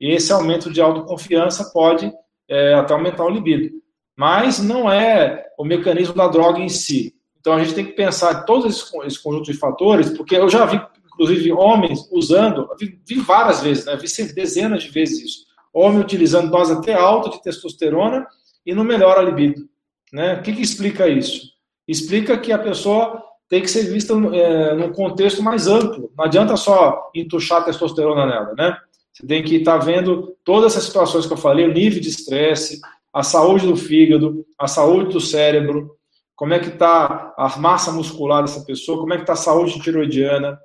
e 0.00 0.10
esse 0.12 0.32
aumento 0.32 0.72
de 0.72 0.80
autoconfiança 0.80 1.70
pode 1.72 2.10
é, 2.48 2.74
até 2.74 2.94
aumentar 2.94 3.24
o 3.24 3.30
libido. 3.30 3.70
Mas 4.16 4.58
não 4.58 4.90
é 4.90 5.46
o 5.58 5.64
mecanismo 5.64 6.14
da 6.14 6.28
droga 6.28 6.58
em 6.58 6.68
si. 6.68 7.14
Então 7.40 7.54
a 7.54 7.62
gente 7.62 7.74
tem 7.74 7.84
que 7.84 7.92
pensar 7.92 8.44
todos 8.44 8.66
esses, 8.66 8.92
esse 9.04 9.22
conjunto 9.22 9.50
de 9.50 9.58
fatores, 9.58 10.10
porque 10.10 10.36
eu 10.36 10.48
já 10.48 10.66
vi, 10.66 10.80
inclusive, 11.06 11.52
homens 11.52 12.06
usando, 12.12 12.68
vi, 12.78 13.00
vi 13.06 13.18
várias 13.20 13.62
vezes, 13.62 13.86
né? 13.86 13.96
vi 13.96 14.32
dezenas 14.32 14.82
de 14.82 14.90
vezes 14.90 15.24
isso. 15.24 15.46
Homem 15.72 16.00
utilizando 16.00 16.50
dose 16.50 16.72
até 16.72 16.94
alta 16.94 17.30
de 17.30 17.42
testosterona 17.42 18.26
e 18.66 18.74
não 18.74 18.84
melhora 18.84 19.20
a 19.20 19.22
libido. 19.22 19.68
Né? 20.12 20.34
O 20.34 20.42
que, 20.42 20.52
que 20.52 20.62
explica 20.62 21.08
isso? 21.08 21.50
Explica 21.86 22.36
que 22.38 22.52
a 22.52 22.58
pessoa 22.58 23.22
tem 23.48 23.62
que 23.62 23.70
ser 23.70 23.90
vista 23.90 24.14
é, 24.14 24.74
num 24.74 24.92
contexto 24.92 25.42
mais 25.42 25.66
amplo. 25.66 26.12
Não 26.16 26.24
adianta 26.24 26.56
só 26.56 27.10
entuchar 27.14 27.64
testosterona 27.64 28.26
nela, 28.26 28.54
né? 28.56 28.76
Você 29.12 29.26
tem 29.26 29.42
que 29.42 29.56
estar 29.56 29.78
tá 29.78 29.84
vendo 29.84 30.36
todas 30.44 30.72
essas 30.72 30.84
situações 30.84 31.26
que 31.26 31.32
eu 31.32 31.36
falei, 31.36 31.66
o 31.66 31.72
nível 31.72 32.00
de 32.00 32.08
estresse, 32.08 32.80
a 33.12 33.24
saúde 33.24 33.66
do 33.66 33.76
fígado, 33.76 34.46
a 34.56 34.68
saúde 34.68 35.12
do 35.12 35.20
cérebro, 35.20 35.96
como 36.40 36.54
é 36.54 36.58
que 36.58 36.70
está 36.70 37.34
a 37.36 37.58
massa 37.58 37.92
muscular 37.92 38.40
dessa 38.40 38.64
pessoa, 38.64 38.98
como 38.98 39.12
é 39.12 39.16
que 39.16 39.24
está 39.24 39.34
a 39.34 39.36
saúde 39.36 39.78
tiroidiana. 39.78 40.58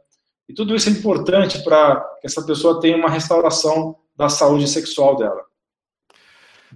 E 0.48 0.54
tudo 0.54 0.74
isso 0.74 0.88
é 0.88 0.94
importante 0.94 1.62
para 1.66 2.00
que 2.22 2.28
essa 2.28 2.42
pessoa 2.46 2.80
tenha 2.80 2.96
uma 2.96 3.10
restauração 3.10 3.98
da 4.16 4.30
saúde 4.30 4.70
sexual 4.70 5.18
dela. 5.18 5.44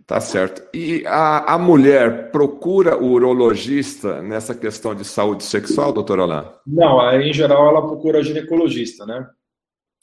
Tá 0.06 0.20
certo. 0.20 0.64
E 0.74 1.08
a, 1.08 1.54
a 1.54 1.58
mulher 1.58 2.30
procura 2.30 2.98
o 2.98 3.12
urologista 3.12 4.22
nessa 4.22 4.54
questão 4.54 4.94
de 4.94 5.06
saúde 5.06 5.46
sexual, 5.46 5.94
doutor 5.94 6.20
Alain? 6.20 6.48
Não, 6.68 7.00
em 7.22 7.32
geral 7.32 7.70
ela 7.70 7.88
procura 7.88 8.22
ginecologista, 8.22 9.06
né? 9.06 9.26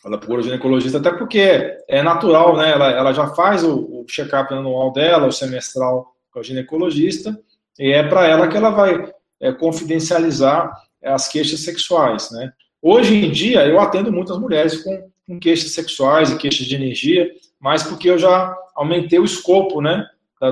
Ela 0.06 0.16
procura 0.16 0.42
ginecologista 0.42 0.96
até 0.96 1.12
porque 1.12 1.76
é 1.87 2.02
natural, 2.02 2.56
né? 2.56 2.70
Ela, 2.72 2.90
ela 2.92 3.12
já 3.12 3.26
faz 3.26 3.62
o, 3.62 3.74
o 3.74 4.06
check-up 4.09 4.54
anual 4.54 4.90
dela, 4.90 5.26
o 5.26 5.32
semestral 5.32 6.14
com 6.30 6.40
o 6.40 6.42
ginecologista, 6.42 7.38
e 7.79 7.93
é 7.93 8.03
para 8.03 8.27
ela 8.27 8.49
que 8.49 8.57
ela 8.57 8.71
vai 8.71 9.11
é, 9.41 9.53
confidencializar 9.53 10.73
as 11.03 11.29
queixas 11.29 11.61
sexuais, 11.61 12.31
né? 12.31 12.53
Hoje 12.83 13.15
em 13.15 13.31
dia, 13.31 13.67
eu 13.67 13.81
atendo 13.81 14.12
muitas 14.12 14.39
mulheres 14.39 14.83
com, 14.83 15.11
com 15.27 15.41
queixas 15.41 15.73
sexuais 15.73 16.31
e 16.31 16.39
queixas 16.39 16.67
de 16.67 16.75
energia, 16.75 17.29
mas 17.59 17.83
porque 17.83 18.09
eu 18.09 18.19
já 18.19 18.57
aumentei 18.75 19.19
o 19.19 19.25
escopo, 19.25 19.81
né, 19.81 20.07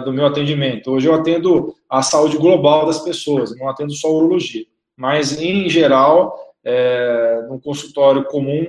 do 0.04 0.12
meu 0.12 0.26
atendimento. 0.26 0.90
Hoje 0.90 1.08
eu 1.08 1.14
atendo 1.14 1.74
a 1.88 2.02
saúde 2.02 2.38
global 2.38 2.86
das 2.86 3.00
pessoas, 3.00 3.56
não 3.56 3.68
atendo 3.68 3.92
só 3.92 4.10
urologia. 4.10 4.64
Mas, 4.96 5.38
em 5.38 5.68
geral, 5.68 6.34
é, 6.64 7.46
no 7.48 7.60
consultório 7.60 8.24
comum, 8.24 8.66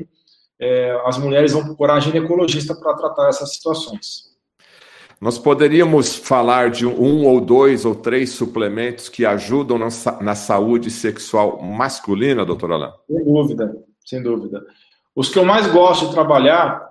é, 0.60 1.02
as 1.06 1.18
mulheres 1.18 1.54
vão 1.54 1.64
procurar 1.64 2.00
ginecologista 2.00 2.76
para 2.76 2.94
tratar 2.96 3.30
essas 3.30 3.54
situações. 3.54 4.35
Nós 5.20 5.38
poderíamos 5.38 6.16
falar 6.16 6.70
de 6.70 6.86
um 6.86 7.26
ou 7.26 7.40
dois 7.40 7.86
ou 7.86 7.96
três 7.96 8.32
suplementos 8.32 9.10
que 9.10 9.26
ajudam 9.26 9.78
na, 9.78 9.88
na 10.22 10.36
saúde 10.36 10.92
sexual 10.92 11.62
masculina, 11.62 12.46
doutor 12.46 12.72
Alain? 12.74 12.92
Sem 13.08 13.24
dúvida, 13.24 13.76
sem 14.06 14.24
dúvida. 14.24 14.66
Os 15.16 15.30
que 15.30 15.40
eu 15.40 15.46
mais 15.46 15.68
gosto 15.68 16.08
de 16.08 16.14
trabalhar 16.14 16.86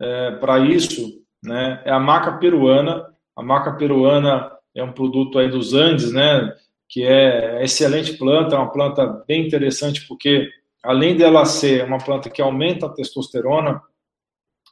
é, 0.00 0.32
para 0.32 0.58
isso 0.58 1.20
né, 1.42 1.80
é 1.84 1.92
a 1.92 2.00
maca 2.00 2.32
peruana. 2.32 3.06
A 3.36 3.42
maca 3.42 3.72
peruana 3.72 4.50
é 4.74 4.82
um 4.82 4.92
produto 4.92 5.38
aí 5.38 5.48
dos 5.48 5.72
Andes, 5.72 6.12
né, 6.12 6.52
que 6.88 7.04
é 7.04 7.62
excelente 7.62 8.14
planta, 8.14 8.56
é 8.56 8.58
uma 8.58 8.72
planta 8.72 9.06
bem 9.26 9.46
interessante 9.46 10.06
porque 10.08 10.48
além 10.82 11.16
dela 11.16 11.44
ser 11.44 11.84
uma 11.84 11.98
planta 11.98 12.28
que 12.28 12.42
aumenta 12.42 12.86
a 12.86 12.90
testosterona, 12.90 13.80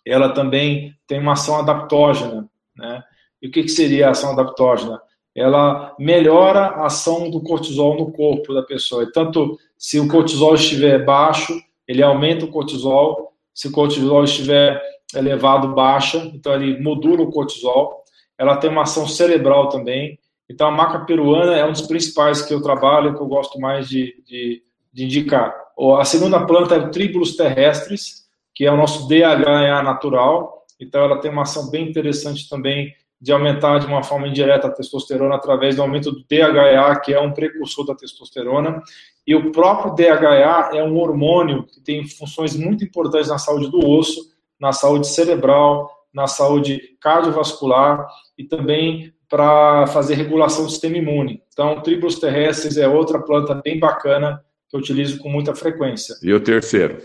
ela 0.04 0.30
também 0.30 0.96
tem 1.06 1.20
uma 1.20 1.32
ação 1.32 1.58
adaptógena. 1.58 2.48
Né? 2.78 3.02
E 3.42 3.48
o 3.48 3.50
que, 3.50 3.62
que 3.62 3.68
seria 3.68 4.08
a 4.08 4.10
ação 4.10 4.32
adaptógena? 4.32 5.00
ela 5.38 5.94
melhora 5.98 6.60
a 6.60 6.86
ação 6.86 7.30
do 7.30 7.40
cortisol 7.40 7.96
no 7.96 8.12
corpo 8.12 8.52
da 8.52 8.62
pessoa. 8.62 9.04
E 9.04 9.12
tanto 9.12 9.58
se 9.76 10.00
o 10.00 10.08
cortisol 10.08 10.54
estiver 10.54 11.04
baixo, 11.04 11.58
ele 11.86 12.02
aumenta 12.02 12.44
o 12.44 12.50
cortisol. 12.50 13.32
Se 13.54 13.68
o 13.68 13.72
cortisol 13.72 14.24
estiver 14.24 14.80
elevado, 15.14 15.74
baixa. 15.74 16.18
Então, 16.34 16.54
ele 16.54 16.80
modula 16.80 17.22
o 17.22 17.30
cortisol. 17.30 18.02
Ela 18.36 18.56
tem 18.56 18.70
uma 18.70 18.82
ação 18.82 19.06
cerebral 19.06 19.68
também. 19.68 20.18
Então, 20.50 20.68
a 20.68 20.72
maca 20.72 21.00
peruana 21.00 21.56
é 21.56 21.64
um 21.64 21.72
dos 21.72 21.82
principais 21.82 22.42
que 22.42 22.52
eu 22.52 22.62
trabalho, 22.62 23.14
que 23.14 23.22
eu 23.22 23.26
gosto 23.26 23.60
mais 23.60 23.88
de, 23.88 24.22
de, 24.26 24.62
de 24.92 25.04
indicar. 25.04 25.54
A 25.98 26.04
segunda 26.04 26.44
planta 26.46 26.74
é 26.74 26.78
o 26.78 26.90
Tribulus 26.90 27.36
terrestris, 27.36 28.26
que 28.54 28.64
é 28.64 28.72
o 28.72 28.76
nosso 28.76 29.06
DHA 29.06 29.82
natural. 29.82 30.57
Então, 30.80 31.02
ela 31.02 31.20
tem 31.20 31.30
uma 31.30 31.42
ação 31.42 31.70
bem 31.70 31.88
interessante 31.88 32.48
também 32.48 32.94
de 33.20 33.32
aumentar 33.32 33.78
de 33.78 33.86
uma 33.86 34.02
forma 34.02 34.28
indireta 34.28 34.68
a 34.68 34.70
testosterona 34.70 35.34
através 35.34 35.76
do 35.76 35.82
aumento 35.82 36.12
do 36.12 36.24
DHA, 36.28 37.00
que 37.00 37.12
é 37.12 37.20
um 37.20 37.32
precursor 37.32 37.84
da 37.84 37.94
testosterona. 37.94 38.80
E 39.26 39.34
o 39.34 39.50
próprio 39.50 39.94
DHA 39.94 40.70
é 40.74 40.82
um 40.82 40.96
hormônio 40.96 41.64
que 41.64 41.80
tem 41.80 42.06
funções 42.06 42.56
muito 42.56 42.84
importantes 42.84 43.28
na 43.28 43.38
saúde 43.38 43.70
do 43.70 43.84
osso, 43.84 44.20
na 44.58 44.72
saúde 44.72 45.08
cerebral, 45.08 45.90
na 46.14 46.26
saúde 46.26 46.80
cardiovascular 47.00 48.06
e 48.36 48.44
também 48.44 49.12
para 49.28 49.86
fazer 49.88 50.14
regulação 50.14 50.64
do 50.64 50.70
sistema 50.70 50.96
imune. 50.96 51.42
Então, 51.52 51.82
tribos 51.82 52.18
terrestres 52.18 52.78
é 52.78 52.88
outra 52.88 53.20
planta 53.20 53.54
bem 53.54 53.78
bacana 53.78 54.42
que 54.68 54.76
eu 54.76 54.80
utilizo 54.80 55.18
com 55.18 55.28
muita 55.28 55.54
frequência. 55.54 56.14
E 56.22 56.32
o 56.32 56.40
terceiro? 56.40 56.98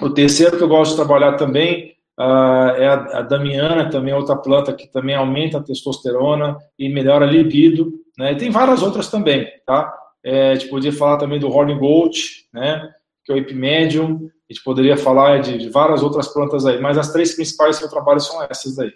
O 0.00 0.10
terceiro 0.10 0.58
que 0.58 0.62
eu 0.62 0.68
gosto 0.68 0.90
de 0.90 0.96
trabalhar 0.96 1.36
também 1.36 1.95
Uh, 2.18 2.72
é 2.78 2.88
a, 2.88 3.18
a, 3.18 3.22
damiana, 3.22 3.90
também 3.90 4.14
é 4.14 4.16
outra 4.16 4.36
planta 4.36 4.72
que 4.72 4.86
também 4.86 5.14
aumenta 5.14 5.58
a 5.58 5.62
testosterona 5.62 6.56
e 6.78 6.88
melhora 6.88 7.26
a 7.26 7.30
libido, 7.30 7.92
né? 8.18 8.32
E 8.32 8.36
tem 8.36 8.50
várias 8.50 8.82
outras 8.82 9.10
também, 9.10 9.46
tá? 9.66 9.92
É, 10.24 10.52
a 10.52 10.54
gente 10.54 10.70
poderia 10.70 10.96
falar 10.96 11.18
também 11.18 11.38
do 11.38 11.50
Horn 11.50 11.78
Gold, 11.78 12.18
né? 12.52 12.90
Que 13.24 13.32
é 13.32 13.34
o 13.34 13.38
Epimedium. 13.38 14.30
A 14.48 14.52
gente 14.52 14.64
poderia 14.64 14.96
falar 14.96 15.40
de, 15.40 15.58
de 15.58 15.68
várias 15.68 16.02
outras 16.02 16.28
plantas 16.28 16.64
aí, 16.64 16.80
mas 16.80 16.96
as 16.96 17.12
três 17.12 17.34
principais 17.34 17.78
que 17.78 17.84
eu 17.84 17.90
trabalho 17.90 18.20
são 18.20 18.42
essas 18.48 18.76
daí. 18.76 18.92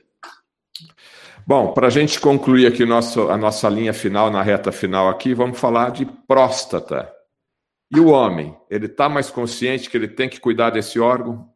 Bom, 1.46 1.72
para 1.72 1.88
a 1.88 1.90
gente 1.90 2.20
concluir 2.20 2.66
aqui 2.66 2.86
nosso, 2.86 3.28
a 3.28 3.36
nossa 3.36 3.68
linha 3.68 3.92
final, 3.92 4.30
na 4.30 4.42
reta 4.42 4.72
final 4.72 5.08
aqui, 5.08 5.34
vamos 5.34 5.58
falar 5.58 5.90
de 5.90 6.06
próstata. 6.06 7.12
E 7.92 7.98
o 7.98 8.08
homem, 8.08 8.56
ele 8.70 8.86
está 8.86 9.08
mais 9.08 9.30
consciente 9.30 9.90
que 9.90 9.96
ele 9.96 10.08
tem 10.08 10.28
que 10.28 10.38
cuidar 10.38 10.70
desse 10.70 11.00
órgão, 11.00 11.48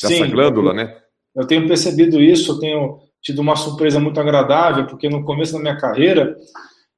dessa 0.00 0.14
Sim, 0.14 0.30
glândula, 0.30 0.74
né? 0.74 1.00
Eu 1.36 1.46
tenho 1.46 1.68
percebido 1.68 2.20
isso, 2.20 2.52
eu 2.52 2.58
tenho 2.58 2.98
tido 3.22 3.40
uma 3.40 3.56
surpresa 3.56 4.00
muito 4.00 4.18
agradável, 4.18 4.86
porque 4.86 5.08
no 5.08 5.24
começo 5.24 5.52
da 5.52 5.58
minha 5.58 5.76
carreira, 5.76 6.36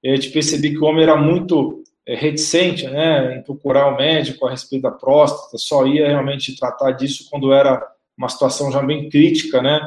eu 0.03 0.19
te 0.19 0.31
percebi 0.31 0.71
que 0.71 0.79
o 0.79 0.85
homem 0.85 1.03
era 1.03 1.17
muito 1.17 1.83
é, 2.07 2.15
reticente 2.15 2.87
né, 2.87 3.37
em 3.37 3.43
procurar 3.43 3.89
o 3.89 3.97
médico 3.97 4.47
a 4.47 4.51
respeito 4.51 4.83
da 4.83 4.91
próstata, 4.91 5.59
só 5.59 5.87
ia 5.87 6.07
realmente 6.07 6.57
tratar 6.57 6.93
disso 6.93 7.27
quando 7.31 7.53
era 7.53 7.83
uma 8.17 8.29
situação 8.29 8.71
já 8.71 8.83
bem 8.83 9.09
crítica, 9.09 9.63
né? 9.63 9.81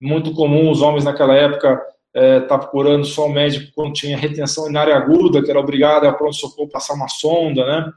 Muito 0.00 0.32
comum 0.32 0.70
os 0.70 0.82
homens 0.82 1.04
naquela 1.04 1.34
época 1.34 1.80
estar 2.14 2.22
é, 2.22 2.40
tá 2.40 2.58
procurando 2.58 3.04
só 3.04 3.26
o 3.26 3.32
médico 3.32 3.72
quando 3.74 3.94
tinha 3.94 4.16
retenção 4.16 4.64
urinária 4.64 4.94
aguda, 4.94 5.42
que 5.42 5.50
era 5.50 5.60
obrigado 5.60 6.06
a 6.06 6.12
pronto-socorro 6.12 6.68
passar 6.68 6.94
uma 6.94 7.08
sonda, 7.08 7.64
né? 7.64 7.92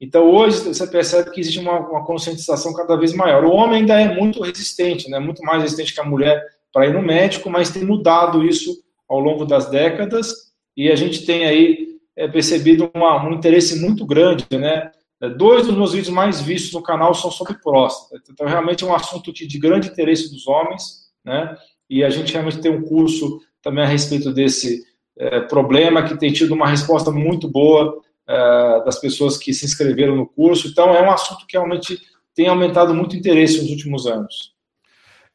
Então, 0.00 0.30
hoje, 0.30 0.60
você 0.60 0.86
percebe 0.86 1.30
que 1.30 1.40
existe 1.40 1.58
uma, 1.58 1.78
uma, 1.78 2.04
conscientização 2.06 2.72
cada 2.72 2.96
vez 2.96 3.12
maior. 3.12 3.44
O 3.44 3.52
homem 3.52 3.80
ainda 3.80 4.00
é 4.00 4.14
muito 4.14 4.42
resistente, 4.42 5.10
né? 5.10 5.18
muito 5.18 5.42
mais 5.42 5.62
resistente 5.62 5.92
que 5.92 6.00
a 6.00 6.04
mulher 6.04 6.42
para 6.72 6.86
ir 6.86 6.94
no 6.94 7.02
médico, 7.02 7.50
mas 7.50 7.68
tem 7.68 7.84
mudado 7.84 8.42
isso 8.42 8.82
ao 9.06 9.20
longo 9.20 9.44
das 9.44 9.68
décadas 9.68 10.32
e 10.74 10.90
a 10.90 10.96
gente 10.96 11.26
tem 11.26 11.44
aí 11.44 11.98
é, 12.16 12.26
percebido 12.26 12.90
uma, 12.94 13.22
um 13.28 13.32
interesse 13.32 13.78
muito 13.78 14.06
grande. 14.06 14.46
Né? 14.50 14.90
Dois 15.36 15.66
dos 15.66 15.76
meus 15.76 15.92
vídeos 15.92 16.14
mais 16.14 16.40
vistos 16.40 16.72
no 16.72 16.82
canal 16.82 17.12
são 17.12 17.30
sobre 17.30 17.54
próstata. 17.54 18.22
Então, 18.30 18.46
realmente 18.46 18.84
é 18.84 18.86
um 18.86 18.94
assunto 18.94 19.30
de 19.32 19.58
grande 19.58 19.88
interesse 19.88 20.30
dos 20.30 20.46
homens, 20.46 21.10
né? 21.22 21.54
e 21.90 22.02
a 22.02 22.08
gente 22.08 22.32
realmente 22.32 22.60
tem 22.60 22.70
um 22.70 22.82
curso 22.82 23.40
também 23.60 23.84
a 23.84 23.88
respeito 23.88 24.32
desse 24.32 24.82
é, 25.18 25.40
problema 25.40 26.04
que 26.04 26.16
tem 26.16 26.32
tido 26.32 26.54
uma 26.54 26.68
resposta 26.68 27.10
muito 27.10 27.46
boa 27.46 28.00
uh, 28.28 28.84
das 28.84 28.98
pessoas 28.98 29.36
que 29.36 29.52
se 29.52 29.64
inscreveram 29.64 30.16
no 30.16 30.26
curso. 30.26 30.68
Então, 30.68 30.94
é 30.94 31.02
um 31.02 31.10
assunto 31.10 31.46
que 31.46 31.56
realmente 31.56 31.98
tem 32.34 32.48
aumentado 32.48 32.94
muito 32.94 33.16
interesse 33.16 33.60
nos 33.60 33.70
últimos 33.70 34.06
anos. 34.06 34.54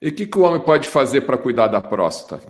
E 0.01 0.09
o 0.09 0.15
que, 0.15 0.25
que 0.25 0.37
o 0.37 0.43
homem 0.43 0.59
pode 0.59 0.87
fazer 0.87 1.21
para 1.21 1.37
cuidar 1.37 1.67
da 1.67 1.81
próstata? 1.81 2.41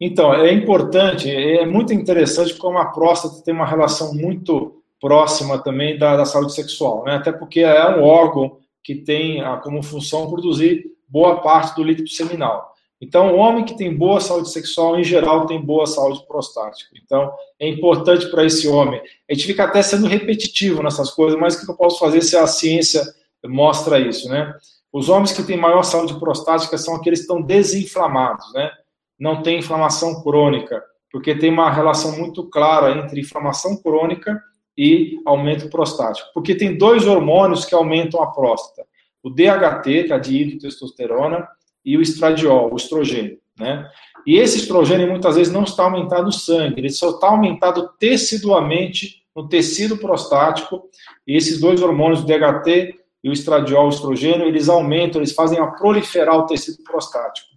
Então, 0.00 0.34
é 0.34 0.52
importante, 0.52 1.30
é 1.30 1.64
muito 1.64 1.92
interessante 1.94 2.54
como 2.54 2.78
a 2.78 2.86
próstata 2.86 3.42
tem 3.42 3.54
uma 3.54 3.66
relação 3.66 4.14
muito 4.14 4.82
próxima 5.00 5.58
também 5.62 5.98
da, 5.98 6.16
da 6.16 6.24
saúde 6.24 6.54
sexual, 6.54 7.04
né? 7.04 7.14
até 7.14 7.32
porque 7.32 7.60
é 7.60 7.96
um 7.96 8.02
órgão 8.02 8.58
que 8.82 8.94
tem 8.94 9.42
como 9.62 9.82
função 9.82 10.28
produzir 10.28 10.84
boa 11.08 11.40
parte 11.40 11.74
do 11.74 11.82
líquido 11.82 12.08
seminal. 12.10 12.75
Então, 13.00 13.34
o 13.34 13.36
homem 13.36 13.64
que 13.64 13.76
tem 13.76 13.94
boa 13.94 14.20
saúde 14.20 14.50
sexual, 14.50 14.98
em 14.98 15.04
geral, 15.04 15.46
tem 15.46 15.60
boa 15.60 15.86
saúde 15.86 16.26
prostática. 16.26 16.90
Então, 17.02 17.30
é 17.60 17.68
importante 17.68 18.30
para 18.30 18.44
esse 18.44 18.66
homem. 18.66 19.00
A 19.28 19.34
gente 19.34 19.46
fica 19.46 19.64
até 19.64 19.82
sendo 19.82 20.06
repetitivo 20.06 20.82
nessas 20.82 21.10
coisas, 21.10 21.38
mas 21.38 21.54
o 21.54 21.64
que 21.64 21.70
eu 21.70 21.76
posso 21.76 21.98
fazer 21.98 22.22
se 22.22 22.36
a 22.36 22.46
ciência 22.46 23.04
mostra 23.44 23.98
isso, 23.98 24.28
né? 24.28 24.54
Os 24.90 25.10
homens 25.10 25.32
que 25.32 25.42
têm 25.42 25.58
maior 25.58 25.82
saúde 25.82 26.18
prostática 26.18 26.78
são 26.78 26.94
aqueles 26.94 27.20
que 27.20 27.24
estão 27.24 27.42
desinflamados, 27.42 28.50
né? 28.54 28.70
Não 29.18 29.42
tem 29.42 29.58
inflamação 29.58 30.22
crônica, 30.22 30.82
porque 31.12 31.34
tem 31.34 31.50
uma 31.50 31.70
relação 31.70 32.16
muito 32.16 32.48
clara 32.48 32.92
entre 32.92 33.20
inflamação 33.20 33.76
crônica 33.76 34.42
e 34.76 35.20
aumento 35.26 35.68
prostático. 35.68 36.28
Porque 36.32 36.54
tem 36.54 36.76
dois 36.78 37.06
hormônios 37.06 37.66
que 37.66 37.74
aumentam 37.74 38.22
a 38.22 38.30
próstata. 38.30 38.86
O 39.22 39.30
DHT, 39.30 40.04
que 40.04 40.12
é 40.12 40.14
a 40.14 40.18
dihidrotestosterona, 40.18 41.46
e 41.86 41.96
o 41.96 42.02
estradiol, 42.02 42.72
o 42.72 42.76
estrogênio, 42.76 43.38
né? 43.56 43.88
E 44.26 44.38
esse 44.38 44.58
estrogênio 44.58 45.08
muitas 45.08 45.36
vezes 45.36 45.52
não 45.52 45.62
está 45.62 45.84
aumentado 45.84 46.24
no 46.24 46.32
sangue, 46.32 46.80
ele 46.80 46.90
só 46.90 47.10
está 47.10 47.28
aumentado 47.28 47.88
tecidualmente 47.96 49.22
no 49.34 49.48
tecido 49.48 49.96
prostático, 49.96 50.90
e 51.24 51.36
esses 51.36 51.60
dois 51.60 51.80
hormônios, 51.80 52.22
o 52.22 52.26
DHT 52.26 52.96
e 53.22 53.30
o 53.30 53.32
estradiol, 53.32 53.86
o 53.86 53.90
estrogênio, 53.90 54.48
eles 54.48 54.68
aumentam, 54.68 55.20
eles 55.20 55.32
fazem 55.32 55.60
a 55.60 55.66
proliferar 55.68 56.36
o 56.36 56.46
tecido 56.46 56.82
prostático. 56.82 57.48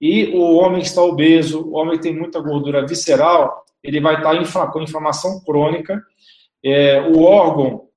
E 0.00 0.26
o 0.34 0.56
homem 0.56 0.80
que 0.80 0.88
está 0.88 1.02
obeso, 1.02 1.60
o 1.60 1.74
homem 1.74 1.96
que 1.96 2.02
tem 2.02 2.16
muita 2.16 2.40
gordura 2.40 2.86
visceral, 2.86 3.64
ele 3.82 4.00
vai 4.00 4.16
estar 4.16 4.72
com 4.72 4.82
inflamação 4.82 5.40
crônica. 5.44 6.02
É, 6.64 7.00
o 7.02 7.22
órgão, 7.22 7.88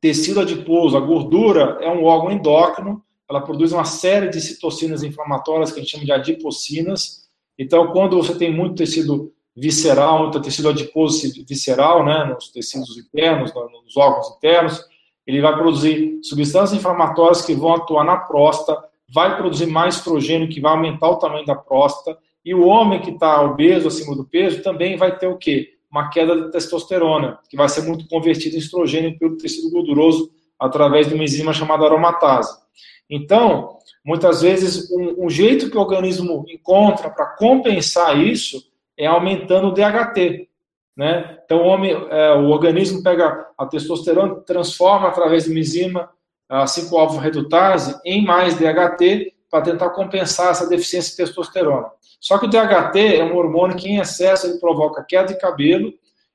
tecido 0.00 0.40
adiposo, 0.40 0.96
a 0.96 1.00
gordura, 1.00 1.78
é 1.80 1.90
um 1.90 2.04
órgão 2.04 2.32
endócrino, 2.32 3.02
ela 3.28 3.40
produz 3.40 3.72
uma 3.72 3.84
série 3.84 4.28
de 4.28 4.40
citocinas 4.40 5.02
inflamatórias 5.02 5.72
que 5.72 5.80
a 5.80 5.82
gente 5.82 5.92
chama 5.92 6.04
de 6.04 6.12
adipocinas. 6.12 7.28
Então, 7.58 7.92
quando 7.92 8.16
você 8.16 8.36
tem 8.36 8.52
muito 8.52 8.76
tecido 8.76 9.32
visceral, 9.56 10.20
muito 10.20 10.40
tecido 10.40 10.68
adiposo 10.68 11.32
visceral, 11.48 12.04
né, 12.04 12.24
nos 12.24 12.50
tecidos 12.50 12.96
internos, 12.98 13.52
nos 13.84 13.96
órgãos 13.96 14.36
internos, 14.36 14.84
ele 15.26 15.40
vai 15.40 15.56
produzir 15.56 16.20
substâncias 16.22 16.78
inflamatórias 16.78 17.42
que 17.42 17.54
vão 17.54 17.74
atuar 17.74 18.04
na 18.04 18.16
próstata, 18.16 18.80
vai 19.12 19.36
produzir 19.36 19.66
mais 19.66 19.96
estrogênio, 19.96 20.48
que 20.48 20.60
vai 20.60 20.72
aumentar 20.72 21.08
o 21.08 21.16
tamanho 21.16 21.44
da 21.44 21.56
próstata, 21.56 22.18
e 22.44 22.54
o 22.54 22.64
homem 22.64 23.00
que 23.00 23.10
está 23.10 23.42
obeso, 23.42 23.88
acima 23.88 24.14
do 24.14 24.24
peso, 24.24 24.62
também 24.62 24.96
vai 24.96 25.18
ter 25.18 25.26
o 25.26 25.36
quê? 25.36 25.70
Uma 25.90 26.10
queda 26.10 26.40
de 26.40 26.52
testosterona, 26.52 27.40
que 27.48 27.56
vai 27.56 27.68
ser 27.68 27.82
muito 27.82 28.06
convertida 28.06 28.54
em 28.54 28.60
estrogênio 28.60 29.18
pelo 29.18 29.36
tecido 29.36 29.70
gorduroso 29.70 30.30
através 30.58 31.08
de 31.08 31.14
uma 31.14 31.24
enzima 31.24 31.52
chamada 31.52 31.84
aromatase. 31.84 32.65
Então, 33.08 33.78
muitas 34.04 34.42
vezes, 34.42 34.90
um, 34.90 35.26
um 35.26 35.30
jeito 35.30 35.70
que 35.70 35.76
o 35.76 35.80
organismo 35.80 36.44
encontra 36.48 37.10
para 37.10 37.26
compensar 37.36 38.18
isso 38.18 38.62
é 38.98 39.06
aumentando 39.06 39.68
o 39.68 39.72
DHT. 39.72 40.48
Né? 40.96 41.38
Então, 41.44 41.58
o, 41.58 41.66
homem, 41.66 41.92
é, 41.92 42.32
o 42.32 42.48
organismo 42.48 43.02
pega 43.02 43.46
a 43.56 43.66
testosterona, 43.66 44.36
transforma 44.36 45.08
através 45.08 45.44
de 45.44 45.58
enzima, 45.58 46.10
a 46.48 46.64
5-alfa-redutase, 46.64 48.00
em 48.04 48.24
mais 48.24 48.54
DHT 48.54 49.34
para 49.50 49.62
tentar 49.62 49.90
compensar 49.90 50.50
essa 50.50 50.68
deficiência 50.68 51.10
de 51.10 51.16
testosterona. 51.16 51.88
Só 52.20 52.38
que 52.38 52.46
o 52.46 52.48
DHT 52.48 53.16
é 53.18 53.24
um 53.24 53.36
hormônio 53.36 53.76
que, 53.76 53.88
em 53.88 53.98
excesso, 53.98 54.46
ele 54.46 54.58
provoca 54.58 55.04
queda 55.04 55.28
de 55.28 55.38
cabelo 55.38 55.92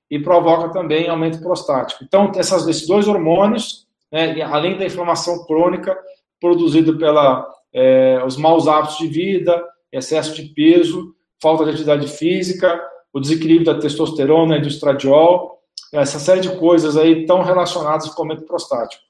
e 0.09 0.19
provoca 0.19 0.69
também 0.69 1.09
aumento 1.09 1.41
prostático. 1.41 2.03
Então, 2.03 2.31
essas, 2.35 2.67
esses 2.67 2.85
dois 2.85 3.07
hormônios, 3.07 3.87
né, 4.11 4.41
além 4.41 4.77
da 4.77 4.85
inflamação 4.85 5.45
crônica, 5.45 5.97
produzido 6.41 6.97
pela 6.97 7.47
é, 7.73 8.21
os 8.25 8.35
maus 8.35 8.67
hábitos 8.67 8.97
de 8.97 9.07
vida, 9.07 9.63
excesso 9.91 10.35
de 10.35 10.49
peso, 10.53 11.15
falta 11.41 11.63
de 11.63 11.69
atividade 11.69 12.07
física, 12.07 12.81
o 13.13 13.19
desequilíbrio 13.19 13.73
da 13.73 13.79
testosterona 13.79 14.57
e 14.57 14.61
do 14.61 14.67
estradiol, 14.67 15.59
essa 15.93 16.19
série 16.19 16.41
de 16.41 16.57
coisas 16.57 16.97
aí 16.97 17.21
estão 17.21 17.41
relacionadas 17.41 18.09
com 18.09 18.21
o 18.21 18.25
aumento 18.25 18.45
prostático. 18.45 19.03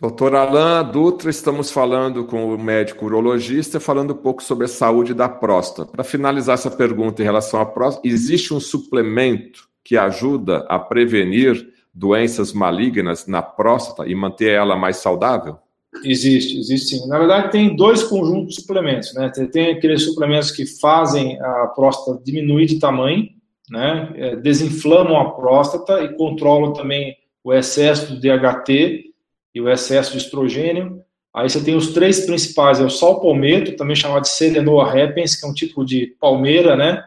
Doutor 0.00 0.32
Alain 0.36 0.92
Dutra, 0.92 1.28
estamos 1.28 1.72
falando 1.72 2.24
com 2.24 2.54
o 2.54 2.56
médico 2.56 3.06
urologista, 3.06 3.80
falando 3.80 4.12
um 4.12 4.16
pouco 4.16 4.40
sobre 4.44 4.66
a 4.66 4.68
saúde 4.68 5.12
da 5.12 5.28
próstata. 5.28 5.90
Para 5.90 6.04
finalizar 6.04 6.54
essa 6.54 6.70
pergunta 6.70 7.20
em 7.20 7.24
relação 7.24 7.60
à 7.60 7.66
próstata, 7.66 8.06
existe 8.06 8.54
um 8.54 8.60
suplemento 8.60 9.68
que 9.82 9.96
ajuda 9.96 10.64
a 10.68 10.78
prevenir 10.78 11.66
doenças 11.98 12.52
malignas 12.52 13.26
na 13.26 13.42
próstata 13.42 14.08
e 14.08 14.14
manter 14.14 14.54
ela 14.54 14.76
mais 14.76 14.98
saudável? 14.98 15.58
Existe, 16.04 16.58
existe 16.58 16.96
sim. 16.96 17.08
Na 17.08 17.18
verdade, 17.18 17.50
tem 17.50 17.74
dois 17.74 18.04
conjuntos 18.04 18.54
de 18.54 18.60
suplementos, 18.60 19.12
né? 19.14 19.30
Tem 19.50 19.72
aqueles 19.72 20.04
suplementos 20.04 20.52
que 20.52 20.64
fazem 20.64 21.40
a 21.40 21.66
próstata 21.68 22.22
diminuir 22.22 22.66
de 22.66 22.78
tamanho, 22.78 23.28
né? 23.68 24.12
É, 24.14 24.36
desinflamam 24.36 25.18
a 25.18 25.30
próstata 25.32 26.04
e 26.04 26.14
controlam 26.14 26.72
também 26.72 27.16
o 27.42 27.52
excesso 27.52 28.14
de 28.14 28.20
DHT 28.20 29.06
e 29.52 29.60
o 29.60 29.68
excesso 29.68 30.12
de 30.12 30.18
estrogênio. 30.18 31.02
Aí 31.34 31.50
você 31.50 31.62
tem 31.62 31.74
os 31.74 31.92
três 31.92 32.24
principais, 32.24 32.80
é 32.80 32.84
o 32.84 32.90
sal 32.90 33.20
palmeto, 33.20 33.76
também 33.76 33.96
chamado 33.96 34.22
de 34.22 34.28
Selenoa 34.28 34.90
repens, 34.90 35.34
que 35.34 35.44
é 35.44 35.48
um 35.48 35.54
tipo 35.54 35.84
de 35.84 36.14
palmeira, 36.20 36.76
né? 36.76 37.02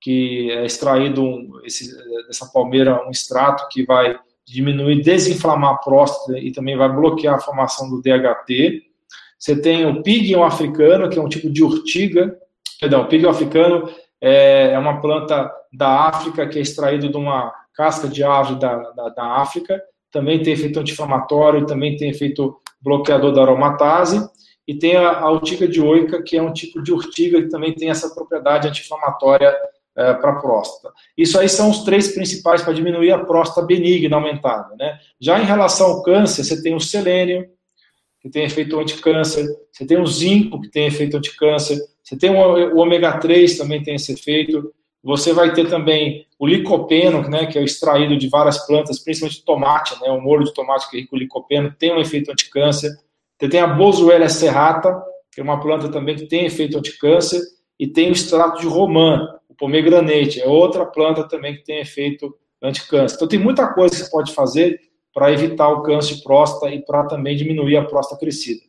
Que 0.00 0.50
é 0.50 0.64
extraído 0.66 1.22
um, 1.22 1.60
esse, 1.64 1.94
dessa 2.26 2.46
palmeira 2.46 3.06
um 3.06 3.10
extrato 3.10 3.68
que 3.68 3.84
vai 3.84 4.18
diminuir, 4.46 5.02
desinflamar 5.02 5.74
a 5.74 5.78
próstata 5.78 6.38
e 6.38 6.52
também 6.52 6.76
vai 6.76 6.88
bloquear 6.88 7.34
a 7.34 7.40
formação 7.40 7.88
do 7.88 8.00
DHT. 8.00 8.82
Você 9.38 9.60
tem 9.60 9.86
o 9.86 10.02
pigmeu 10.02 10.42
africano, 10.44 11.08
que 11.08 11.18
é 11.18 11.22
um 11.22 11.28
tipo 11.28 11.50
de 11.50 11.62
urtiga, 11.62 12.36
perdão, 12.80 13.02
o 13.02 13.08
pigmeu 13.08 13.30
africano 13.30 13.88
é, 14.20 14.72
é 14.72 14.78
uma 14.78 15.00
planta 15.00 15.50
da 15.72 16.08
África 16.08 16.46
que 16.46 16.58
é 16.58 16.62
extraído 16.62 17.08
de 17.08 17.16
uma 17.16 17.52
casca 17.74 18.06
de 18.06 18.22
árvore 18.22 18.60
da, 18.60 18.76
da, 18.90 19.08
da 19.08 19.24
África, 19.38 19.82
também 20.10 20.42
tem 20.42 20.52
efeito 20.52 20.78
anti-inflamatório, 20.78 21.66
também 21.66 21.96
tem 21.96 22.10
efeito 22.10 22.60
bloqueador 22.80 23.32
da 23.32 23.42
aromatase, 23.42 24.28
e 24.68 24.74
tem 24.74 24.94
a, 24.94 25.20
a 25.20 25.30
urtiga 25.30 25.66
dioica, 25.66 26.22
que 26.22 26.36
é 26.36 26.42
um 26.42 26.52
tipo 26.52 26.82
de 26.82 26.92
urtiga 26.92 27.40
que 27.42 27.48
também 27.48 27.74
tem 27.74 27.90
essa 27.90 28.14
propriedade 28.14 28.68
anti-inflamatória 28.68 29.52
é, 29.96 30.14
para 30.14 30.32
a 30.32 30.40
próstata. 30.40 30.94
Isso 31.16 31.38
aí 31.38 31.48
são 31.48 31.70
os 31.70 31.84
três 31.84 32.14
principais 32.14 32.62
para 32.62 32.72
diminuir 32.72 33.12
a 33.12 33.24
próstata 33.24 33.66
benigna 33.66 34.16
aumentada. 34.16 34.74
Né? 34.76 34.98
Já 35.20 35.38
em 35.40 35.44
relação 35.44 35.88
ao 35.88 36.02
câncer, 36.02 36.44
você 36.44 36.62
tem 36.62 36.74
o 36.74 36.80
selênio, 36.80 37.48
que 38.20 38.30
tem 38.30 38.44
efeito 38.44 38.78
anticâncer, 38.78 39.46
você 39.72 39.84
tem 39.84 40.00
o 40.00 40.06
zinco, 40.06 40.60
que 40.60 40.70
tem 40.70 40.86
efeito 40.86 41.16
anticâncer, 41.16 41.78
você 42.02 42.16
tem 42.16 42.30
o 42.30 42.76
ômega 42.78 43.18
3, 43.18 43.58
também 43.58 43.82
tem 43.82 43.96
esse 43.96 44.12
efeito, 44.12 44.72
você 45.02 45.32
vai 45.32 45.52
ter 45.52 45.68
também 45.68 46.24
o 46.38 46.46
licopeno, 46.46 47.28
né, 47.28 47.46
que 47.46 47.58
é 47.58 47.64
extraído 47.64 48.16
de 48.16 48.28
várias 48.28 48.64
plantas, 48.66 49.00
principalmente 49.00 49.44
tomate, 49.44 50.00
né, 50.00 50.10
o 50.10 50.20
molho 50.20 50.44
de 50.44 50.54
tomate 50.54 50.88
que 50.88 50.96
é 50.96 51.00
rico 51.00 51.16
em 51.16 51.20
licopeno, 51.20 51.74
tem 51.76 51.92
um 51.92 52.00
efeito 52.00 52.30
anticâncer. 52.30 52.92
Você 53.38 53.48
tem 53.48 53.60
a 53.60 53.66
Boswellia 53.66 54.28
serrata, 54.28 55.02
que 55.32 55.40
é 55.40 55.44
uma 55.44 55.60
planta 55.60 55.88
também 55.88 56.14
que 56.14 56.26
tem 56.26 56.46
efeito 56.46 56.78
anticâncer, 56.78 57.40
e 57.78 57.88
tem 57.88 58.10
o 58.10 58.12
extrato 58.12 58.60
de 58.60 58.66
romã, 58.68 59.28
o 59.52 59.54
pomegranate, 59.54 60.40
é 60.40 60.48
outra 60.48 60.86
planta 60.86 61.28
também 61.28 61.54
que 61.54 61.62
tem 61.62 61.78
efeito 61.78 62.34
anticâncer. 62.62 63.16
Então 63.16 63.28
tem 63.28 63.38
muita 63.38 63.68
coisa 63.68 63.94
que 63.94 64.02
você 64.02 64.10
pode 64.10 64.32
fazer 64.32 64.80
para 65.14 65.30
evitar 65.30 65.68
o 65.68 65.82
câncer 65.82 66.14
de 66.14 66.22
próstata 66.22 66.74
e 66.74 66.82
para 66.82 67.04
também 67.04 67.36
diminuir 67.36 67.76
a 67.76 67.84
próstata 67.84 68.18
crescida. 68.18 68.62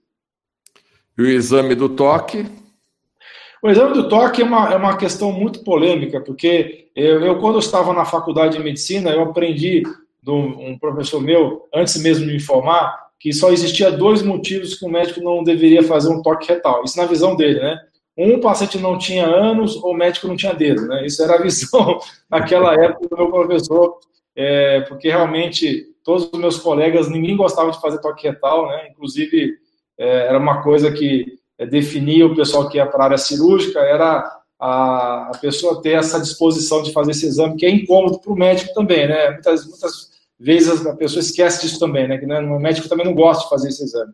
E 1.17 1.21
o 1.21 1.27
exame 1.27 1.73
do 1.73 1.87
toque? 1.87 2.45
O 3.61 3.69
exame 3.69 3.93
do 3.93 4.09
toque 4.09 4.41
é 4.41 4.45
uma, 4.45 4.73
é 4.73 4.75
uma 4.75 4.97
questão 4.97 5.31
muito 5.31 5.63
polêmica, 5.63 6.19
porque 6.19 6.89
eu, 6.93 7.21
eu, 7.21 7.39
quando 7.39 7.55
eu 7.55 7.59
estava 7.59 7.93
na 7.93 8.03
faculdade 8.03 8.57
de 8.57 8.63
medicina, 8.63 9.09
eu 9.11 9.21
aprendi 9.21 9.83
de 10.21 10.31
um 10.31 10.77
professor 10.77 11.21
meu, 11.21 11.67
antes 11.73 12.01
mesmo 12.01 12.25
de 12.25 12.31
me 12.31 12.37
informar, 12.37 13.03
que 13.19 13.31
só 13.31 13.51
existia 13.51 13.89
dois 13.89 14.21
motivos 14.21 14.75
que 14.75 14.85
o 14.85 14.89
médico 14.89 15.21
não 15.21 15.43
deveria 15.43 15.81
fazer 15.81 16.09
um 16.09 16.21
toque 16.21 16.47
retal. 16.47 16.83
Isso 16.83 16.97
na 16.97 17.05
visão 17.05 17.37
dele, 17.37 17.59
né? 17.59 17.79
Um, 18.17 18.39
paciente 18.39 18.77
não 18.77 18.97
tinha 18.97 19.25
anos 19.25 19.75
ou 19.77 19.91
o 19.91 19.97
médico 19.97 20.27
não 20.27 20.35
tinha 20.35 20.53
dedo, 20.53 20.87
né? 20.87 21.05
Isso 21.05 21.23
era 21.23 21.35
a 21.35 21.41
visão 21.41 21.99
naquela 22.29 22.73
época 22.75 23.07
do 23.07 23.17
meu 23.17 23.29
professor, 23.29 23.97
é, 24.35 24.81
porque 24.81 25.09
realmente 25.09 25.93
todos 26.03 26.29
os 26.31 26.39
meus 26.39 26.57
colegas, 26.57 27.09
ninguém 27.09 27.35
gostava 27.35 27.71
de 27.71 27.81
fazer 27.81 27.99
toque 27.99 28.27
retal, 28.27 28.67
né? 28.67 28.89
Inclusive, 28.89 29.53
é, 29.97 30.27
era 30.27 30.37
uma 30.37 30.61
coisa 30.61 30.91
que 30.91 31.37
é, 31.57 31.65
definia 31.65 32.27
o 32.27 32.35
pessoal 32.35 32.67
que 32.69 32.77
ia 32.77 32.85
para 32.85 33.03
a 33.03 33.05
área 33.05 33.17
cirúrgica, 33.17 33.79
era 33.79 34.29
a, 34.59 35.29
a, 35.29 35.37
pessoa 35.39 35.81
ter 35.81 35.91
essa 35.91 36.19
disposição 36.19 36.83
de 36.83 36.91
fazer 36.91 37.11
esse 37.11 37.25
exame, 37.25 37.55
que 37.55 37.65
é 37.65 37.69
incômodo 37.69 38.19
para 38.19 38.31
o 38.31 38.35
médico 38.35 38.73
também, 38.73 39.07
né? 39.07 39.31
Muitas, 39.31 39.65
muitas 39.65 40.11
vezes 40.39 40.85
a 40.85 40.95
pessoa 40.95 41.21
esquece 41.21 41.61
disso 41.61 41.79
também, 41.79 42.07
né? 42.07 42.17
Que 42.17 42.25
né, 42.25 42.39
o 42.39 42.59
médico 42.59 42.89
também 42.89 43.05
não 43.05 43.13
gosta 43.13 43.43
de 43.43 43.49
fazer 43.49 43.69
esse 43.69 43.83
exame. 43.83 44.13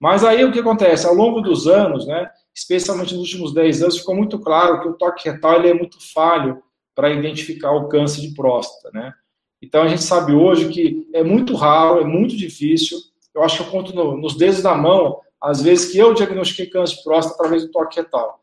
Mas 0.00 0.24
aí 0.24 0.44
o 0.44 0.52
que 0.52 0.60
acontece? 0.60 1.06
Ao 1.06 1.14
longo 1.14 1.40
dos 1.40 1.66
anos, 1.66 2.06
né, 2.06 2.28
especialmente 2.58 3.14
nos 3.14 3.22
últimos 3.22 3.54
10 3.54 3.82
anos, 3.82 3.98
ficou 3.98 4.16
muito 4.16 4.36
claro 4.40 4.80
que 4.80 4.88
o 4.88 4.94
toque 4.94 5.28
retal 5.30 5.60
é 5.60 5.72
muito 5.72 5.96
falho 6.12 6.60
para 6.92 7.10
identificar 7.10 7.70
o 7.70 7.86
câncer 7.86 8.20
de 8.20 8.34
próstata, 8.34 8.90
né? 8.92 9.14
Então 9.62 9.82
a 9.82 9.88
gente 9.88 10.02
sabe 10.02 10.32
hoje 10.32 10.68
que 10.68 11.08
é 11.14 11.22
muito 11.22 11.54
raro, 11.54 12.00
é 12.00 12.04
muito 12.04 12.36
difícil. 12.36 12.98
Eu 13.32 13.44
acho 13.44 13.58
que 13.58 13.62
eu 13.62 13.70
conto 13.70 13.94
no, 13.94 14.16
nos 14.16 14.36
dedos 14.36 14.60
da 14.60 14.74
mão 14.74 15.20
às 15.40 15.62
vezes 15.62 15.92
que 15.92 15.98
eu 15.98 16.12
diagnostiquei 16.12 16.66
câncer 16.66 16.96
de 16.96 17.04
próstata 17.04 17.36
através 17.36 17.64
do 17.64 17.70
toque 17.70 18.00
retal. 18.00 18.40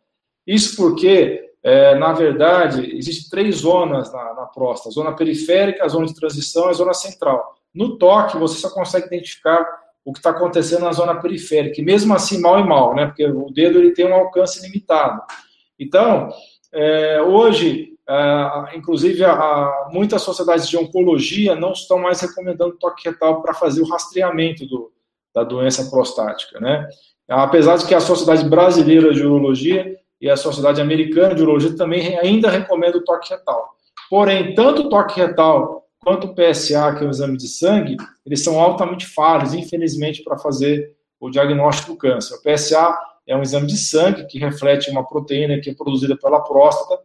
Isso 0.48 0.78
porque, 0.78 1.52
é, 1.62 1.96
na 1.96 2.14
verdade, 2.14 2.96
existem 2.96 3.30
três 3.30 3.58
zonas 3.58 4.14
na, 4.14 4.34
na 4.34 4.46
próstata: 4.46 4.90
a 4.90 4.94
zona 4.94 5.14
periférica, 5.14 5.84
a 5.84 5.90
zona 5.90 6.06
de 6.06 6.16
transição 6.16 6.68
e 6.68 6.70
a 6.70 6.74
zona 6.74 6.94
central. 6.94 7.56
No 7.74 7.98
toque, 7.98 8.38
você 8.38 8.60
só 8.60 8.70
consegue 8.70 9.08
identificar 9.08 9.68
o 10.06 10.14
que 10.14 10.20
está 10.20 10.30
acontecendo 10.30 10.84
na 10.84 10.92
zona 10.92 11.16
periférica, 11.16 11.82
e 11.82 11.84
mesmo 11.84 12.14
assim 12.14 12.40
mal 12.40 12.60
e 12.60 12.64
mal, 12.64 12.94
né? 12.94 13.08
Porque 13.08 13.26
o 13.26 13.50
dedo 13.50 13.80
ele 13.80 13.92
tem 13.92 14.08
um 14.08 14.14
alcance 14.14 14.62
limitado. 14.62 15.20
Então, 15.80 16.30
é, 16.72 17.20
hoje, 17.24 17.94
é, 18.08 18.78
inclusive, 18.78 19.26
a, 19.26 19.34
a, 19.34 19.90
muitas 19.92 20.22
sociedades 20.22 20.70
de 20.70 20.78
oncologia 20.78 21.56
não 21.56 21.72
estão 21.72 21.98
mais 21.98 22.22
recomendando 22.22 22.78
toque 22.78 23.10
retal 23.10 23.42
para 23.42 23.56
fazer 23.56 23.82
o 23.82 23.90
rastreamento 23.90 24.68
do, 24.68 24.92
da 25.34 25.44
doença 25.44 25.90
prostática, 25.90 26.60
né? 26.60 26.88
Apesar 27.28 27.78
de 27.78 27.88
que 27.88 27.96
a 27.96 28.00
Sociedade 28.00 28.48
Brasileira 28.48 29.12
de 29.12 29.26
Urologia 29.26 29.98
e 30.22 30.30
a 30.30 30.38
Sociedade 30.38 30.80
Americana 30.80 31.34
de 31.34 31.42
Urologia 31.42 31.76
também 31.76 32.16
ainda 32.20 32.52
recomendam 32.52 33.02
o 33.02 33.04
toque 33.04 33.32
retal. 33.32 33.74
Porém, 34.08 34.54
tanto 34.54 34.84
o 34.84 34.90
toque 34.90 35.20
retal 35.20 35.85
quanto 36.06 36.28
o 36.28 36.36
PSA, 36.36 36.94
que 36.96 37.04
é 37.04 37.08
o 37.08 37.10
exame 37.10 37.36
de 37.36 37.48
sangue, 37.48 37.98
eles 38.24 38.44
são 38.44 38.60
altamente 38.60 39.08
falhos, 39.08 39.56
infelizmente, 39.56 40.24
para 40.24 40.38
fazer 40.38 40.96
o 41.20 41.32
diagnóstico 41.32 41.94
do 41.94 41.98
câncer. 41.98 42.36
O 42.36 42.42
PSA 42.44 42.96
é 43.26 43.36
um 43.36 43.42
exame 43.42 43.66
de 43.66 43.76
sangue 43.76 44.28
que 44.28 44.38
reflete 44.38 44.92
uma 44.92 45.04
proteína 45.04 45.60
que 45.60 45.72
é 45.72 45.74
produzida 45.74 46.16
pela 46.16 46.42
próstata, 46.42 47.02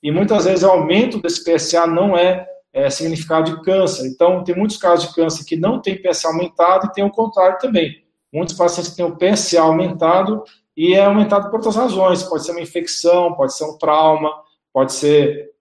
e 0.00 0.12
muitas 0.12 0.44
vezes 0.44 0.62
o 0.62 0.70
aumento 0.70 1.20
desse 1.20 1.42
PSA 1.42 1.84
não 1.86 2.16
é 2.16 2.46
é, 2.72 2.90
significado 2.90 3.50
de 3.50 3.62
câncer. 3.62 4.06
Então, 4.06 4.42
tem 4.42 4.54
muitos 4.54 4.76
casos 4.76 5.08
de 5.08 5.14
câncer 5.14 5.44
que 5.44 5.56
não 5.56 5.80
tem 5.80 6.00
PSA 6.00 6.28
aumentado 6.28 6.86
e 6.86 6.92
tem 6.92 7.04
o 7.04 7.10
contrário 7.10 7.58
também. 7.58 8.04
Muitos 8.32 8.56
pacientes 8.56 8.94
têm 8.94 9.04
o 9.04 9.16
PSA 9.16 9.60
aumentado 9.60 10.42
e 10.76 10.94
é 10.94 11.04
aumentado 11.04 11.48
por 11.50 11.56
outras 11.56 11.76
razões. 11.76 12.24
Pode 12.24 12.44
ser 12.44 12.50
uma 12.50 12.60
infecção, 12.60 13.32
pode 13.34 13.56
ser 13.56 13.64
um 13.64 13.78
trauma, 13.78 14.30
pode 14.72 14.92
ser 14.92 15.52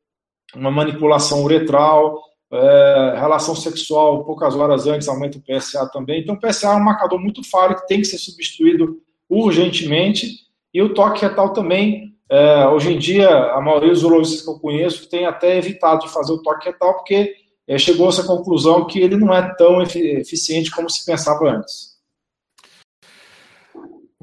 uma 0.55 0.71
manipulação 0.71 1.43
uretral, 1.43 2.19
é, 2.53 3.15
relação 3.17 3.55
sexual 3.55 4.23
poucas 4.23 4.55
horas 4.55 4.87
antes 4.87 5.07
aumenta 5.07 5.37
o 5.37 5.41
PSA 5.41 5.89
também. 5.91 6.21
Então, 6.21 6.35
o 6.35 6.39
PSA 6.39 6.73
é 6.73 6.75
um 6.75 6.83
marcador 6.83 7.19
muito 7.19 7.43
falho 7.49 7.75
que 7.75 7.87
tem 7.87 7.99
que 7.99 8.05
ser 8.05 8.17
substituído 8.17 8.97
urgentemente 9.29 10.43
e 10.73 10.81
o 10.81 10.93
toque 10.93 11.21
retal 11.21 11.53
também 11.53 12.13
é, 12.33 12.67
hoje 12.67 12.91
em 12.91 12.97
dia, 12.97 13.29
a 13.29 13.61
maioria 13.61 13.91
dos 13.91 14.03
urologistas 14.03 14.43
que 14.43 14.49
eu 14.49 14.59
conheço 14.59 15.07
tem 15.07 15.25
até 15.25 15.55
evitado 15.55 16.05
de 16.05 16.11
fazer 16.11 16.31
o 16.33 16.41
toque 16.41 16.65
retal, 16.65 16.95
porque 16.95 17.35
é, 17.67 17.77
chegou 17.77 18.07
a 18.07 18.09
essa 18.09 18.23
conclusão 18.23 18.87
que 18.87 18.99
ele 18.99 19.15
não 19.15 19.31
é 19.31 19.53
tão 19.55 19.81
eficiente 19.83 20.71
como 20.71 20.89
se 20.89 21.05
pensava 21.05 21.47
antes. 21.47 21.92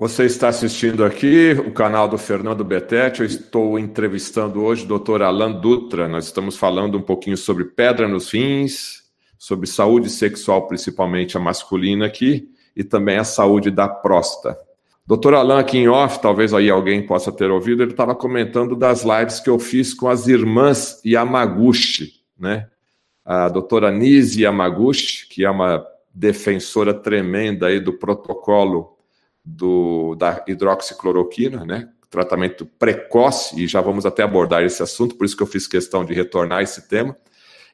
Você 0.01 0.25
está 0.25 0.49
assistindo 0.49 1.05
aqui 1.05 1.53
o 1.53 1.73
canal 1.73 2.09
do 2.09 2.17
Fernando 2.17 2.65
Betete. 2.65 3.21
Eu 3.21 3.27
estou 3.27 3.79
entrevistando 3.79 4.63
hoje 4.63 4.91
o 4.91 4.99
Dr. 4.99 5.21
Alan 5.21 5.53
Dutra. 5.53 6.09
Nós 6.09 6.25
estamos 6.25 6.57
falando 6.57 6.97
um 6.97 7.03
pouquinho 7.03 7.37
sobre 7.37 7.67
pedra 7.67 8.09
nos 8.09 8.33
rins, 8.33 9.03
sobre 9.37 9.67
saúde 9.67 10.09
sexual, 10.09 10.67
principalmente 10.67 11.37
a 11.37 11.41
masculina 11.41 12.07
aqui, 12.07 12.49
e 12.75 12.83
também 12.83 13.19
a 13.19 13.25
saúde 13.25 13.71
da 13.71 13.87
próstata. 13.91 14.59
Doutor 15.07 15.35
Alain, 15.35 15.59
aqui 15.59 15.77
em 15.77 15.89
off, 15.89 16.19
talvez 16.23 16.55
aí 16.55 16.71
alguém 16.71 17.05
possa 17.07 17.31
ter 17.31 17.51
ouvido, 17.51 17.83
ele 17.83 17.91
estava 17.91 18.15
comentando 18.15 18.75
das 18.75 19.03
lives 19.03 19.39
que 19.39 19.51
eu 19.51 19.59
fiz 19.59 19.93
com 19.93 20.09
as 20.09 20.27
irmãs 20.27 20.99
Yamaguchi, 21.05 22.23
né? 22.39 22.69
A 23.23 23.51
doutora 23.51 23.91
Nise 23.91 24.45
Yamaguchi, 24.45 25.29
que 25.29 25.45
é 25.45 25.51
uma 25.51 25.87
defensora 26.15 26.95
tremenda 26.95 27.67
aí 27.67 27.79
do 27.79 27.93
protocolo 27.93 28.97
do, 29.45 30.15
da 30.17 30.45
hidroxicloroquina, 30.47 31.65
né? 31.65 31.89
Tratamento 32.09 32.67
precoce, 32.67 33.63
e 33.63 33.67
já 33.67 33.81
vamos 33.81 34.05
até 34.05 34.23
abordar 34.23 34.65
esse 34.65 34.83
assunto, 34.83 35.15
por 35.15 35.25
isso 35.25 35.37
que 35.37 35.43
eu 35.43 35.47
fiz 35.47 35.67
questão 35.67 36.05
de 36.05 36.13
retornar 36.13 36.63
esse 36.63 36.89
tema. 36.89 37.17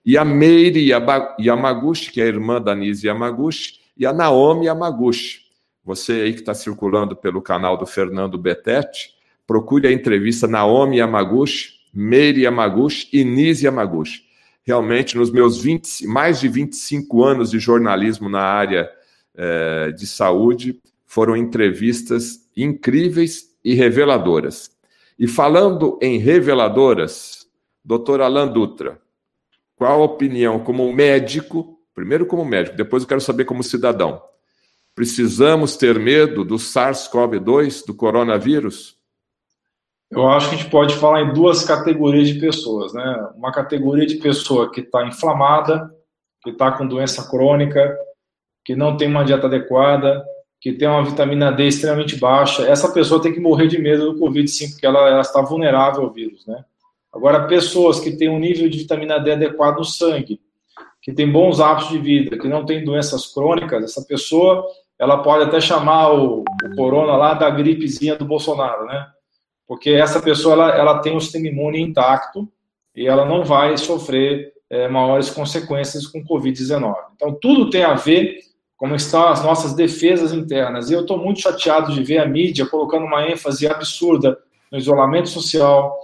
E 0.05 0.17
a 0.19 0.25
Meire 0.25 0.89
Yamaguchi, 1.41 2.13
que 2.13 2.21
é 2.21 2.25
a 2.25 2.29
irmã 2.29 2.61
da 2.61 2.75
Nise 2.75 3.07
Yamaguchi, 3.07 3.81
e 3.97 4.05
a 4.05 4.13
Naomi 4.13 4.67
Yamaguchi 4.67 5.47
você 5.87 6.15
aí 6.15 6.33
que 6.33 6.41
está 6.41 6.53
circulando 6.53 7.15
pelo 7.15 7.41
canal 7.41 7.79
do 7.79 7.87
Fernando 7.87 8.37
Betete, 8.37 9.15
procure 9.47 9.87
a 9.87 9.93
entrevista 9.93 10.49
Naomi 10.49 10.99
Yamaguchi, 10.99 11.77
Meire 11.95 12.43
Yamaguchi 12.43 13.09
e 13.13 13.25
Nise 13.25 13.67
Yamaguchi. 13.67 14.27
Realmente, 14.65 15.17
nos 15.17 15.31
meus 15.31 15.63
20, 15.63 16.05
mais 16.09 16.41
de 16.41 16.49
25 16.49 17.23
anos 17.23 17.53
de 17.53 17.61
jornalismo 17.61 18.29
na 18.29 18.41
área 18.41 18.91
eh, 19.37 19.93
de 19.97 20.09
saúde, 20.09 20.81
foram 21.07 21.37
entrevistas 21.37 22.49
incríveis 22.57 23.57
e 23.65 23.75
reveladoras. 23.75 24.71
E 25.19 25.27
falando 25.27 25.99
em 26.03 26.19
reveladoras, 26.19 27.47
doutor 27.85 28.21
Alan 28.21 28.49
Dutra, 28.49 29.01
qual 29.77 30.01
a 30.03 30.05
opinião 30.05 30.59
como 30.59 30.93
médico, 30.93 31.79
primeiro 31.95 32.27
como 32.27 32.45
médico, 32.45 32.77
depois 32.77 33.03
eu 33.03 33.09
quero 33.09 33.21
saber 33.21 33.45
como 33.45 33.63
cidadão. 33.63 34.21
Precisamos 34.95 35.77
ter 35.77 35.99
medo 35.99 36.45
do 36.45 36.57
SARS-CoV-2, 36.57 37.87
do 37.87 37.95
coronavírus? 37.95 38.97
Eu 40.11 40.29
acho 40.29 40.49
que 40.49 40.55
a 40.55 40.59
gente 40.59 40.71
pode 40.71 40.95
falar 40.97 41.23
em 41.23 41.33
duas 41.33 41.65
categorias 41.65 42.29
de 42.29 42.41
pessoas, 42.41 42.93
né? 42.95 43.29
Uma 43.35 43.53
categoria 43.53 44.07
de 44.07 44.17
pessoa 44.17 44.71
que 44.71 44.81
está 44.81 45.07
inflamada, 45.07 45.91
que 46.43 46.51
está 46.51 46.71
com 46.73 46.87
doença 46.87 47.29
crônica, 47.29 47.97
que 48.65 48.77
não 48.77 48.97
tem 48.97 49.09
uma 49.09 49.25
dieta 49.25 49.47
adequada, 49.47 50.25
que 50.61 50.73
tem 50.73 50.89
uma 50.89 51.05
vitamina 51.05 51.53
D 51.53 51.67
extremamente 51.67 52.17
baixa. 52.17 52.67
Essa 52.67 52.93
pessoa 52.93 53.21
tem 53.21 53.33
que 53.33 53.41
morrer 53.41 53.67
de 53.67 53.79
medo 53.79 54.13
do 54.13 54.19
Covid, 54.19 54.49
sim, 54.49 54.71
porque 54.71 54.87
ela, 54.87 55.09
ela 55.09 55.21
está 55.21 55.41
vulnerável 55.41 56.05
ao 56.05 56.13
vírus, 56.13 56.47
né? 56.47 56.65
Agora, 57.13 57.47
pessoas 57.47 57.99
que 58.01 58.13
têm 58.13 58.29
um 58.29 58.39
nível 58.39 58.69
de 58.69 58.79
vitamina 58.79 59.19
D 59.19 59.33
adequado 59.33 59.79
no 59.79 59.85
sangue, 59.85 60.41
que 61.01 61.13
têm 61.13 61.31
bons 61.31 61.61
hábitos 61.61 61.91
de 61.91 61.99
vida, 61.99 62.37
que 62.39 62.49
não 62.49 62.67
têm 62.67 62.85
doenças 62.85 63.27
crônicas, 63.33 63.85
essa 63.85 64.05
pessoa 64.05 64.67
ela 64.99 65.23
pode 65.23 65.45
até 65.45 65.61
chamar 65.61 66.13
o, 66.13 66.41
o 66.41 66.77
corona 66.77 67.17
lá 67.17 67.35
da 67.35 67.51
gripezinha 67.51 68.17
do 68.17 68.25
Bolsonaro, 68.25 68.87
né? 68.87 69.07
Porque 69.67 69.91
essa 69.91 70.21
pessoa 70.21 70.55
ela, 70.55 70.71
ela 70.75 70.99
tem 71.01 71.17
o 71.17 71.21
sistema 71.21 71.49
imune 71.49 71.81
intacto 71.81 72.49
e 72.95 73.07
ela 73.07 73.25
não 73.25 73.45
vai 73.45 73.77
sofrer 73.77 74.53
é, 74.71 74.89
maiores 74.89 75.31
consequências 75.31 76.07
com 76.07 76.25
Covid-19. 76.25 76.95
Então, 77.15 77.33
tudo 77.41 77.71
tem 77.71 77.85
a 77.85 77.95
ver 77.95 78.39
como 78.77 78.95
estão 78.95 79.29
as 79.29 79.43
nossas 79.43 79.75
defesas 79.75 80.33
internas. 80.33 80.91
E 80.91 80.95
eu 80.95 81.01
estou 81.01 81.19
muito 81.19 81.41
chateado 81.41 81.93
de 81.93 82.03
ver 82.03 82.19
a 82.19 82.27
mídia 82.27 82.67
colocando 82.67 83.07
uma 83.07 83.29
ênfase 83.29 83.67
absurda 83.67 84.39
no 84.71 84.79
isolamento 84.79 85.29
social, 85.29 85.97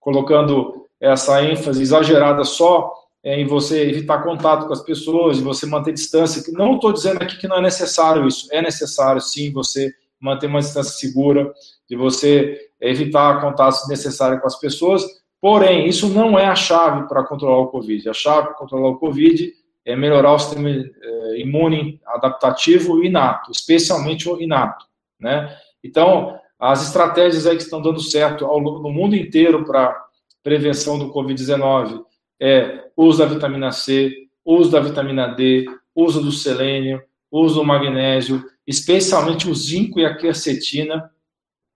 colocando 0.00 0.86
essa 1.00 1.42
ênfase 1.42 1.82
exagerada 1.82 2.42
só 2.44 2.92
é, 3.22 3.40
em 3.40 3.46
você 3.46 3.88
evitar 3.88 4.22
contato 4.22 4.66
com 4.66 4.72
as 4.72 4.82
pessoas, 4.82 5.36
de 5.36 5.42
você 5.42 5.66
manter 5.66 5.92
distância. 5.92 6.42
Não 6.52 6.74
estou 6.74 6.92
dizendo 6.92 7.22
aqui 7.22 7.36
que 7.38 7.48
não 7.48 7.56
é 7.56 7.62
necessário 7.62 8.26
isso. 8.26 8.48
É 8.52 8.62
necessário, 8.62 9.20
sim, 9.20 9.52
você 9.52 9.92
manter 10.20 10.46
uma 10.46 10.60
distância 10.60 10.92
segura, 10.92 11.52
de 11.88 11.96
você 11.96 12.58
evitar 12.80 13.40
contatos 13.40 13.86
necessários 13.88 14.40
com 14.40 14.46
as 14.46 14.58
pessoas. 14.58 15.04
Porém, 15.40 15.86
isso 15.86 16.08
não 16.08 16.38
é 16.38 16.46
a 16.46 16.54
chave 16.54 17.06
para 17.08 17.24
controlar 17.24 17.58
o 17.58 17.68
Covid. 17.68 18.08
A 18.08 18.14
chave 18.14 18.48
para 18.48 18.54
controlar 18.54 18.88
o 18.88 18.98
Covid 18.98 19.52
é 19.86 19.94
melhorar 19.94 20.32
o 20.32 20.38
sistema 20.38 20.68
é, 20.68 21.40
imune 21.40 22.00
adaptativo 22.04 23.04
inato, 23.04 23.52
especialmente 23.52 24.28
o 24.28 24.42
inato, 24.42 24.84
né? 25.18 25.56
Então, 25.82 26.36
as 26.58 26.82
estratégias 26.82 27.46
aí 27.46 27.56
que 27.56 27.62
estão 27.62 27.80
dando 27.80 28.00
certo 28.00 28.44
ao, 28.44 28.60
no 28.60 28.90
mundo 28.90 29.14
inteiro 29.14 29.64
para 29.64 30.04
prevenção 30.42 30.98
do 30.98 31.12
Covid-19 31.12 32.02
é 32.40 32.84
uso 32.96 33.18
da 33.18 33.26
vitamina 33.26 33.70
C, 33.70 34.12
uso 34.44 34.70
da 34.70 34.80
vitamina 34.80 35.28
D, 35.28 35.66
uso 35.94 36.20
do 36.20 36.32
selênio, 36.32 37.00
uso 37.30 37.56
do 37.56 37.64
magnésio, 37.64 38.44
especialmente 38.66 39.48
o 39.48 39.54
zinco 39.54 40.00
e 40.00 40.04
a 40.04 40.16
quercetina. 40.16 41.10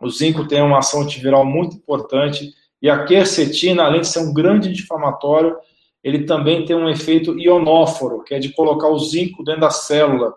O 0.00 0.10
zinco 0.10 0.48
tem 0.48 0.60
uma 0.62 0.78
ação 0.78 1.02
antiviral 1.02 1.44
muito 1.44 1.76
importante 1.76 2.54
e 2.82 2.90
a 2.90 3.04
quercetina, 3.04 3.84
além 3.84 4.00
de 4.00 4.08
ser 4.08 4.20
um 4.20 4.32
grande 4.32 4.68
anti-inflamatório, 4.68 5.56
ele 6.02 6.24
também 6.24 6.64
tem 6.64 6.74
um 6.74 6.88
efeito 6.88 7.38
ionóforo, 7.38 8.22
que 8.22 8.34
é 8.34 8.38
de 8.38 8.52
colocar 8.52 8.88
o 8.88 8.98
zinco 8.98 9.44
dentro 9.44 9.62
da 9.62 9.70
célula 9.70 10.34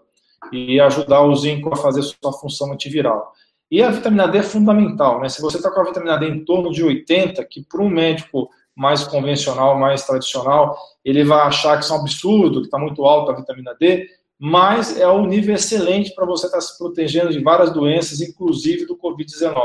e 0.51 0.79
ajudar 0.79 1.21
o 1.21 1.35
zinco 1.35 1.73
a 1.73 1.77
fazer 1.77 2.01
sua 2.03 2.33
função 2.33 2.73
antiviral. 2.73 3.31
E 3.71 3.81
a 3.81 3.89
vitamina 3.89 4.27
D 4.27 4.39
é 4.39 4.43
fundamental, 4.43 5.21
né? 5.21 5.29
Se 5.29 5.41
você 5.41 5.57
está 5.57 5.71
com 5.71 5.79
a 5.79 5.85
vitamina 5.85 6.17
D 6.17 6.27
em 6.27 6.43
torno 6.45 6.71
de 6.71 6.83
80, 6.83 7.43
que 7.45 7.63
para 7.63 7.81
um 7.81 7.89
médico 7.89 8.49
mais 8.75 9.03
convencional, 9.03 9.79
mais 9.79 10.05
tradicional, 10.05 10.77
ele 11.03 11.23
vai 11.23 11.41
achar 11.47 11.77
que 11.77 11.83
isso 11.83 11.93
é 11.93 11.97
um 11.97 12.01
absurdo, 12.01 12.59
que 12.59 12.67
está 12.67 12.77
muito 12.77 13.05
alto 13.05 13.31
a 13.31 13.35
vitamina 13.35 13.75
D, 13.79 14.07
mas 14.39 14.99
é 14.99 15.07
um 15.07 15.25
nível 15.25 15.55
excelente 15.55 16.13
para 16.13 16.25
você 16.25 16.47
estar 16.47 16.57
tá 16.57 16.61
se 16.61 16.77
protegendo 16.77 17.31
de 17.31 17.39
várias 17.39 17.71
doenças, 17.71 18.21
inclusive 18.21 18.85
do 18.85 18.97
Covid-19. 18.97 19.55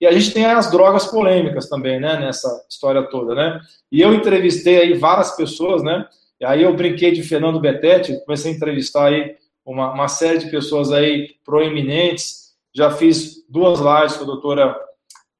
E 0.00 0.06
a 0.06 0.12
gente 0.12 0.32
tem 0.32 0.44
as 0.46 0.70
drogas 0.70 1.06
polêmicas 1.06 1.68
também, 1.68 2.00
né, 2.00 2.18
nessa 2.18 2.48
história 2.70 3.02
toda, 3.02 3.34
né? 3.34 3.60
E 3.90 4.00
eu 4.00 4.14
entrevistei 4.14 4.80
aí 4.80 4.94
várias 4.94 5.36
pessoas, 5.36 5.82
né? 5.82 6.06
E 6.40 6.44
aí 6.44 6.62
eu 6.62 6.74
brinquei 6.74 7.10
de 7.10 7.22
Fernando 7.22 7.60
Betete, 7.60 8.18
comecei 8.24 8.52
a 8.52 8.54
entrevistar 8.54 9.06
aí 9.06 9.34
uma, 9.66 9.92
uma 9.92 10.08
série 10.08 10.38
de 10.38 10.50
pessoas 10.50 10.92
aí 10.92 11.34
proeminentes, 11.44 12.54
já 12.74 12.90
fiz 12.90 13.44
duas 13.48 13.80
lives 13.80 14.16
com 14.16 14.22
a 14.22 14.26
doutora 14.26 14.76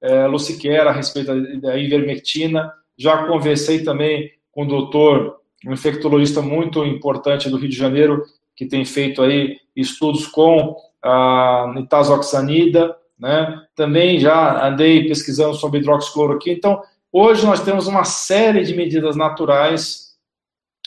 é, 0.02 0.26
Luciquera 0.26 0.90
a 0.90 0.92
respeito 0.92 1.28
da, 1.28 1.70
da 1.70 1.78
ivermectina, 1.78 2.72
já 2.96 3.26
conversei 3.26 3.84
também 3.84 4.30
com 4.50 4.64
o 4.64 4.68
doutor, 4.68 5.38
um 5.64 5.72
infectologista 5.72 6.42
muito 6.42 6.84
importante 6.84 7.48
do 7.48 7.56
Rio 7.56 7.68
de 7.68 7.76
Janeiro, 7.76 8.24
que 8.58 8.66
tem 8.66 8.84
feito 8.84 9.22
aí 9.22 9.56
estudos 9.76 10.26
com 10.26 10.74
a 11.00 11.72
nitazoxanida, 11.76 12.96
né? 13.16 13.62
Também 13.76 14.18
já 14.18 14.66
andei 14.66 15.06
pesquisando 15.06 15.54
sobre 15.54 15.78
hidroxicloroquina. 15.78 16.56
Então, 16.56 16.82
hoje 17.12 17.46
nós 17.46 17.62
temos 17.62 17.86
uma 17.86 18.02
série 18.02 18.64
de 18.64 18.74
medidas 18.74 19.14
naturais 19.14 20.16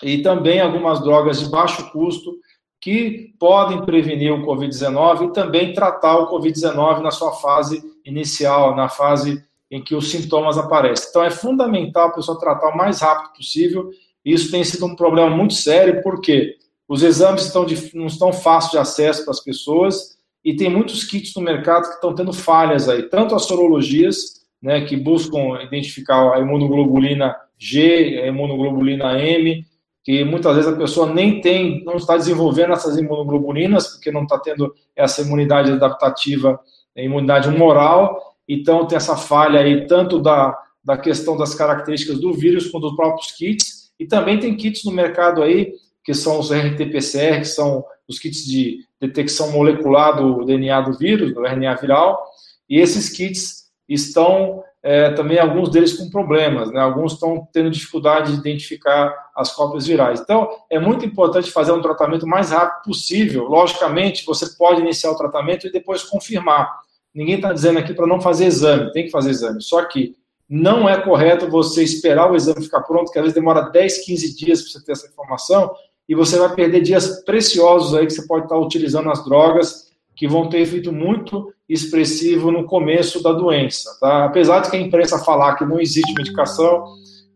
e 0.04 0.18
também 0.18 0.60
algumas 0.60 1.02
drogas 1.02 1.40
de 1.40 1.50
baixo 1.50 1.90
custo 1.94 2.36
que 2.82 3.34
podem 3.40 3.86
prevenir 3.86 4.34
o 4.34 4.46
COVID-19 4.46 5.30
e 5.30 5.34
também 5.34 5.72
tratar 5.72 6.18
o 6.18 6.30
COVID-19 6.30 7.00
na 7.00 7.12
sua 7.12 7.32
fase 7.32 7.82
inicial, 8.04 8.76
na 8.76 8.90
fase 8.90 9.42
em 9.70 9.82
que 9.82 9.96
os 9.96 10.12
sintomas 10.12 10.58
aparecem. 10.58 11.08
Então, 11.10 11.24
é 11.24 11.30
fundamental 11.30 12.10
a 12.10 12.12
pessoa 12.12 12.38
tratar 12.38 12.68
o 12.68 12.78
mais 12.78 13.00
rápido 13.00 13.32
possível. 13.34 13.90
Isso 14.26 14.52
tem 14.52 14.62
sido 14.62 14.86
um 14.86 14.96
problema 14.96 15.30
muito 15.30 15.54
sério, 15.54 16.02
porque 16.04 16.58
os 16.92 17.04
exames 17.04 17.46
estão 17.46 17.66
de, 17.66 17.96
não 17.96 18.08
estão 18.08 18.34
fáceis 18.34 18.72
de 18.72 18.78
acesso 18.78 19.24
para 19.24 19.32
as 19.32 19.40
pessoas 19.40 20.18
e 20.44 20.56
tem 20.56 20.70
muitos 20.70 21.04
kits 21.04 21.34
no 21.36 21.42
mercado 21.42 21.88
que 21.88 21.96
estão 21.96 22.14
tendo 22.14 22.34
falhas 22.34 22.90
aí, 22.90 23.04
tanto 23.04 23.36
as 23.36 23.46
sorologias, 23.46 24.42
né, 24.62 24.82
que 24.82 24.98
buscam 24.98 25.62
identificar 25.62 26.34
a 26.34 26.40
imunoglobulina 26.40 27.36
G, 27.58 28.22
a 28.24 28.28
imunoglobulina 28.28 29.20
M, 29.20 29.66
que 30.04 30.24
muitas 30.24 30.56
vezes 30.56 30.72
a 30.72 30.76
pessoa 30.76 31.12
nem 31.14 31.42
tem, 31.42 31.84
não 31.84 31.96
está 31.96 32.18
desenvolvendo 32.18 32.74
essas 32.74 32.98
imunoglobulinas, 32.98 33.88
porque 33.88 34.12
não 34.12 34.24
está 34.24 34.40
tendo 34.40 34.74
essa 34.96 35.22
imunidade 35.22 35.72
adaptativa, 35.72 36.60
a 36.98 37.02
imunidade 37.02 37.50
moral, 37.50 38.32
então, 38.54 38.86
tem 38.86 38.98
essa 38.98 39.16
falha 39.16 39.62
aí, 39.62 39.88
tanto 39.88 40.20
da, 40.20 40.58
da 40.84 40.98
questão 40.98 41.38
das 41.38 41.56
características 41.56 42.20
do 42.20 42.34
vírus, 42.34 42.70
quanto 42.70 42.88
dos 42.88 42.98
próprios 42.98 43.32
kits. 43.32 43.94
E 43.98 44.06
também 44.06 44.40
tem 44.40 44.58
kits 44.58 44.84
no 44.84 44.92
mercado 44.92 45.42
aí, 45.42 45.74
que 46.04 46.14
são 46.14 46.40
os 46.40 46.52
RT-PCR, 46.52 47.40
que 47.40 47.46
são 47.46 47.86
os 48.08 48.20
kits 48.20 48.46
de 48.46 48.86
detecção 49.00 49.52
molecular 49.52 50.16
do 50.16 50.44
DNA 50.46 50.82
do 50.82 50.98
vírus, 50.98 51.34
do 51.34 51.46
RNA 51.46 51.76
viral. 51.76 52.24
E 52.70 52.80
esses 52.80 53.10
kits 53.10 53.70
estão 53.88 54.64
é, 54.84 55.12
também, 55.12 55.38
alguns 55.38 55.70
deles 55.70 55.94
com 55.94 56.10
problemas, 56.10 56.72
né? 56.72 56.80
Alguns 56.82 57.14
estão 57.14 57.48
tendo 57.54 57.70
dificuldade 57.70 58.32
de 58.32 58.40
identificar 58.40 59.14
as 59.36 59.54
cópias 59.54 59.86
virais. 59.86 60.20
Então, 60.20 60.50
é 60.72 60.80
muito 60.80 61.06
importante 61.06 61.52
fazer 61.52 61.72
um 61.72 61.82
tratamento 61.82 62.26
mais 62.26 62.50
rápido 62.50 62.86
possível. 62.86 63.44
Logicamente, 63.44 64.26
você 64.26 64.48
pode 64.58 64.82
iniciar 64.82 65.12
o 65.12 65.18
tratamento 65.18 65.68
e 65.68 65.72
depois 65.72 66.02
confirmar. 66.04 66.80
Ninguém 67.14 67.36
está 67.36 67.54
dizendo 67.54 67.78
aqui 67.78 67.94
para 67.94 68.08
não 68.08 68.20
fazer 68.20 68.46
exame, 68.46 68.92
tem 68.92 69.06
que 69.06 69.12
fazer 69.12 69.30
exame. 69.30 69.62
Só 69.62 69.86
que 69.86 70.16
não 70.50 70.90
é 70.90 71.00
correto 71.00 71.50
você 71.50 71.84
esperar 71.84 72.32
o 72.32 72.36
exame 72.36 72.64
ficar 72.64 72.82
pronto, 72.82 73.12
que 73.12 73.20
às 73.20 73.24
vezes 73.24 73.36
demora 73.36 73.70
10, 73.70 74.04
15 74.04 74.36
dias 74.36 74.62
para 74.64 74.72
você 74.72 74.86
ter 74.86 74.92
essa 74.94 75.08
informação, 75.08 75.72
e 76.12 76.16
você 76.16 76.38
vai 76.38 76.54
perder 76.54 76.82
dias 76.82 77.24
preciosos 77.24 77.96
aí 77.96 78.06
que 78.06 78.12
você 78.12 78.28
pode 78.28 78.44
estar 78.44 78.58
utilizando 78.58 79.10
as 79.10 79.24
drogas 79.24 79.90
que 80.14 80.28
vão 80.28 80.50
ter 80.50 80.60
efeito 80.60 80.92
muito 80.92 81.54
expressivo 81.70 82.52
no 82.52 82.66
começo 82.66 83.24
da 83.24 83.32
doença. 83.32 83.98
Tá? 84.02 84.26
Apesar 84.26 84.60
de 84.60 84.70
que 84.70 84.76
a 84.76 84.82
imprensa 84.82 85.24
falar 85.24 85.56
que 85.56 85.64
não 85.64 85.80
existe 85.80 86.14
medicação 86.14 86.84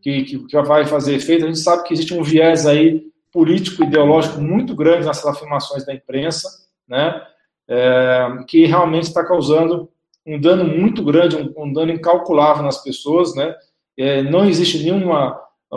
que, 0.02 0.24
que, 0.24 0.40
que 0.46 0.62
vai 0.64 0.86
fazer 0.86 1.16
efeito, 1.16 1.46
a 1.46 1.48
gente 1.48 1.60
sabe 1.60 1.84
que 1.84 1.94
existe 1.94 2.14
um 2.14 2.22
viés 2.22 2.66
aí 2.66 3.06
político, 3.32 3.82
ideológico 3.82 4.42
muito 4.42 4.76
grande 4.76 5.06
nessas 5.06 5.26
afirmações 5.26 5.86
da 5.86 5.94
imprensa, 5.94 6.50
né? 6.86 7.22
é, 7.66 8.28
que 8.46 8.66
realmente 8.66 9.04
está 9.04 9.24
causando 9.24 9.90
um 10.28 10.38
dano 10.38 10.66
muito 10.66 11.02
grande, 11.02 11.38
um, 11.38 11.64
um 11.64 11.72
dano 11.72 11.94
incalculável 11.94 12.62
nas 12.62 12.84
pessoas, 12.84 13.34
né? 13.36 13.56
É, 13.98 14.22
não 14.22 14.44
existe 14.44 14.84
nenhum 14.84 15.00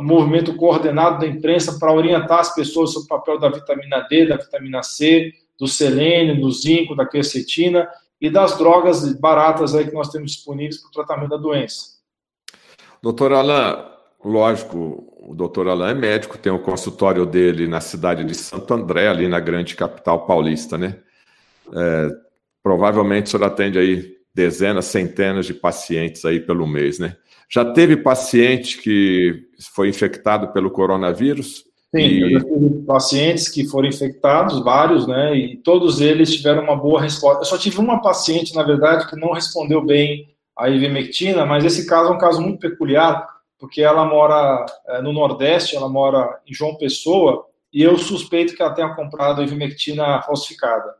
movimento 0.03 0.55
coordenado 0.55 1.20
da 1.20 1.26
imprensa 1.26 1.78
para 1.78 1.92
orientar 1.92 2.40
as 2.40 2.55
pessoas 2.55 2.92
sobre 2.92 3.07
o 3.07 3.09
papel 3.09 3.38
da 3.38 3.49
vitamina 3.49 4.01
D, 4.01 4.26
da 4.26 4.36
vitamina 4.36 4.82
C, 4.82 5.32
do 5.59 5.66
selênio, 5.66 6.40
do 6.40 6.51
zinco, 6.51 6.94
da 6.94 7.07
quercetina 7.07 7.88
e 8.20 8.30
das 8.30 8.57
drogas 8.57 9.12
baratas 9.18 9.74
aí 9.74 9.86
que 9.86 9.94
nós 9.94 10.11
temos 10.11 10.32
disponíveis 10.32 10.80
para 10.80 10.88
o 10.88 10.92
tratamento 10.92 11.30
da 11.30 11.36
doença. 11.36 11.99
Doutor 13.03 13.32
Alain, 13.32 13.84
lógico, 14.24 15.12
o 15.20 15.34
doutor 15.34 15.68
Alain 15.68 15.92
é 15.92 15.94
médico, 15.94 16.38
tem 16.38 16.53
o 16.53 16.59
consultório 16.59 17.24
dele 17.24 17.66
na 17.66 17.80
cidade 17.80 18.24
de 18.24 18.34
Santo 18.34 18.72
André, 18.74 19.09
ali 19.09 19.28
na 19.28 19.40
grande 19.40 19.76
capital 19.76 20.26
paulista, 20.26 20.76
né? 20.76 20.99
É, 21.72 22.09
provavelmente 22.62 23.26
o 23.26 23.30
senhor 23.30 23.44
atende 23.44 23.78
aí 23.78 24.16
dezenas, 24.34 24.86
centenas 24.86 25.46
de 25.46 25.55
pacientes 25.55 26.24
aí 26.24 26.40
pelo 26.40 26.66
mês, 26.66 26.99
né? 26.99 27.16
Já 27.51 27.64
teve 27.72 27.96
paciente 27.96 28.78
que 28.78 29.46
foi 29.74 29.88
infectado 29.88 30.53
pelo 30.53 30.70
coronavírus? 30.70 31.64
Sim, 31.94 32.03
e... 32.03 32.20
eu 32.20 32.30
já 32.30 32.40
tive 32.40 32.82
pacientes 32.82 33.49
que 33.49 33.66
foram 33.66 33.88
infectados, 33.88 34.62
vários, 34.62 35.07
né? 35.07 35.34
E 35.34 35.57
todos 35.57 36.01
eles 36.01 36.34
tiveram 36.34 36.62
uma 36.62 36.76
boa 36.76 37.01
resposta. 37.01 37.40
Eu 37.40 37.46
só 37.46 37.57
tive 37.57 37.78
uma 37.78 38.03
paciente, 38.03 38.55
na 38.55 38.62
verdade, 38.62 39.09
que 39.09 39.16
não 39.16 39.32
respondeu 39.32 39.82
bem 39.84 40.28
à 40.57 40.68
ivermectina, 40.68 41.46
mas 41.46 41.64
esse 41.64 41.86
caso 41.86 42.12
é 42.12 42.14
um 42.14 42.18
caso 42.18 42.42
muito 42.42 42.59
peculiar, 42.59 43.26
porque 43.59 43.80
ela 43.80 44.05
mora 44.05 44.66
é, 44.86 45.01
no 45.01 45.12
Nordeste, 45.12 45.74
ela 45.74 45.88
mora 45.88 46.40
em 46.46 46.53
João 46.53 46.76
Pessoa, 46.76 47.46
e 47.72 47.82
eu 47.82 47.96
suspeito 47.96 48.55
que 48.55 48.62
ela 48.62 48.74
tenha 48.74 48.94
comprado 48.94 49.40
a 49.40 49.44
ivermectina 49.44 50.20
falsificada. 50.22 50.94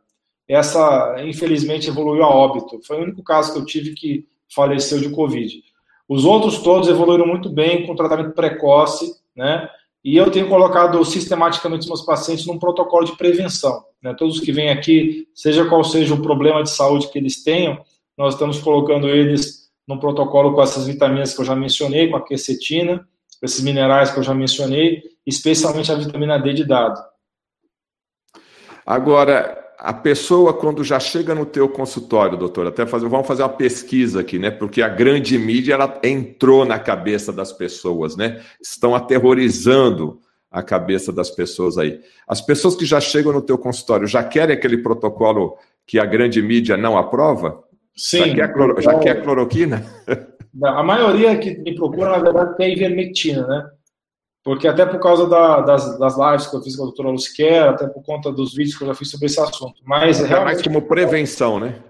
Essa, 0.47 1.15
infelizmente, 1.23 1.89
evoluiu 1.89 2.23
a 2.23 2.29
óbito. 2.29 2.79
Foi 2.83 2.97
o 2.97 3.03
único 3.03 3.23
caso 3.23 3.53
que 3.53 3.59
eu 3.59 3.65
tive 3.65 3.93
que 3.93 4.27
faleceu 4.53 4.99
de 4.99 5.09
Covid. 5.09 5.61
Os 6.09 6.25
outros 6.25 6.57
todos 6.57 6.89
evoluíram 6.89 7.27
muito 7.27 7.49
bem 7.49 7.85
com 7.85 7.95
tratamento 7.95 8.33
precoce, 8.33 9.13
né? 9.35 9.69
E 10.03 10.17
eu 10.17 10.31
tenho 10.31 10.49
colocado 10.49 11.03
sistematicamente 11.05 11.81
os 11.81 11.87
meus 11.87 12.01
pacientes 12.01 12.47
num 12.47 12.57
protocolo 12.57 13.05
de 13.05 13.15
prevenção. 13.15 13.83
Né? 14.01 14.13
Todos 14.13 14.39
que 14.39 14.51
vêm 14.51 14.69
aqui, 14.69 15.27
seja 15.35 15.65
qual 15.65 15.83
seja 15.83 16.13
o 16.13 16.21
problema 16.21 16.63
de 16.63 16.69
saúde 16.69 17.09
que 17.09 17.19
eles 17.19 17.43
tenham, 17.43 17.83
nós 18.17 18.33
estamos 18.33 18.59
colocando 18.59 19.09
eles 19.09 19.69
num 19.87 19.99
protocolo 19.99 20.53
com 20.53 20.61
essas 20.61 20.87
vitaminas 20.87 21.33
que 21.33 21.41
eu 21.41 21.45
já 21.45 21.55
mencionei, 21.55 22.09
com 22.09 22.15
a 22.15 22.25
quercetina, 22.25 22.99
com 23.39 23.45
esses 23.45 23.61
minerais 23.61 24.09
que 24.09 24.19
eu 24.19 24.23
já 24.23 24.33
mencionei, 24.33 25.03
especialmente 25.25 25.91
a 25.91 25.95
vitamina 25.95 26.39
D 26.39 26.53
de 26.53 26.65
dado. 26.65 26.99
Agora, 28.85 29.68
a 29.79 29.93
pessoa, 29.93 30.53
quando 30.53 30.83
já 30.83 30.99
chega 30.99 31.33
no 31.33 31.45
teu 31.45 31.69
consultório, 31.69 32.37
doutor, 32.37 32.67
até 32.67 32.85
fazer, 32.85 33.07
vamos 33.07 33.25
fazer 33.25 33.43
uma 33.43 33.49
pesquisa 33.49 34.19
aqui, 34.19 34.37
né? 34.37 34.51
Porque 34.51 34.81
a 34.81 34.89
grande 34.89 35.37
mídia 35.37 35.73
ela 35.73 35.99
entrou 36.03 36.65
na 36.65 36.77
cabeça 36.77 37.31
das 37.31 37.53
pessoas, 37.53 38.17
né? 38.17 38.41
Estão 38.61 38.93
aterrorizando 38.93 40.19
a 40.51 40.61
cabeça 40.61 41.13
das 41.13 41.29
pessoas 41.29 41.77
aí. 41.77 42.01
As 42.27 42.41
pessoas 42.41 42.75
que 42.75 42.85
já 42.85 42.99
chegam 42.99 43.31
no 43.31 43.41
teu 43.41 43.57
consultório 43.57 44.05
já 44.05 44.21
querem 44.21 44.53
aquele 44.53 44.79
protocolo 44.79 45.57
que 45.87 45.97
a 45.97 46.05
grande 46.05 46.41
mídia 46.41 46.75
não 46.75 46.97
aprova? 46.97 47.63
Sim. 47.95 48.17
Já 48.17 48.35
quer, 48.35 48.53
cloro... 48.53 48.81
já 48.81 48.99
quer 48.99 49.23
cloroquina? 49.23 49.85
A 50.61 50.83
maioria 50.83 51.37
que 51.37 51.57
me 51.57 51.73
procura, 51.73 52.09
na 52.09 52.19
verdade, 52.19 52.57
tem 52.57 52.73
ivermectina, 52.73 53.47
né? 53.47 53.69
Porque 54.49 54.67
até 54.67 54.83
por 54.83 54.99
causa 54.99 55.29
da, 55.29 55.61
das, 55.61 55.99
das 55.99 56.17
lives 56.17 56.47
que 56.47 56.55
eu 56.55 56.61
fiz 56.63 56.75
com 56.75 56.81
a 56.81 56.85
doutora 56.87 57.11
Luciquer, 57.11 57.69
até 57.69 57.85
por 57.85 58.01
conta 58.01 58.31
dos 58.31 58.55
vídeos 58.55 58.75
que 58.75 58.83
eu 58.83 58.87
já 58.87 58.95
fiz 58.95 59.11
sobre 59.11 59.27
esse 59.27 59.39
assunto. 59.39 59.79
Mas 59.85 60.19
é 60.19 60.25
realmente... 60.25 60.45
mais 60.55 60.61
como 60.63 60.81
prevenção, 60.81 61.59
né? 61.59 61.83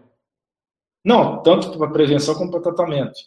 Não, 1.02 1.42
tanto 1.42 1.78
para 1.78 1.90
prevenção 1.90 2.36
como 2.36 2.52
para 2.52 2.60
tratamento. 2.60 3.18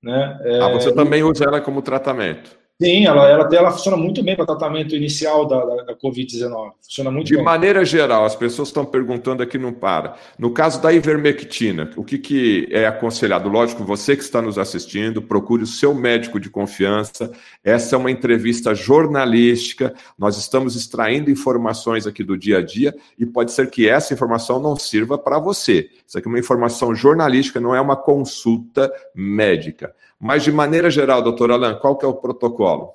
Né? 0.00 0.38
É... 0.40 0.60
Ah, 0.62 0.68
você 0.68 0.94
também 0.94 1.24
usa 1.24 1.46
ela 1.46 1.60
como 1.60 1.82
tratamento? 1.82 2.56
Sim, 2.78 3.06
ela, 3.06 3.26
ela, 3.26 3.48
ela 3.50 3.70
funciona 3.70 3.96
muito 3.96 4.22
bem 4.22 4.36
para 4.36 4.44
tratamento 4.44 4.94
inicial 4.94 5.46
da, 5.46 5.64
da, 5.64 5.82
da 5.84 5.96
Covid-19. 5.96 6.72
Funciona 6.82 7.10
muito 7.10 7.26
De 7.28 7.36
bem. 7.36 7.42
maneira 7.42 7.82
geral, 7.86 8.26
as 8.26 8.36
pessoas 8.36 8.68
estão 8.68 8.84
perguntando 8.84 9.42
aqui, 9.42 9.56
não 9.56 9.72
para. 9.72 10.16
No 10.38 10.50
caso 10.50 10.82
da 10.82 10.92
ivermectina, 10.92 11.90
o 11.96 12.04
que, 12.04 12.18
que 12.18 12.68
é 12.70 12.86
aconselhado? 12.86 13.48
Lógico, 13.48 13.82
você 13.82 14.14
que 14.14 14.22
está 14.22 14.42
nos 14.42 14.58
assistindo, 14.58 15.22
procure 15.22 15.62
o 15.62 15.66
seu 15.66 15.94
médico 15.94 16.38
de 16.38 16.50
confiança. 16.50 17.32
Essa 17.64 17.96
é 17.96 17.98
uma 17.98 18.10
entrevista 18.10 18.74
jornalística. 18.74 19.94
Nós 20.18 20.36
estamos 20.36 20.76
extraindo 20.76 21.30
informações 21.30 22.06
aqui 22.06 22.22
do 22.22 22.36
dia 22.36 22.58
a 22.58 22.62
dia 22.62 22.94
e 23.18 23.24
pode 23.24 23.52
ser 23.52 23.70
que 23.70 23.88
essa 23.88 24.12
informação 24.12 24.60
não 24.60 24.76
sirva 24.76 25.16
para 25.16 25.38
você. 25.38 25.88
Isso 26.06 26.18
aqui 26.18 26.28
é 26.28 26.30
uma 26.30 26.38
informação 26.38 26.94
jornalística, 26.94 27.58
não 27.58 27.74
é 27.74 27.80
uma 27.80 27.96
consulta 27.96 28.92
médica. 29.14 29.94
Mas, 30.20 30.42
de 30.42 30.52
maneira 30.52 30.90
geral, 30.90 31.22
doutor 31.22 31.50
Alain, 31.50 31.78
qual 31.78 31.96
que 31.96 32.04
é 32.04 32.08
o 32.08 32.14
protocolo? 32.14 32.90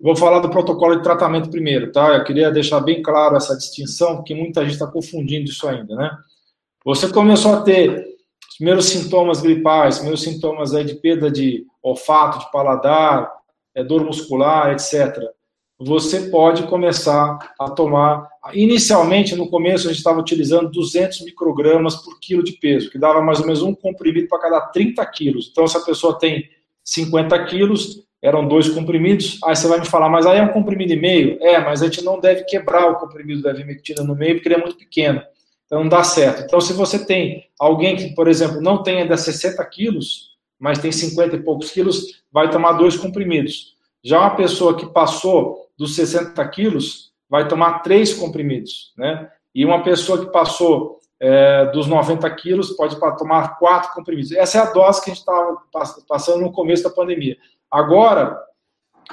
Vou 0.00 0.16
falar 0.16 0.40
do 0.40 0.50
protocolo 0.50 0.96
de 0.96 1.02
tratamento 1.02 1.50
primeiro, 1.50 1.92
tá? 1.92 2.16
Eu 2.16 2.24
queria 2.24 2.50
deixar 2.50 2.80
bem 2.80 3.02
claro 3.02 3.36
essa 3.36 3.56
distinção, 3.56 4.16
porque 4.16 4.34
muita 4.34 4.62
gente 4.62 4.72
está 4.72 4.86
confundindo 4.86 5.50
isso 5.50 5.68
ainda, 5.68 5.94
né? 5.94 6.10
Você 6.84 7.08
começou 7.08 7.54
a 7.54 7.62
ter 7.62 8.06
os 8.48 8.56
primeiros 8.56 8.86
sintomas 8.86 9.42
gripais, 9.42 9.96
primeiros 9.96 10.22
sintomas 10.22 10.74
aí 10.74 10.84
de 10.84 10.94
perda 10.94 11.30
de 11.30 11.66
olfato, 11.82 12.38
de 12.38 12.50
paladar, 12.50 13.30
é, 13.74 13.84
dor 13.84 14.04
muscular, 14.04 14.72
etc. 14.72 15.18
Você 15.82 16.28
pode 16.28 16.64
começar 16.64 17.54
a 17.58 17.70
tomar. 17.70 18.28
Inicialmente, 18.52 19.34
no 19.34 19.48
começo, 19.48 19.86
a 19.86 19.90
gente 19.90 19.98
estava 19.98 20.20
utilizando 20.20 20.70
200 20.70 21.24
microgramas 21.24 21.96
por 21.96 22.20
quilo 22.20 22.44
de 22.44 22.52
peso, 22.52 22.90
que 22.90 22.98
dava 22.98 23.22
mais 23.22 23.40
ou 23.40 23.46
menos 23.46 23.62
um 23.62 23.74
comprimido 23.74 24.28
para 24.28 24.40
cada 24.40 24.60
30 24.60 25.04
quilos. 25.06 25.48
Então, 25.50 25.66
se 25.66 25.78
a 25.78 25.80
pessoa 25.80 26.18
tem 26.18 26.50
50 26.84 27.46
quilos, 27.46 28.04
eram 28.20 28.46
dois 28.46 28.68
comprimidos. 28.68 29.38
Aí 29.42 29.56
você 29.56 29.66
vai 29.66 29.80
me 29.80 29.86
falar, 29.86 30.10
mas 30.10 30.26
aí 30.26 30.38
é 30.38 30.42
um 30.42 30.52
comprimido 30.52 30.92
e 30.92 31.00
meio? 31.00 31.38
É, 31.40 31.58
mas 31.58 31.82
a 31.82 31.86
gente 31.86 32.04
não 32.04 32.20
deve 32.20 32.44
quebrar 32.44 32.90
o 32.90 32.96
comprimido 32.96 33.40
da 33.40 33.50
ivermectina 33.50 34.04
no 34.04 34.14
meio, 34.14 34.34
porque 34.34 34.48
ele 34.48 34.56
é 34.56 34.62
muito 34.62 34.76
pequeno. 34.76 35.22
Então 35.64 35.80
não 35.80 35.88
dá 35.88 36.04
certo. 36.04 36.42
Então, 36.42 36.60
se 36.60 36.74
você 36.74 37.06
tem 37.06 37.46
alguém 37.58 37.96
que, 37.96 38.14
por 38.14 38.28
exemplo, 38.28 38.60
não 38.60 38.82
tem 38.82 39.00
ainda 39.00 39.16
60 39.16 39.64
quilos, 39.66 40.36
mas 40.58 40.78
tem 40.78 40.92
50 40.92 41.36
e 41.36 41.42
poucos 41.42 41.70
quilos, 41.70 42.22
vai 42.30 42.50
tomar 42.50 42.72
dois 42.72 42.98
comprimidos. 42.98 43.79
Já 44.02 44.20
uma 44.20 44.36
pessoa 44.36 44.76
que 44.76 44.86
passou 44.86 45.68
dos 45.76 45.94
60 45.94 46.46
quilos 46.48 47.12
vai 47.28 47.46
tomar 47.46 47.80
três 47.80 48.12
comprimidos, 48.12 48.92
né? 48.96 49.30
E 49.54 49.64
uma 49.64 49.82
pessoa 49.82 50.24
que 50.24 50.32
passou 50.32 51.00
é, 51.20 51.66
dos 51.66 51.86
90 51.86 52.28
quilos 52.36 52.70
pode 52.70 52.98
tomar 53.18 53.58
quatro 53.58 53.92
comprimidos. 53.92 54.32
Essa 54.32 54.58
é 54.58 54.60
a 54.62 54.72
dose 54.72 55.02
que 55.02 55.10
a 55.10 55.14
gente 55.14 55.20
estava 55.20 55.62
passando 56.08 56.40
no 56.40 56.52
começo 56.52 56.82
da 56.82 56.90
pandemia. 56.90 57.36
Agora, 57.70 58.40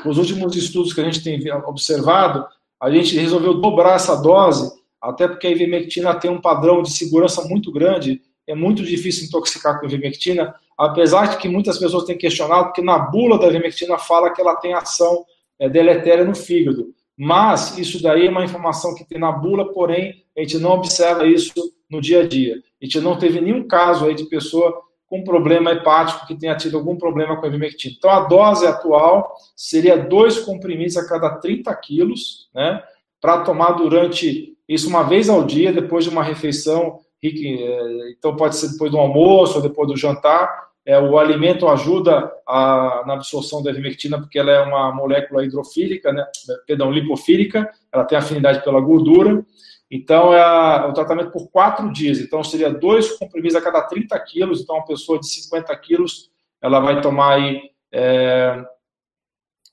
os 0.06 0.18
últimos 0.18 0.56
estudos 0.56 0.94
que 0.94 1.02
a 1.02 1.04
gente 1.04 1.24
tem 1.24 1.52
observado, 1.66 2.46
a 2.80 2.90
gente 2.90 3.18
resolveu 3.18 3.56
dobrar 3.56 3.96
essa 3.96 4.16
dose, 4.16 4.72
até 5.02 5.28
porque 5.28 5.48
a 5.48 5.52
ivermectina 5.52 6.16
tem 6.16 6.32
um 6.32 6.42
padrão 6.42 6.82
de 6.82 6.92
segurança 6.92 7.44
muito 7.44 7.72
grande, 7.72 8.22
é 8.48 8.56
muito 8.56 8.84
difícil 8.84 9.26
intoxicar 9.26 9.80
com 9.80 9.86
ivermectina, 9.86 10.56
apesar 10.78 11.30
de 11.30 11.38
que 11.38 11.50
muitas 11.50 11.80
pessoas 11.80 12.04
têm 12.06 12.18
questionado, 12.18 12.66
porque 12.66 12.82
na 12.82 13.00
bula 13.00 13.40
da 13.40 13.48
ivermectina 13.48 13.98
fala 13.98 14.32
que 14.32 14.40
ela 14.40 14.56
tem 14.56 14.74
ação 14.74 15.26
é, 15.60 15.68
deletéria 15.68 16.24
no 16.24 16.36
fígado. 16.36 16.94
Mas 17.18 17.78
isso 17.78 18.02
daí 18.02 18.28
é 18.28 18.30
uma 18.30 18.46
informação 18.46 18.94
que 18.94 19.04
tem 19.04 19.20
na 19.20 19.32
bula, 19.32 19.74
porém 19.74 20.24
a 20.38 20.42
gente 20.42 20.60
não 20.60 20.72
observa 20.72 21.26
isso 21.26 21.54
no 21.90 22.00
dia 22.00 22.22
a 22.22 22.28
dia. 22.28 22.62
A 22.80 22.86
gente 22.86 23.00
não 23.00 23.18
teve 23.18 23.42
nenhum 23.42 23.68
caso 23.68 24.06
aí 24.06 24.14
de 24.14 24.26
pessoa 24.26 24.84
com 25.08 25.24
problema 25.24 25.72
hepático 25.72 26.28
que 26.28 26.36
tenha 26.36 26.56
tido 26.56 26.78
algum 26.78 26.96
problema 26.96 27.38
com 27.38 27.46
a 27.46 27.48
ivermectina. 27.48 27.96
Então, 27.98 28.12
a 28.12 28.28
dose 28.28 28.68
atual 28.68 29.34
seria 29.56 29.98
dois 29.98 30.38
comprimidos 30.38 30.98
a 30.98 31.08
cada 31.08 31.32
30 31.38 31.74
quilos, 31.76 32.50
né, 32.54 32.84
para 33.20 33.42
tomar 33.42 33.72
durante 33.72 34.56
isso 34.68 34.90
uma 34.90 35.04
vez 35.04 35.30
ao 35.30 35.44
dia, 35.44 35.72
depois 35.72 36.04
de 36.04 36.10
uma 36.10 36.22
refeição, 36.22 37.00
é, 37.24 38.12
então 38.12 38.36
pode 38.36 38.58
ser 38.58 38.70
depois 38.70 38.92
do 38.92 38.98
almoço 38.98 39.56
ou 39.56 39.62
depois 39.62 39.88
do 39.88 39.98
jantar. 39.98 40.67
É, 40.88 40.98
o 40.98 41.20
alimento 41.20 41.68
ajuda 41.68 42.32
a, 42.48 43.04
na 43.06 43.14
absorção 43.16 43.62
da 43.62 43.70
ivermectina, 43.72 44.18
porque 44.20 44.40
ela 44.40 44.52
é 44.52 44.62
uma 44.62 44.92
molécula 44.94 45.44
hidrofílica, 45.44 46.14
né, 46.14 46.26
perdão, 46.66 46.90
lipofílica, 46.90 47.70
ela 47.92 48.06
tem 48.06 48.18
afinidade 48.18 48.64
pela 48.64 48.80
gordura, 48.80 49.44
então, 49.90 50.34
é 50.34 50.86
o 50.86 50.94
tratamento 50.94 51.32
por 51.32 51.50
quatro 51.50 51.92
dias. 51.92 52.20
Então, 52.20 52.44
seria 52.44 52.70
dois 52.70 53.18
comprimidos 53.18 53.56
a 53.56 53.62
cada 53.62 53.82
30 53.82 54.20
quilos. 54.20 54.62
Então, 54.62 54.76
uma 54.76 54.86
pessoa 54.86 55.20
de 55.20 55.28
50 55.28 55.76
quilos, 55.78 56.30
ela 56.62 56.80
vai 56.80 57.02
tomar 57.02 57.36
aí. 57.36 57.72
É, 57.92 58.64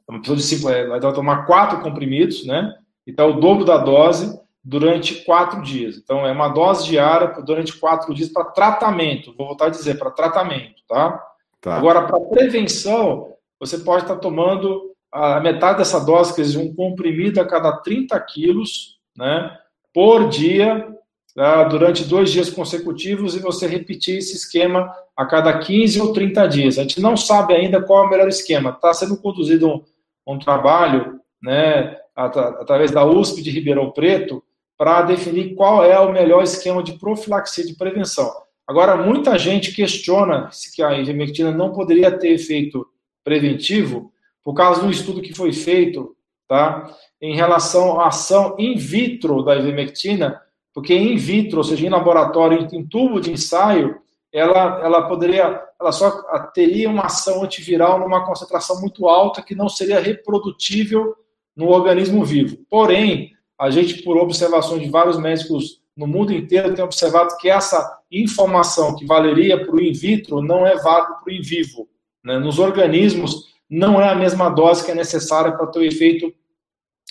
uma 0.09 0.21
pessoa 0.21 0.37
de 0.37 0.43
5, 0.45 0.71
é, 0.71 0.87
vai 0.87 1.01
tomar 1.01 1.47
quatro 1.47 1.81
comprimidos, 1.81 2.47
né? 2.47 2.75
Então, 3.07 3.31
o 3.31 3.41
dobro 3.41 3.65
da 3.65 3.77
dose 3.77 4.39
durante 4.65 5.25
quatro 5.25 5.61
dias. 5.61 5.99
Então, 5.99 6.27
é 6.27 6.33
uma 6.33 6.49
dose 6.49 6.87
diária 6.87 7.29
durante 7.43 7.77
quatro 7.77 8.15
dias 8.15 8.31
para 8.31 8.47
tratamento. 8.47 9.35
Vou 9.37 9.49
voltar 9.49 9.67
a 9.67 9.71
dizer, 9.71 9.99
para 9.99 10.11
tratamento, 10.11 10.83
tá? 10.89 11.23
tá. 11.61 11.77
Agora, 11.77 12.07
para 12.07 12.19
prevenção, 12.21 13.35
você 13.61 13.77
pode 13.79 14.05
estar 14.05 14.17
tomando 14.17 14.95
a 15.13 15.39
metade 15.39 15.79
dessa 15.79 16.01
dose, 16.01 16.35
quer 16.35 16.43
dizer, 16.43 16.59
um 16.59 16.75
comprimido 16.75 17.41
a 17.41 17.47
cada 17.47 17.77
30 17.77 18.19
quilos, 18.21 18.99
né? 19.17 19.57
por 19.93 20.29
dia, 20.29 20.89
tá? 21.37 21.65
durante 21.65 22.05
dois 22.05 22.33
dias 22.33 22.49
consecutivos, 22.49 23.37
e 23.37 23.41
você 23.41 23.67
repetir 23.67 24.19
esse 24.19 24.35
esquema 24.35 24.91
a 25.15 25.27
cada 25.27 25.57
15 25.57 26.01
ou 26.01 26.13
30 26.13 26.49
dias. 26.49 26.79
A 26.79 26.83
gente 26.83 27.01
não 27.01 27.17
sabe 27.17 27.55
ainda 27.55 27.83
qual 27.83 28.05
é 28.05 28.07
o 28.07 28.11
melhor 28.11 28.29
esquema. 28.29 28.71
Está 28.71 28.95
sendo 28.95 29.17
conduzido 29.19 29.69
um, 29.69 29.85
um 30.27 30.39
trabalho, 30.39 31.21
né, 31.41 31.99
at 32.17 32.37
através 32.37 32.91
da 32.91 33.05
USP 33.05 33.43
de 33.43 33.51
Ribeirão 33.51 33.93
Preto, 33.93 34.43
para 34.77 35.03
definir 35.03 35.55
qual 35.55 35.85
é 35.85 35.99
o 35.99 36.13
melhor 36.13 36.43
esquema 36.43 36.83
de 36.83 36.99
profilaxia 36.99 37.65
de 37.65 37.75
prevenção. 37.75 38.31
Agora, 38.67 38.97
muita 38.97 39.39
gente 39.39 39.73
questiona 39.73 40.49
se 40.51 40.83
a 40.83 40.99
ivermectina 40.99 41.53
não 41.53 41.73
poderia 41.73 42.11
ter 42.11 42.33
efeito 42.33 42.87
preventivo 43.23 44.13
por 44.43 44.55
causa 44.55 44.81
de 44.81 44.87
um 44.87 44.91
estudo 44.91 45.23
que 45.23 45.35
foi 45.35 45.53
feito, 45.53 46.17
tá? 46.49 46.91
Em 47.21 47.35
relação 47.35 48.01
à 48.01 48.09
ação 48.09 48.57
in 48.59 48.77
vitro 48.77 49.43
da 49.43 49.57
ivermectina, 49.57 50.41
porque 50.73 50.95
in 50.95 51.17
vitro, 51.17 51.59
ou 51.59 51.65
seja, 51.65 51.87
em 51.87 51.91
laboratório, 51.91 52.69
em 52.73 52.87
tubo 52.87 53.21
de 53.21 53.33
ensaio, 53.33 54.01
ela, 54.33 54.81
ela 54.83 55.09
poderia, 55.09 55.63
ela 55.81 55.93
só 55.93 56.11
teria 56.53 56.91
uma 56.91 57.05
ação 57.05 57.45
antiviral 57.45 58.01
numa 58.01 58.27
concentração 58.27 58.81
muito 58.81 59.07
alta 59.09 59.43
que 59.43 59.55
não 59.55 59.69
seria 59.69 60.01
reprodutível 60.01 61.15
no 61.57 61.69
organismo 61.69 62.25
vivo. 62.25 62.59
Porém, 62.69 63.34
a 63.59 63.71
gente, 63.71 64.03
por 64.03 64.17
observações 64.17 64.83
de 64.83 64.91
vários 64.91 65.19
médicos 65.19 65.81
no 65.97 66.07
mundo 66.07 66.33
inteiro, 66.33 66.75
tem 66.75 66.85
observado 66.85 67.37
que 67.39 67.49
essa 67.49 68.01
informação 68.11 68.97
que 68.97 69.07
valeria 69.07 69.65
para 69.65 69.75
o 69.75 69.81
in 69.81 69.93
vitro 69.93 70.43
não 70.43 70.67
é 70.67 70.77
válida 70.77 71.15
para 71.15 71.33
o 71.33 71.33
in 71.33 71.41
vivo. 71.41 71.89
Né? 72.25 72.39
Nos 72.39 72.59
organismos, 72.59 73.55
não 73.71 74.01
é 74.01 74.09
a 74.09 74.15
mesma 74.15 74.49
dose 74.49 74.85
que 74.85 74.91
é 74.91 74.95
necessária 74.95 75.53
para 75.53 75.67
ter 75.69 75.79
o 75.79 75.85
efeito 75.85 76.33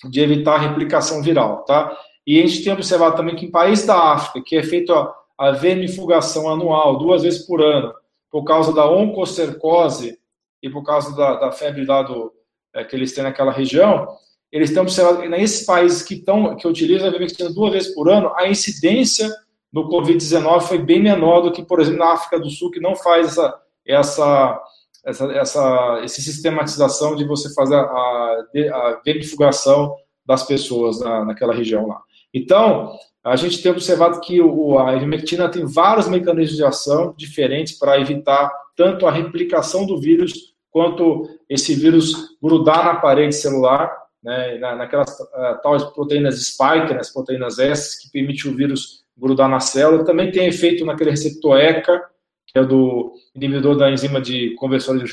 de 0.10 0.20
evitar 0.20 0.56
a 0.56 0.60
replicação 0.60 1.22
viral. 1.22 1.64
Tá? 1.64 1.98
E 2.26 2.42
a 2.42 2.46
gente 2.46 2.64
tem 2.64 2.74
observado 2.74 3.16
também 3.16 3.36
que 3.36 3.46
em 3.46 3.52
países 3.52 3.86
da 3.86 4.14
África, 4.14 4.42
que 4.46 4.58
é 4.58 4.64
feito 4.64 4.94
a, 4.94 5.14
a 5.38 5.52
vermifugação 5.52 6.50
anual, 6.50 6.98
duas 6.98 7.24
vezes 7.24 7.46
por 7.46 7.62
ano, 7.62 7.94
por 8.30 8.44
causa 8.44 8.74
da 8.74 8.90
oncocercose 8.90 10.18
e 10.62 10.70
por 10.70 10.84
causa 10.84 11.16
da, 11.16 11.36
da 11.36 11.52
febre 11.52 11.86
lá 11.86 12.02
do, 12.02 12.34
é, 12.74 12.84
que 12.84 12.96
eles 12.96 13.14
têm 13.14 13.24
naquela 13.24 13.52
região, 13.52 14.08
eles 14.54 14.70
estão 14.70 14.84
observando 14.84 15.28
nesses 15.28 15.66
países 15.66 16.04
que, 16.04 16.14
estão, 16.14 16.56
que 16.56 16.68
utilizam 16.68 17.08
a 17.08 17.10
ivermectina 17.10 17.52
duas 17.52 17.74
vezes 17.74 17.96
por 17.96 18.08
ano, 18.08 18.32
a 18.36 18.48
incidência 18.48 19.28
do 19.72 19.90
Covid-19 19.90 20.62
foi 20.62 20.78
bem 20.78 21.02
menor 21.02 21.42
do 21.42 21.52
que, 21.52 21.64
por 21.64 21.82
exemplo, 21.82 21.98
na 21.98 22.14
África 22.14 22.40
do 22.40 22.52
Sul, 22.52 22.70
que 22.70 22.80
não 22.80 22.96
faz 22.96 23.30
essa, 23.30 23.60
essa, 23.84 24.62
essa, 25.04 25.26
essa, 25.34 26.00
essa 26.04 26.22
sistematização 26.22 27.16
de 27.16 27.26
você 27.26 27.52
fazer 27.56 27.78
a, 27.78 27.80
a 27.80 29.02
verificação 29.04 29.96
das 30.24 30.44
pessoas 30.44 31.00
na, 31.00 31.26
naquela 31.26 31.56
região 31.56 31.88
lá. 31.88 32.00
Então, 32.32 32.96
a 33.24 33.36
gente 33.36 33.60
tem 33.60 33.72
observado 33.72 34.22
que 34.22 34.40
o, 34.40 34.78
a 34.78 34.96
ivermectina 34.96 35.50
tem 35.50 35.66
vários 35.66 36.08
mecanismos 36.08 36.58
de 36.58 36.64
ação 36.64 37.16
diferentes 37.18 37.80
para 37.80 38.00
evitar 38.00 38.52
tanto 38.76 39.08
a 39.08 39.12
replicação 39.12 39.88
do 39.88 40.00
vírus 40.00 40.54
quanto 40.70 41.28
esse 41.50 41.74
vírus 41.74 42.38
grudar 42.40 42.86
na 42.86 42.96
parede 42.98 43.34
celular 43.34 44.03
né, 44.24 44.58
na, 44.58 44.76
naquelas 44.76 45.10
uh, 45.20 45.62
tais 45.62 45.84
proteínas 45.84 46.42
spike, 46.44 46.94
né, 46.94 47.00
as 47.00 47.12
proteínas 47.12 47.60
S, 47.60 48.02
que 48.02 48.12
permite 48.12 48.48
o 48.48 48.56
vírus 48.56 49.04
grudar 49.18 49.50
na 49.50 49.60
célula. 49.60 50.06
Também 50.06 50.32
tem 50.32 50.48
efeito 50.48 50.86
naquele 50.86 51.12
receptor 51.12 51.60
ECA, 51.60 52.02
que 52.48 52.58
é 52.58 52.64
do 52.64 53.14
inibidor 53.36 53.78
da 53.78 53.92
enzima 53.92 54.22
de 54.22 54.56
conversão 54.56 54.98
de 54.98 55.04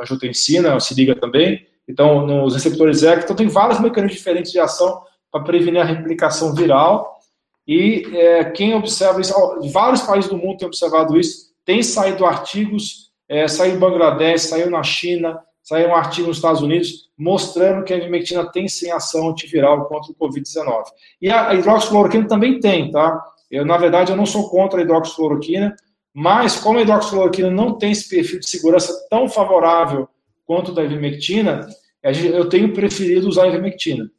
angiotensina, 0.00 0.78
se 0.80 0.94
liga 0.94 1.14
também. 1.14 1.66
Então, 1.88 2.26
nos 2.26 2.54
receptores 2.54 3.02
ECA, 3.02 3.22
então 3.24 3.36
tem 3.36 3.48
vários 3.48 3.80
mecanismos 3.80 4.18
diferentes 4.18 4.52
de 4.52 4.58
ação 4.58 5.02
para 5.32 5.44
prevenir 5.44 5.80
a 5.80 5.84
replicação 5.84 6.54
viral. 6.54 7.18
E 7.66 8.06
é, 8.14 8.44
quem 8.44 8.74
observa 8.74 9.20
isso, 9.20 9.34
vários 9.72 10.02
países 10.02 10.30
do 10.30 10.36
mundo 10.36 10.58
têm 10.58 10.66
observado 10.66 11.18
isso, 11.18 11.48
tem 11.64 11.82
saído 11.82 12.24
artigos, 12.24 13.10
é, 13.28 13.46
saiu 13.46 13.74
em 13.74 13.78
Bangladesh, 13.78 14.42
saiu 14.42 14.70
na 14.70 14.82
China, 14.82 15.38
saiu 15.68 15.90
um 15.90 15.94
artigo 15.94 16.28
nos 16.28 16.38
Estados 16.38 16.62
Unidos 16.62 17.10
mostrando 17.16 17.84
que 17.84 17.92
a 17.92 17.96
ivermectina 17.98 18.50
tem 18.50 18.66
sim 18.66 18.90
ação 18.90 19.28
antiviral 19.28 19.84
contra 19.84 20.10
o 20.10 20.14
Covid-19. 20.14 20.84
E 21.20 21.30
a 21.30 21.52
hidroxicloroquina 21.52 22.26
também 22.26 22.58
tem, 22.58 22.90
tá? 22.90 23.22
Eu, 23.50 23.66
na 23.66 23.76
verdade, 23.76 24.10
eu 24.10 24.16
não 24.16 24.24
sou 24.24 24.48
contra 24.48 24.80
a 24.80 24.82
hidroxicloroquina, 24.82 25.76
mas 26.14 26.56
como 26.56 26.78
a 26.78 26.82
hidroxicloroquina 26.82 27.50
não 27.50 27.76
tem 27.76 27.92
esse 27.92 28.08
perfil 28.08 28.40
de 28.40 28.48
segurança 28.48 28.94
tão 29.10 29.28
favorável 29.28 30.08
quanto 30.46 30.72
da 30.72 30.82
ivermectina, 30.82 31.68
eu 32.02 32.48
tenho 32.48 32.72
preferido 32.72 33.28
usar 33.28 33.44
a 33.44 33.48
ivermectina. 33.48 34.10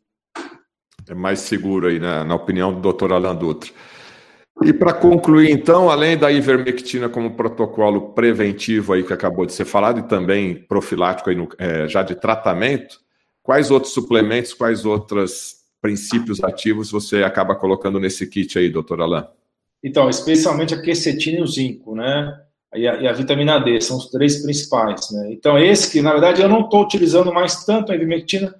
É 1.09 1.15
mais 1.15 1.39
seguro 1.39 1.87
aí, 1.87 1.99
na, 1.99 2.23
na 2.23 2.35
opinião 2.35 2.79
do 2.79 2.93
Dr. 2.93 3.11
Alan 3.11 3.35
Dutra. 3.35 3.71
E 4.63 4.73
para 4.73 4.93
concluir, 4.93 5.51
então, 5.51 5.89
além 5.89 6.17
da 6.17 6.31
ivermectina 6.31 7.07
como 7.07 7.35
protocolo 7.35 8.09
preventivo 8.13 8.93
aí 8.93 9.03
que 9.03 9.13
acabou 9.13 9.45
de 9.45 9.53
ser 9.53 9.65
falado 9.65 9.99
e 9.99 10.03
também 10.03 10.55
profilático 10.55 11.29
aí 11.29 11.35
no, 11.35 11.47
é, 11.57 11.87
já 11.87 12.03
de 12.03 12.15
tratamento, 12.15 12.99
quais 13.41 13.71
outros 13.71 13.93
suplementos, 13.93 14.53
quais 14.53 14.85
outros 14.85 15.59
princípios 15.81 16.43
ativos 16.43 16.91
você 16.91 17.23
acaba 17.23 17.55
colocando 17.55 17.99
nesse 17.99 18.27
kit 18.27 18.59
aí, 18.59 18.69
doutor 18.69 19.01
Alain? 19.01 19.23
Então, 19.81 20.09
especialmente 20.09 20.73
a 20.73 20.81
quercetina 20.81 21.39
e 21.39 21.41
o 21.41 21.47
zinco, 21.47 21.95
né? 21.95 22.37
E 22.75 22.85
a, 22.85 23.01
e 23.01 23.07
a, 23.07 23.13
vitamina 23.13 23.57
D, 23.59 23.79
são 23.79 23.97
os 23.97 24.11
três 24.11 24.43
principais, 24.43 25.09
né? 25.11 25.31
Então, 25.31 25.57
esse 25.57 25.89
que, 25.89 26.01
na 26.01 26.11
verdade, 26.11 26.41
eu 26.41 26.49
não 26.49 26.61
estou 26.61 26.83
utilizando 26.83 27.33
mais 27.33 27.63
tanto 27.65 27.91
a 27.91 27.95
ivermectina 27.95 28.53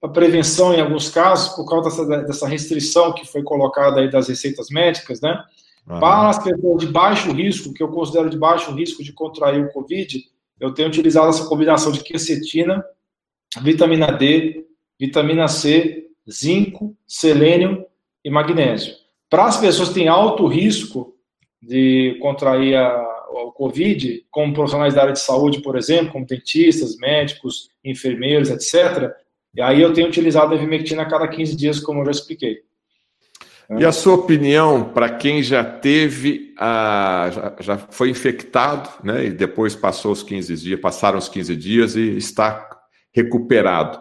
para 0.00 0.10
prevenção 0.10 0.72
em 0.72 0.80
alguns 0.80 1.10
casos, 1.10 1.54
por 1.54 1.68
causa 1.68 1.90
dessa, 1.90 2.22
dessa, 2.24 2.48
restrição 2.48 3.12
que 3.12 3.26
foi 3.26 3.42
colocada 3.42 4.00
aí 4.00 4.10
das 4.10 4.28
receitas 4.28 4.68
médicas, 4.70 5.20
né? 5.20 5.44
Uhum. 5.86 6.00
Para 6.00 6.30
as 6.30 6.42
pessoas 6.42 6.80
de 6.80 6.86
baixo 6.86 7.30
risco, 7.32 7.74
que 7.74 7.82
eu 7.82 7.88
considero 7.88 8.30
de 8.30 8.38
baixo 8.38 8.72
risco 8.72 9.04
de 9.04 9.12
contrair 9.12 9.62
o 9.62 9.72
Covid, 9.72 10.24
eu 10.58 10.72
tenho 10.72 10.88
utilizado 10.88 11.28
essa 11.28 11.46
combinação 11.46 11.92
de 11.92 12.02
quercetina, 12.02 12.82
vitamina 13.60 14.10
D, 14.10 14.66
vitamina 14.98 15.48
C, 15.48 16.08
zinco, 16.30 16.96
selênio 17.06 17.84
e 18.24 18.30
magnésio. 18.30 18.94
Para 19.28 19.46
as 19.46 19.58
pessoas 19.58 19.88
que 19.88 19.94
têm 19.94 20.08
alto 20.08 20.46
risco 20.46 21.14
de 21.62 22.18
contrair 22.20 22.76
a, 22.76 23.06
o 23.30 23.52
Covid, 23.52 24.24
como 24.30 24.54
profissionais 24.54 24.94
da 24.94 25.02
área 25.02 25.12
de 25.12 25.20
saúde, 25.20 25.60
por 25.60 25.76
exemplo, 25.76 26.12
como 26.12 26.26
dentistas, 26.26 26.96
médicos, 26.96 27.70
enfermeiros, 27.84 28.50
etc., 28.50 29.12
e 29.54 29.60
aí 29.60 29.80
eu 29.80 29.92
tenho 29.92 30.08
utilizado 30.08 30.52
a 30.52 30.56
ivermectina 30.56 31.02
a 31.02 31.08
cada 31.08 31.26
15 31.26 31.56
dias, 31.56 31.80
como 31.80 32.00
eu 32.00 32.06
já 32.06 32.12
expliquei. 32.12 32.58
E 33.78 33.84
a 33.84 33.92
sua 33.92 34.14
opinião 34.14 34.82
para 34.82 35.08
quem 35.08 35.42
já 35.42 35.62
teve, 35.62 36.54
a, 36.58 37.30
já, 37.32 37.56
já, 37.60 37.78
foi 37.78 38.10
infectado, 38.10 38.88
né, 39.04 39.26
e 39.26 39.30
depois 39.30 39.76
passou 39.76 40.10
os 40.10 40.24
15 40.24 40.56
dias, 40.56 40.80
passaram 40.80 41.18
os 41.18 41.28
15 41.28 41.54
dias 41.54 41.94
e 41.94 42.16
está 42.16 42.68
recuperado. 43.12 44.00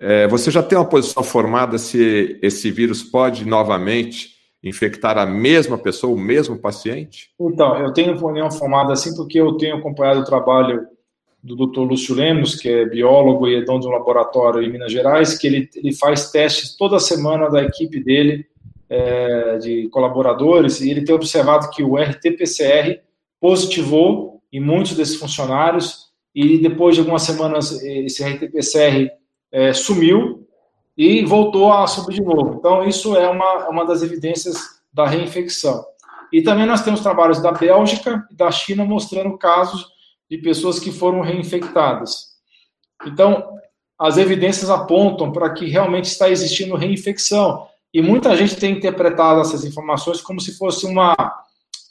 É, 0.00 0.26
você 0.26 0.50
já 0.50 0.62
tem 0.62 0.76
uma 0.78 0.88
posição 0.88 1.22
formada 1.22 1.76
se 1.76 2.38
esse 2.42 2.70
vírus 2.70 3.02
pode 3.02 3.46
novamente 3.46 4.34
infectar 4.62 5.18
a 5.18 5.26
mesma 5.26 5.76
pessoa, 5.76 6.14
o 6.14 6.18
mesmo 6.18 6.58
paciente? 6.58 7.30
Então, 7.38 7.76
eu 7.76 7.92
tenho 7.92 8.16
opinião 8.16 8.50
formada 8.50 8.94
assim 8.94 9.14
porque 9.14 9.38
eu 9.38 9.56
tenho 9.58 9.76
acompanhado 9.76 10.20
o 10.20 10.24
trabalho 10.24 10.86
do 11.44 11.54
Dr. 11.54 11.80
Lúcio 11.80 12.14
Lemos, 12.14 12.54
que 12.54 12.70
é 12.70 12.86
biólogo 12.86 13.46
e 13.46 13.56
é 13.56 13.62
dono 13.62 13.80
de 13.80 13.86
um 13.86 13.90
laboratório 13.90 14.62
em 14.62 14.72
Minas 14.72 14.90
Gerais, 14.90 15.36
que 15.36 15.46
ele, 15.46 15.68
ele 15.76 15.94
faz 15.94 16.30
testes 16.30 16.74
toda 16.74 16.98
semana 16.98 17.50
da 17.50 17.62
equipe 17.62 18.02
dele, 18.02 18.46
é, 18.88 19.58
de 19.58 19.88
colaboradores, 19.90 20.80
e 20.80 20.90
ele 20.90 21.04
tem 21.04 21.14
observado 21.14 21.68
que 21.68 21.82
o 21.82 21.96
RT-PCR 21.96 22.98
positivou 23.38 24.40
em 24.50 24.58
muitos 24.58 24.96
desses 24.96 25.16
funcionários, 25.16 26.04
e 26.34 26.56
depois 26.58 26.94
de 26.94 27.02
algumas 27.02 27.22
semanas 27.22 27.72
esse 27.82 28.24
RT-PCR 28.24 29.10
é, 29.52 29.72
sumiu 29.74 30.48
e 30.96 31.24
voltou 31.26 31.70
a 31.70 31.86
subir 31.86 32.14
de 32.14 32.22
novo. 32.22 32.56
Então, 32.58 32.88
isso 32.88 33.14
é 33.16 33.28
uma, 33.28 33.68
uma 33.68 33.84
das 33.84 34.02
evidências 34.02 34.56
da 34.90 35.06
reinfecção. 35.06 35.84
E 36.32 36.40
também 36.40 36.64
nós 36.64 36.82
temos 36.82 37.02
trabalhos 37.02 37.42
da 37.42 37.52
Bélgica 37.52 38.26
e 38.30 38.34
da 38.34 38.50
China 38.50 38.84
mostrando 38.84 39.36
casos 39.36 39.93
de 40.36 40.42
pessoas 40.42 40.80
que 40.80 40.90
foram 40.90 41.20
reinfectadas. 41.20 42.34
Então, 43.06 43.54
as 43.96 44.18
evidências 44.18 44.68
apontam 44.68 45.30
para 45.30 45.50
que 45.50 45.66
realmente 45.66 46.06
está 46.06 46.28
existindo 46.28 46.74
reinfecção. 46.74 47.68
E 47.92 48.02
muita 48.02 48.36
gente 48.36 48.56
tem 48.56 48.72
interpretado 48.72 49.40
essas 49.40 49.64
informações 49.64 50.20
como 50.20 50.40
se 50.40 50.58
fosse 50.58 50.84
uma, 50.86 51.14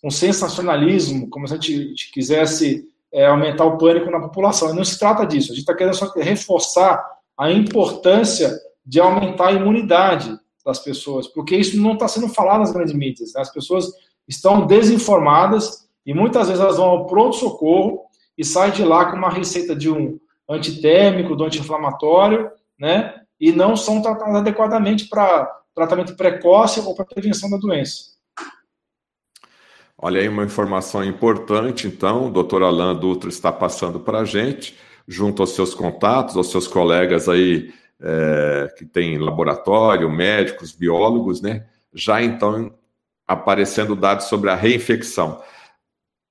um 0.03 0.11
sensacionalismo, 0.11 1.29
como 1.29 1.47
se 1.47 1.53
a 1.53 1.57
gente 1.57 2.11
quisesse 2.11 2.85
é, 3.13 3.25
aumentar 3.25 3.63
o 3.63 3.77
pânico 3.77 4.11
na 4.11 4.19
população. 4.19 4.71
E 4.71 4.75
não 4.75 4.83
se 4.83 4.99
trata 4.99 5.25
disso. 5.25 5.53
A 5.53 5.55
gente 5.55 5.63
está 5.63 5.73
querendo 5.73 5.95
só 5.95 6.11
reforçar 6.17 7.01
a 7.37 7.49
importância 7.49 8.59
de 8.85 8.99
aumentar 8.99 9.47
a 9.47 9.53
imunidade 9.53 10.37
das 10.65 10.79
pessoas, 10.79 11.27
porque 11.27 11.55
isso 11.55 11.79
não 11.81 11.93
está 11.93 12.07
sendo 12.07 12.27
falado 12.27 12.59
nas 12.59 12.71
grandes 12.71 12.93
mídias. 12.93 13.33
Né? 13.33 13.41
As 13.41 13.51
pessoas 13.51 13.85
estão 14.27 14.65
desinformadas 14.65 15.87
e 16.05 16.13
muitas 16.13 16.47
vezes 16.47 16.61
elas 16.61 16.77
vão 16.77 16.87
ao 16.87 17.05
pronto-socorro 17.05 18.02
e 18.37 18.43
sai 18.43 18.71
de 18.71 18.83
lá 18.83 19.05
com 19.05 19.17
uma 19.17 19.29
receita 19.29 19.75
de 19.75 19.89
um 19.89 20.19
antitérmico, 20.49 21.35
do 21.35 21.43
anti-inflamatório, 21.43 22.49
né? 22.79 23.21
E 23.39 23.51
não 23.51 23.75
são 23.75 24.01
tratados 24.01 24.35
adequadamente 24.35 25.07
para 25.07 25.45
tratamento 25.73 26.15
precoce 26.15 26.79
ou 26.79 26.95
para 26.95 27.05
prevenção 27.05 27.49
da 27.49 27.57
doença. 27.57 28.13
Olha 29.97 30.19
aí 30.19 30.27
uma 30.27 30.43
informação 30.43 31.03
importante, 31.03 31.87
então, 31.87 32.27
o 32.27 32.31
doutor 32.31 32.61
Alain 32.61 32.99
Dutra 32.99 33.29
está 33.29 33.51
passando 33.51 33.99
para 33.99 34.19
a 34.19 34.25
gente, 34.25 34.77
junto 35.07 35.41
aos 35.41 35.51
seus 35.51 35.73
contatos, 35.73 36.35
aos 36.35 36.51
seus 36.51 36.67
colegas 36.67 37.29
aí 37.29 37.73
é, 38.01 38.73
que 38.77 38.85
têm 38.85 39.17
laboratório, 39.17 40.09
médicos, 40.11 40.73
biólogos, 40.73 41.41
né? 41.41 41.65
já 41.93 42.21
então 42.21 42.73
aparecendo 43.27 43.95
dados 43.95 44.25
sobre 44.25 44.49
a 44.49 44.55
reinfecção. 44.55 45.41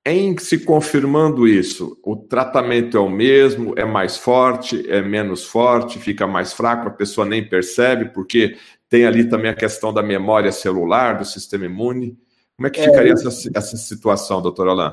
Em 0.05 0.37
se 0.37 0.65
confirmando 0.65 1.47
isso, 1.47 1.97
o 2.03 2.17
tratamento 2.17 2.97
é 2.97 3.01
o 3.01 3.09
mesmo, 3.09 3.73
é 3.79 3.85
mais 3.85 4.17
forte, 4.17 4.85
é 4.91 5.01
menos 5.01 5.45
forte, 5.45 6.01
fica 6.01 6.27
mais 6.27 6.53
fraco, 6.53 6.89
a 6.89 6.91
pessoa 6.91 7.25
nem 7.25 7.49
percebe, 7.49 8.07
porque 8.07 8.57
tem 8.89 9.07
ali 9.07 9.29
também 9.29 9.51
a 9.51 9.55
questão 9.55 9.93
da 9.93 10.03
memória 10.03 10.51
celular, 10.51 11.19
do 11.19 11.25
sistema 11.25 11.67
imune. 11.67 12.19
Como 12.57 12.67
é 12.67 12.71
que 12.71 12.83
ficaria 12.83 13.13
é, 13.13 13.15
essa, 13.15 13.51
essa 13.55 13.77
situação, 13.77 14.43
doutor 14.43 14.69
Alain? 14.69 14.93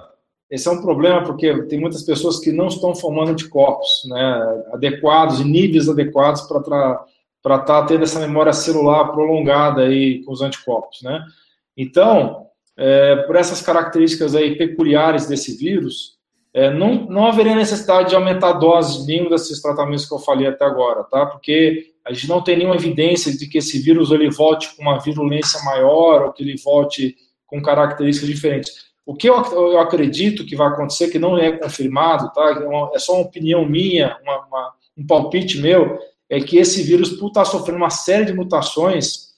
Esse 0.50 0.68
é 0.68 0.72
um 0.72 0.82
problema 0.82 1.24
porque 1.24 1.64
tem 1.64 1.80
muitas 1.80 2.04
pessoas 2.04 2.40
que 2.40 2.52
não 2.52 2.68
estão 2.68 2.94
formando 2.94 3.32
anticorpos 3.32 4.04
né, 4.06 4.64
adequados, 4.74 5.44
níveis 5.44 5.90
adequados 5.90 6.44
para 6.44 7.06
estar 7.44 7.60
tá 7.66 7.86
tendo 7.86 8.04
essa 8.04 8.20
memória 8.20 8.54
celular 8.54 9.12
prolongada 9.12 9.82
aí 9.82 10.24
com 10.24 10.32
os 10.32 10.42
anticorpos. 10.42 11.02
Né? 11.02 11.24
Então, 11.76 12.49
é, 12.80 13.18
por 13.24 13.36
essas 13.36 13.62
características 13.62 14.34
aí 14.34 14.58
peculiares 14.58 15.28
desse 15.28 15.58
vírus, 15.58 16.18
é, 16.54 16.72
não, 16.72 17.06
não 17.06 17.28
haveria 17.28 17.54
necessidade 17.54 18.10
de 18.10 18.16
aumentar 18.16 18.50
a 18.52 18.54
dose 18.54 19.06
de 19.06 19.08
nenhum 19.08 19.30
desses 19.30 19.62
tratamentos 19.62 20.08
que 20.08 20.14
eu 20.14 20.20
falei 20.20 20.48
até 20.48 20.64
agora, 20.64 21.04
tá? 21.04 21.26
Porque 21.26 21.92
a 22.06 22.14
gente 22.14 22.30
não 22.30 22.42
tem 22.42 22.58
nenhuma 22.58 22.78
evidência 22.78 23.38
de 23.38 23.48
que 23.48 23.58
esse 23.58 23.78
vírus 23.80 24.12
ele 24.12 24.32
volte 24.32 24.74
com 24.76 24.82
uma 24.82 24.98
virulência 24.98 25.62
maior 25.64 26.24
ou 26.24 26.32
que 26.32 26.42
ele 26.42 26.56
volte 26.58 27.18
com 27.46 27.62
características 27.62 28.30
diferentes. 28.30 28.72
O 29.06 29.14
que 29.14 29.30
eu, 29.30 29.36
eu 29.36 29.80
acredito 29.80 30.46
que 30.46 30.56
vai 30.56 30.70
acontecer, 30.70 31.10
que 31.10 31.20
não 31.20 31.38
é 31.38 31.52
confirmado, 31.52 32.32
tá? 32.32 32.64
É, 32.94 32.96
é 32.96 33.00
só 33.00 33.16
uma 33.16 33.26
opinião 33.26 33.66
minha, 33.66 34.18
uma, 34.24 34.46
uma, 34.46 34.74
um 34.98 35.06
palpite 35.06 35.60
meu, 35.60 36.00
é 36.30 36.40
que 36.40 36.58
esse 36.58 36.82
vírus, 36.82 37.10
por 37.10 37.28
estar 37.28 37.44
sofrendo 37.44 37.80
uma 37.80 37.90
série 37.90 38.26
de 38.26 38.34
mutações, 38.34 39.29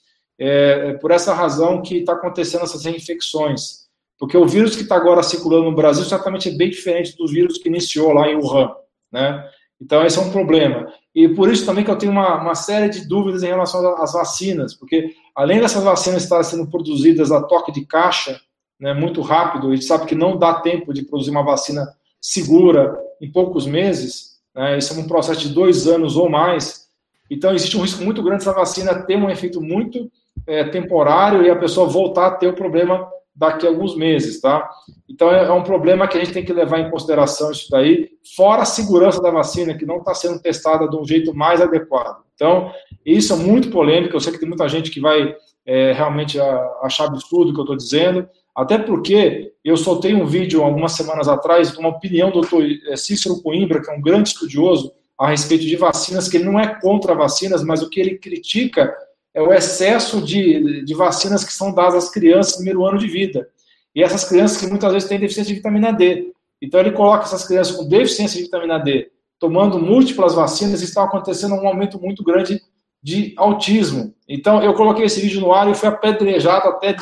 é, 0.44 0.90
é, 0.90 0.94
por 0.94 1.12
essa 1.12 1.36
razão 1.36 1.84
que 1.84 1.98
está 1.98 2.14
acontecendo 2.14 2.64
essas 2.64 2.84
reinfecções. 2.84 3.82
Porque 4.18 4.36
o 4.36 4.48
vírus 4.48 4.76
que 4.76 4.82
está 4.82 4.96
agora 4.96 5.22
circulando 5.22 5.66
no 5.66 5.76
Brasil 5.76 6.04
certamente 6.04 6.50
é 6.50 6.52
bem 6.52 6.72
diferente 6.72 7.16
do 7.16 7.28
vírus 7.28 7.60
que 7.60 7.70
iniciou 7.70 8.12
lá 8.12 8.28
em 8.28 8.36
Wuhan, 8.36 8.72
né? 9.12 9.48
Então, 9.80 10.04
esse 10.04 10.18
é 10.18 10.22
um 10.22 10.32
problema. 10.32 10.92
E 11.14 11.30
por 11.30 11.52
isso 11.52 11.64
também 11.64 11.84
que 11.84 11.92
eu 11.92 11.98
tenho 11.98 12.12
uma, 12.12 12.42
uma 12.42 12.56
série 12.56 12.90
de 12.90 13.08
dúvidas 13.08 13.44
em 13.44 13.48
relação 13.48 13.96
às 14.02 14.14
vacinas, 14.14 14.74
porque 14.74 15.14
além 15.36 15.60
dessas 15.60 15.84
vacinas 15.84 16.24
estarem 16.24 16.44
sendo 16.44 16.68
produzidas 16.68 17.32
a 17.32 17.44
toque 17.44 17.72
de 17.72 17.86
caixa, 17.86 18.40
né, 18.80 18.96
muito 18.96 19.22
rápido, 19.22 19.70
a 19.70 19.76
gente 19.76 19.86
sabe 19.86 20.08
que 20.08 20.16
não 20.16 20.38
dá 20.38 20.56
tempo 20.56 20.92
de 20.92 21.04
produzir 21.04 21.30
uma 21.30 21.44
vacina 21.44 21.88
segura 22.20 22.98
em 23.22 23.32
poucos 23.32 23.68
meses, 23.68 24.40
né, 24.56 24.78
isso 24.78 24.94
é 24.94 24.98
um 24.98 25.08
processo 25.08 25.42
de 25.42 25.50
dois 25.50 25.88
anos 25.88 26.16
ou 26.16 26.30
mais, 26.30 26.88
então 27.30 27.54
existe 27.54 27.78
um 27.78 27.82
risco 27.82 28.04
muito 28.04 28.24
grande 28.24 28.40
dessa 28.40 28.54
vacina 28.54 29.04
ter 29.04 29.16
um 29.16 29.30
efeito 29.30 29.62
muito 29.62 30.10
é, 30.48 30.64
temporário 30.66 31.44
e 31.44 31.50
a 31.50 31.56
pessoa 31.56 31.88
voltar 31.88 32.28
a 32.28 32.32
ter 32.32 32.48
o 32.48 32.56
problema 32.56 33.10
daqui 33.36 33.66
a 33.66 33.70
alguns 33.70 33.96
meses, 33.96 34.42
tá? 34.42 34.70
Então 35.10 35.32
é, 35.32 35.46
é 35.46 35.52
um 35.52 35.64
problema 35.64 36.08
que 36.08 36.18
a 36.18 36.20
gente 36.20 36.34
tem 36.34 36.44
que 36.44 36.54
levar 36.54 36.80
em 36.80 36.90
consideração 36.90 37.52
isso 37.52 37.70
daí, 37.72 38.10
fora 38.36 38.64
a 38.64 38.66
segurança 38.66 39.22
da 39.22 39.32
vacina, 39.32 39.74
que 39.74 39.86
não 39.86 39.98
está 39.98 40.14
sendo 40.14 40.42
testada 40.42 40.88
de 40.88 40.96
um 40.96 41.06
jeito 41.06 41.34
mais 41.34 41.62
adequado. 41.62 42.24
Então, 42.36 42.72
isso 43.06 43.34
é 43.34 43.36
muito 43.36 43.70
polêmico, 43.70 44.16
eu 44.16 44.20
sei 44.20 44.34
que 44.34 44.40
tem 44.40 44.48
muita 44.48 44.68
gente 44.68 44.92
que 44.92 45.00
vai 45.00 45.36
é, 45.66 45.92
realmente 45.94 46.40
achar 46.82 47.06
absurdo 47.06 47.52
o 47.52 47.54
que 47.54 47.60
eu 47.60 47.64
estou 47.64 47.78
dizendo, 47.78 48.28
até 48.56 48.78
porque 48.78 49.54
eu 49.64 49.78
soltei 49.78 50.14
um 50.14 50.26
vídeo 50.26 50.64
algumas 50.64 50.92
semanas 50.94 51.28
atrás, 51.28 51.76
uma 51.78 51.90
opinião 51.90 52.30
do 52.30 52.42
doutor 52.42 52.64
é, 52.88 52.96
Cícero 52.96 53.42
Coimbra, 53.42 53.82
que 53.82 53.90
é 53.90 53.94
um 53.94 54.02
grande 54.02 54.30
estudioso 54.30 54.92
a 55.18 55.30
respeito 55.30 55.66
de 55.66 55.76
vacinas, 55.76 56.28
que 56.28 56.38
ele 56.38 56.46
não 56.46 56.60
é 56.60 56.80
contra 56.82 57.16
vacinas, 57.16 57.64
mas 57.64 57.82
o 57.82 57.90
que 57.90 58.00
ele 58.00 58.18
critica 58.18 58.94
é 59.34 59.42
o 59.42 59.54
excesso 59.54 60.22
de, 60.22 60.84
de 60.84 60.94
vacinas 60.94 61.44
que 61.44 61.54
são 61.54 61.74
dadas 61.74 62.06
às 62.06 62.10
crianças 62.10 62.54
no 62.54 62.58
primeiro 62.58 62.86
ano 62.86 62.98
de 62.98 63.08
vida. 63.08 63.48
E 63.96 64.04
essas 64.04 64.24
crianças 64.24 64.58
que 64.58 64.68
muitas 64.68 64.92
vezes 64.92 65.08
têm 65.08 65.20
deficiência 65.20 65.54
de 65.54 65.58
vitamina 65.58 65.92
D. 65.92 66.34
Então, 66.62 66.80
ele 66.80 66.92
coloca 66.92 67.24
essas 67.24 67.46
crianças 67.46 67.76
com 67.76 67.88
deficiência 67.88 68.38
de 68.38 68.46
vitamina 68.46 68.78
D 68.78 69.12
tomando 69.42 69.80
múltiplas 69.80 70.36
vacinas 70.36 70.84
está 70.84 71.04
acontecendo 71.04 71.56
um 71.56 71.68
aumento 71.68 72.00
muito 72.00 72.24
grande 72.24 72.62
de 73.02 73.34
autismo. 73.36 74.14
Então, 74.30 74.62
eu 74.62 74.76
coloquei 74.76 75.06
esse 75.06 75.20
vídeo 75.20 75.42
no 75.42 75.52
ar 75.52 75.68
e 75.68 75.74
fui 75.74 75.90
apedrejado 75.90 76.70
até, 76.70 76.96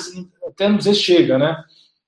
até 0.47 0.69
não 0.69 0.77
dizer 0.77 0.93
chega, 0.93 1.37
né? 1.37 1.61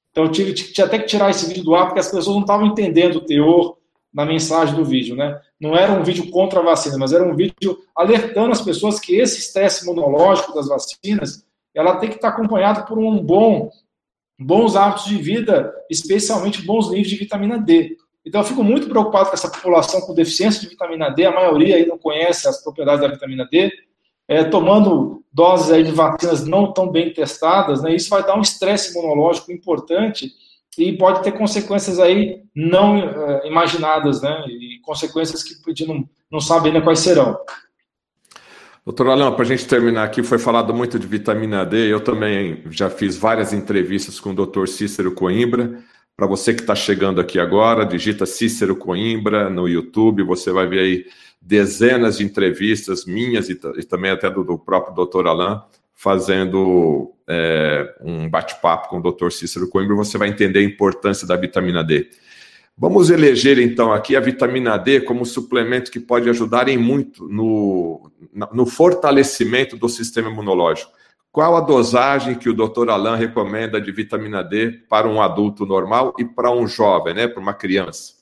Então, 0.10 0.24
eu 0.24 0.32
tive 0.32 0.56
até 0.82 0.98
que 1.00 1.06
tirar 1.06 1.30
esse 1.30 1.46
vídeo 1.46 1.66
do 1.66 1.76
ar 1.76 1.88
porque 1.88 2.00
as 2.00 2.10
pessoas 2.10 2.34
não 2.34 2.40
estavam 2.40 2.66
entendendo 2.66 3.18
o 3.18 3.26
teor 3.26 3.78
na 4.14 4.26
mensagem 4.26 4.74
do 4.74 4.86
vídeo, 4.86 5.18
né? 5.18 5.38
Não 5.62 5.76
era 5.76 5.94
um 5.94 6.04
vídeo 6.04 6.32
contra 6.32 6.60
a 6.60 6.64
vacina, 6.64 6.98
mas 6.98 7.14
era 7.14 7.24
um 7.24 7.36
vídeo 7.36 7.78
alertando 7.96 8.52
as 8.52 8.62
pessoas 8.62 9.00
que 9.00 9.16
esse 9.16 9.40
estresse 9.40 9.84
imunológico 9.84 10.56
das 10.56 10.68
vacinas, 10.68 11.46
ela 11.74 11.98
tem 11.98 12.10
que 12.10 12.16
estar 12.16 12.30
acompanhado 12.30 12.86
por 12.88 12.98
um 12.98 13.24
bom 13.24 13.70
bons 14.44 14.76
hábitos 14.76 15.06
de 15.06 15.18
vida, 15.18 15.72
especialmente 15.88 16.64
bons 16.64 16.90
níveis 16.90 17.10
de 17.10 17.16
vitamina 17.16 17.60
D. 17.60 17.96
Então, 18.26 18.42
eu 18.42 18.46
fico 18.46 18.64
muito 18.64 18.90
preocupado 18.90 19.30
com 19.30 19.36
essa 19.36 19.50
população 19.50 20.02
com 20.02 20.16
deficiência 20.16 20.62
de 20.62 20.70
vitamina 20.70 21.10
D, 21.10 21.26
a 21.26 21.32
maioria 21.32 21.76
aí 21.76 21.86
não 21.86 21.98
conhece 21.98 22.48
as 22.48 22.64
propriedades 22.64 23.02
da 23.02 23.08
vitamina 23.08 23.48
D, 23.52 23.72
é, 24.28 24.44
tomando 24.44 25.24
doses 25.32 25.72
aí 25.72 25.84
de 25.84 25.92
vacinas 25.92 26.46
não 26.46 26.74
tão 26.74 26.90
bem 26.90 27.14
testadas, 27.14 27.82
né, 27.84 27.96
isso 27.96 28.10
vai 28.10 28.24
dar 28.24 28.36
um 28.36 28.42
estresse 28.42 28.92
imunológico 28.92 29.52
importante 29.52 30.32
e 30.78 30.94
pode 30.94 31.24
ter 31.24 31.34
consequências 31.34 32.00
aí 32.00 32.44
não 32.56 33.00
uh, 33.00 33.46
imaginadas, 33.46 34.22
né? 34.22 34.46
E 34.48 34.80
consequências 34.82 35.44
que 35.44 35.54
a 35.54 35.70
gente 35.70 35.86
não, 35.86 36.10
não 36.32 36.40
sabe 36.40 36.70
ainda 36.70 36.82
quais 36.82 37.00
serão. 37.00 37.38
Doutor 38.86 39.10
Alain, 39.10 39.32
para 39.34 39.44
a 39.44 39.48
gente 39.48 39.68
terminar 39.68 40.04
aqui, 40.04 40.24
foi 40.24 40.40
falado 40.40 40.74
muito 40.74 40.98
de 40.98 41.06
vitamina 41.06 41.66
D. 41.66 41.92
Eu 41.92 42.00
também 42.00 42.64
já 42.72 42.90
fiz 42.90 43.16
várias 43.16 43.54
entrevistas 43.54 44.20
com 44.20 44.32
o 44.32 44.36
doutor 44.36 44.68
Cícero 44.68 45.12
Coimbra. 45.12 45.84
Para 46.16 46.26
você 46.26 46.54
que 46.54 46.62
está 46.62 46.74
chegando 46.74 47.22
aqui 47.22 47.40
agora, 47.40 47.86
digita 47.86 48.26
Cícero 48.26 48.76
Coimbra 48.76 49.50
no 49.50 49.68
YouTube, 49.68 50.24
você 50.24 50.52
vai 50.52 50.68
ver 50.68 50.80
aí 50.80 51.06
dezenas 51.42 52.18
de 52.18 52.24
entrevistas 52.24 53.06
minhas 53.06 53.50
e, 53.50 53.60
e 53.78 53.84
também 53.84 54.12
até 54.12 54.30
do, 54.30 54.44
do 54.44 54.58
próprio 54.58 54.96
doutor 54.96 55.28
Alain 55.28 55.60
fazendo 56.02 57.14
é, 57.30 57.94
um 58.02 58.28
bate-papo 58.28 58.90
com 58.90 58.98
o 58.98 59.12
Dr. 59.12 59.30
Cícero 59.30 59.70
Coimbra, 59.70 59.96
você 59.96 60.18
vai 60.18 60.30
entender 60.30 60.58
a 60.58 60.64
importância 60.64 61.28
da 61.28 61.36
vitamina 61.36 61.84
D. 61.84 62.10
Vamos 62.76 63.12
eleger 63.12 63.60
então 63.60 63.94
aqui 63.94 64.16
a 64.16 64.20
vitamina 64.20 64.78
D 64.78 65.02
como 65.02 65.24
suplemento 65.24 65.92
que 65.92 66.00
pode 66.00 66.28
ajudar 66.28 66.68
em 66.68 66.78
muito 66.78 67.30
no, 67.30 68.12
no 68.52 68.66
fortalecimento 68.66 69.78
do 69.78 69.88
sistema 69.88 70.32
imunológico. 70.32 70.92
Qual 71.32 71.56
a 71.56 71.62
dosagem 71.62 72.34
que 72.34 72.50
o 72.50 72.54
Dr. 72.56 72.90
Alain 72.90 73.20
recomenda 73.20 73.80
de 73.80 73.92
vitamina 73.92 74.44
D 74.44 74.72
para 74.90 75.08
um 75.08 75.22
adulto 75.22 75.68
normal 75.68 76.16
e 76.18 76.26
para 76.26 76.50
um 76.50 76.68
jovem, 76.68 77.14
né, 77.14 77.28
para 77.28 77.40
uma 77.40 77.54
criança? 77.54 78.21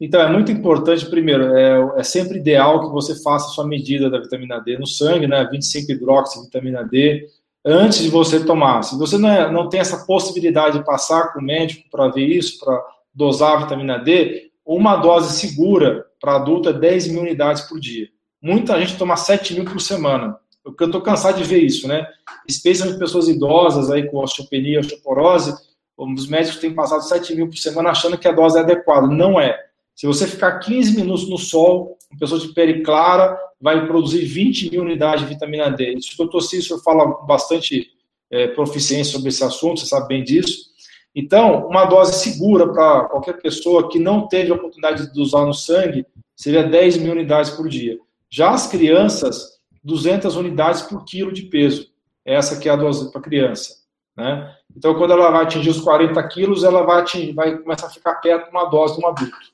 Então, 0.00 0.20
é 0.20 0.32
muito 0.32 0.50
importante, 0.50 1.04
primeiro, 1.10 1.54
é, 1.54 2.00
é, 2.00 2.02
sempre 2.02 2.38
ideal 2.38 2.80
que 2.80 2.92
você 2.92 3.22
faça 3.22 3.46
a 3.46 3.50
sua 3.50 3.66
medida 3.66 4.08
da 4.08 4.18
vitamina 4.18 4.58
D 4.58 4.78
no 4.78 4.86
sangue, 4.86 5.26
né, 5.26 5.46
25 5.50 5.92
hidroxi 5.92 6.40
vitamina 6.42 6.82
D, 6.82 7.28
antes 7.64 7.98
de 7.98 8.08
você 8.08 8.42
tomar. 8.42 8.82
Se 8.82 8.96
você 8.96 9.18
não, 9.18 9.28
é, 9.28 9.52
não 9.52 9.68
tem 9.68 9.78
essa 9.78 10.06
possibilidade 10.06 10.78
de 10.78 10.84
passar 10.84 11.32
com 11.32 11.40
o 11.40 11.44
médico 11.44 11.84
para 11.90 12.08
ver 12.08 12.26
isso, 12.26 12.58
para 12.58 12.82
dosar 13.14 13.56
a 13.56 13.60
vitamina 13.64 13.98
D, 13.98 14.50
uma 14.64 14.96
dose 14.96 15.38
segura 15.38 16.06
para 16.20 16.36
adulto 16.36 16.68
é 16.68 16.72
10 16.72 17.08
mil 17.08 17.22
unidades 17.22 17.62
por 17.62 17.78
dia. 17.78 18.08
Muita 18.40 18.78
gente 18.78 18.96
toma 18.96 19.16
7 19.16 19.54
mil 19.54 19.64
por 19.64 19.80
semana. 19.80 20.36
Eu 20.64 20.86
estou 20.86 21.00
cansado 21.00 21.38
de 21.38 21.44
ver 21.44 21.58
isso, 21.58 21.88
né? 21.88 22.06
Especialmente 22.48 22.98
pessoas 22.98 23.28
idosas 23.28 23.90
aí 23.90 24.08
com 24.08 24.18
osteopenia, 24.18 24.80
osteoporose, 24.80 25.54
os 25.96 26.26
médicos 26.26 26.58
têm 26.58 26.74
passado 26.74 27.02
7 27.02 27.34
mil 27.34 27.48
por 27.48 27.56
semana 27.56 27.90
achando 27.90 28.16
que 28.16 28.28
a 28.28 28.32
dose 28.32 28.56
é 28.56 28.60
adequada. 28.60 29.06
Não 29.06 29.38
é. 29.38 29.69
Se 30.00 30.06
você 30.06 30.26
ficar 30.26 30.58
15 30.60 30.96
minutos 30.96 31.28
no 31.28 31.36
sol, 31.36 31.98
uma 32.10 32.18
pessoa 32.18 32.40
de 32.40 32.48
pele 32.54 32.80
clara 32.80 33.38
vai 33.60 33.86
produzir 33.86 34.24
20 34.24 34.70
mil 34.70 34.80
unidades 34.80 35.26
de 35.26 35.34
vitamina 35.34 35.70
D. 35.70 35.92
Isso 35.92 36.14
o 36.14 36.16
doutor 36.16 36.40
Cícero 36.40 36.80
fala 36.80 37.04
bastante 37.26 37.90
é, 38.30 38.46
proficiência 38.46 39.12
sobre 39.12 39.28
esse 39.28 39.44
assunto, 39.44 39.78
você 39.80 39.84
sabe 39.84 40.08
bem 40.08 40.24
disso. 40.24 40.70
Então, 41.14 41.68
uma 41.68 41.84
dose 41.84 42.14
segura 42.14 42.72
para 42.72 43.08
qualquer 43.10 43.42
pessoa 43.42 43.90
que 43.90 43.98
não 43.98 44.26
teve 44.26 44.50
a 44.50 44.54
oportunidade 44.54 45.12
de 45.12 45.20
usar 45.20 45.44
no 45.44 45.52
sangue 45.52 46.06
seria 46.34 46.62
10 46.62 46.96
mil 46.96 47.12
unidades 47.12 47.50
por 47.50 47.68
dia. 47.68 47.98
Já 48.30 48.52
as 48.52 48.68
crianças, 48.68 49.58
200 49.84 50.34
unidades 50.34 50.80
por 50.80 51.04
quilo 51.04 51.30
de 51.30 51.42
peso. 51.42 51.88
Essa 52.24 52.58
que 52.58 52.70
é 52.70 52.72
a 52.72 52.76
dose 52.76 53.12
para 53.12 53.20
criança. 53.20 53.74
Né? 54.16 54.50
Então, 54.74 54.94
quando 54.94 55.12
ela 55.12 55.30
vai 55.30 55.42
atingir 55.42 55.68
os 55.68 55.80
40 55.82 56.26
quilos, 56.28 56.64
ela 56.64 56.84
vai, 56.84 57.02
atingir, 57.02 57.34
vai 57.34 57.58
começar 57.58 57.88
a 57.88 57.90
ficar 57.90 58.14
perto 58.14 58.46
de 58.46 58.50
uma 58.50 58.64
dose 58.64 58.96
de 58.96 59.04
um 59.04 59.06
adulto. 59.06 59.49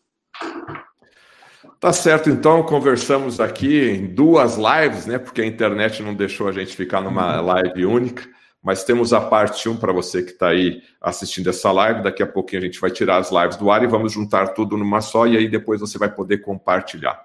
Tá 1.78 1.92
certo, 1.92 2.30
então 2.30 2.62
conversamos 2.62 3.38
aqui 3.38 3.90
em 3.90 4.06
duas 4.06 4.56
lives, 4.56 5.06
né? 5.06 5.18
Porque 5.18 5.42
a 5.42 5.46
internet 5.46 6.02
não 6.02 6.14
deixou 6.14 6.48
a 6.48 6.52
gente 6.52 6.74
ficar 6.74 7.00
numa 7.02 7.38
uhum. 7.38 7.46
live 7.46 7.86
única, 7.86 8.22
mas 8.62 8.82
temos 8.82 9.12
a 9.12 9.20
parte 9.20 9.68
1 9.68 9.76
para 9.76 9.92
você 9.92 10.22
que 10.22 10.30
está 10.30 10.48
aí 10.48 10.82
assistindo 11.00 11.50
essa 11.50 11.70
live. 11.70 12.02
Daqui 12.02 12.22
a 12.22 12.26
pouquinho 12.26 12.62
a 12.62 12.64
gente 12.64 12.80
vai 12.80 12.90
tirar 12.90 13.18
as 13.18 13.30
lives 13.30 13.56
do 13.56 13.70
ar 13.70 13.84
e 13.84 13.86
vamos 13.86 14.12
juntar 14.12 14.48
tudo 14.48 14.76
numa 14.76 15.00
só, 15.00 15.26
e 15.26 15.36
aí 15.36 15.48
depois 15.48 15.80
você 15.80 15.98
vai 15.98 16.10
poder 16.10 16.38
compartilhar. 16.38 17.22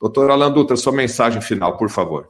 Doutor 0.00 0.30
Alan 0.30 0.52
Dutra, 0.52 0.76
sua 0.76 0.92
mensagem 0.92 1.40
final, 1.40 1.78
por 1.78 1.88
favor. 1.88 2.28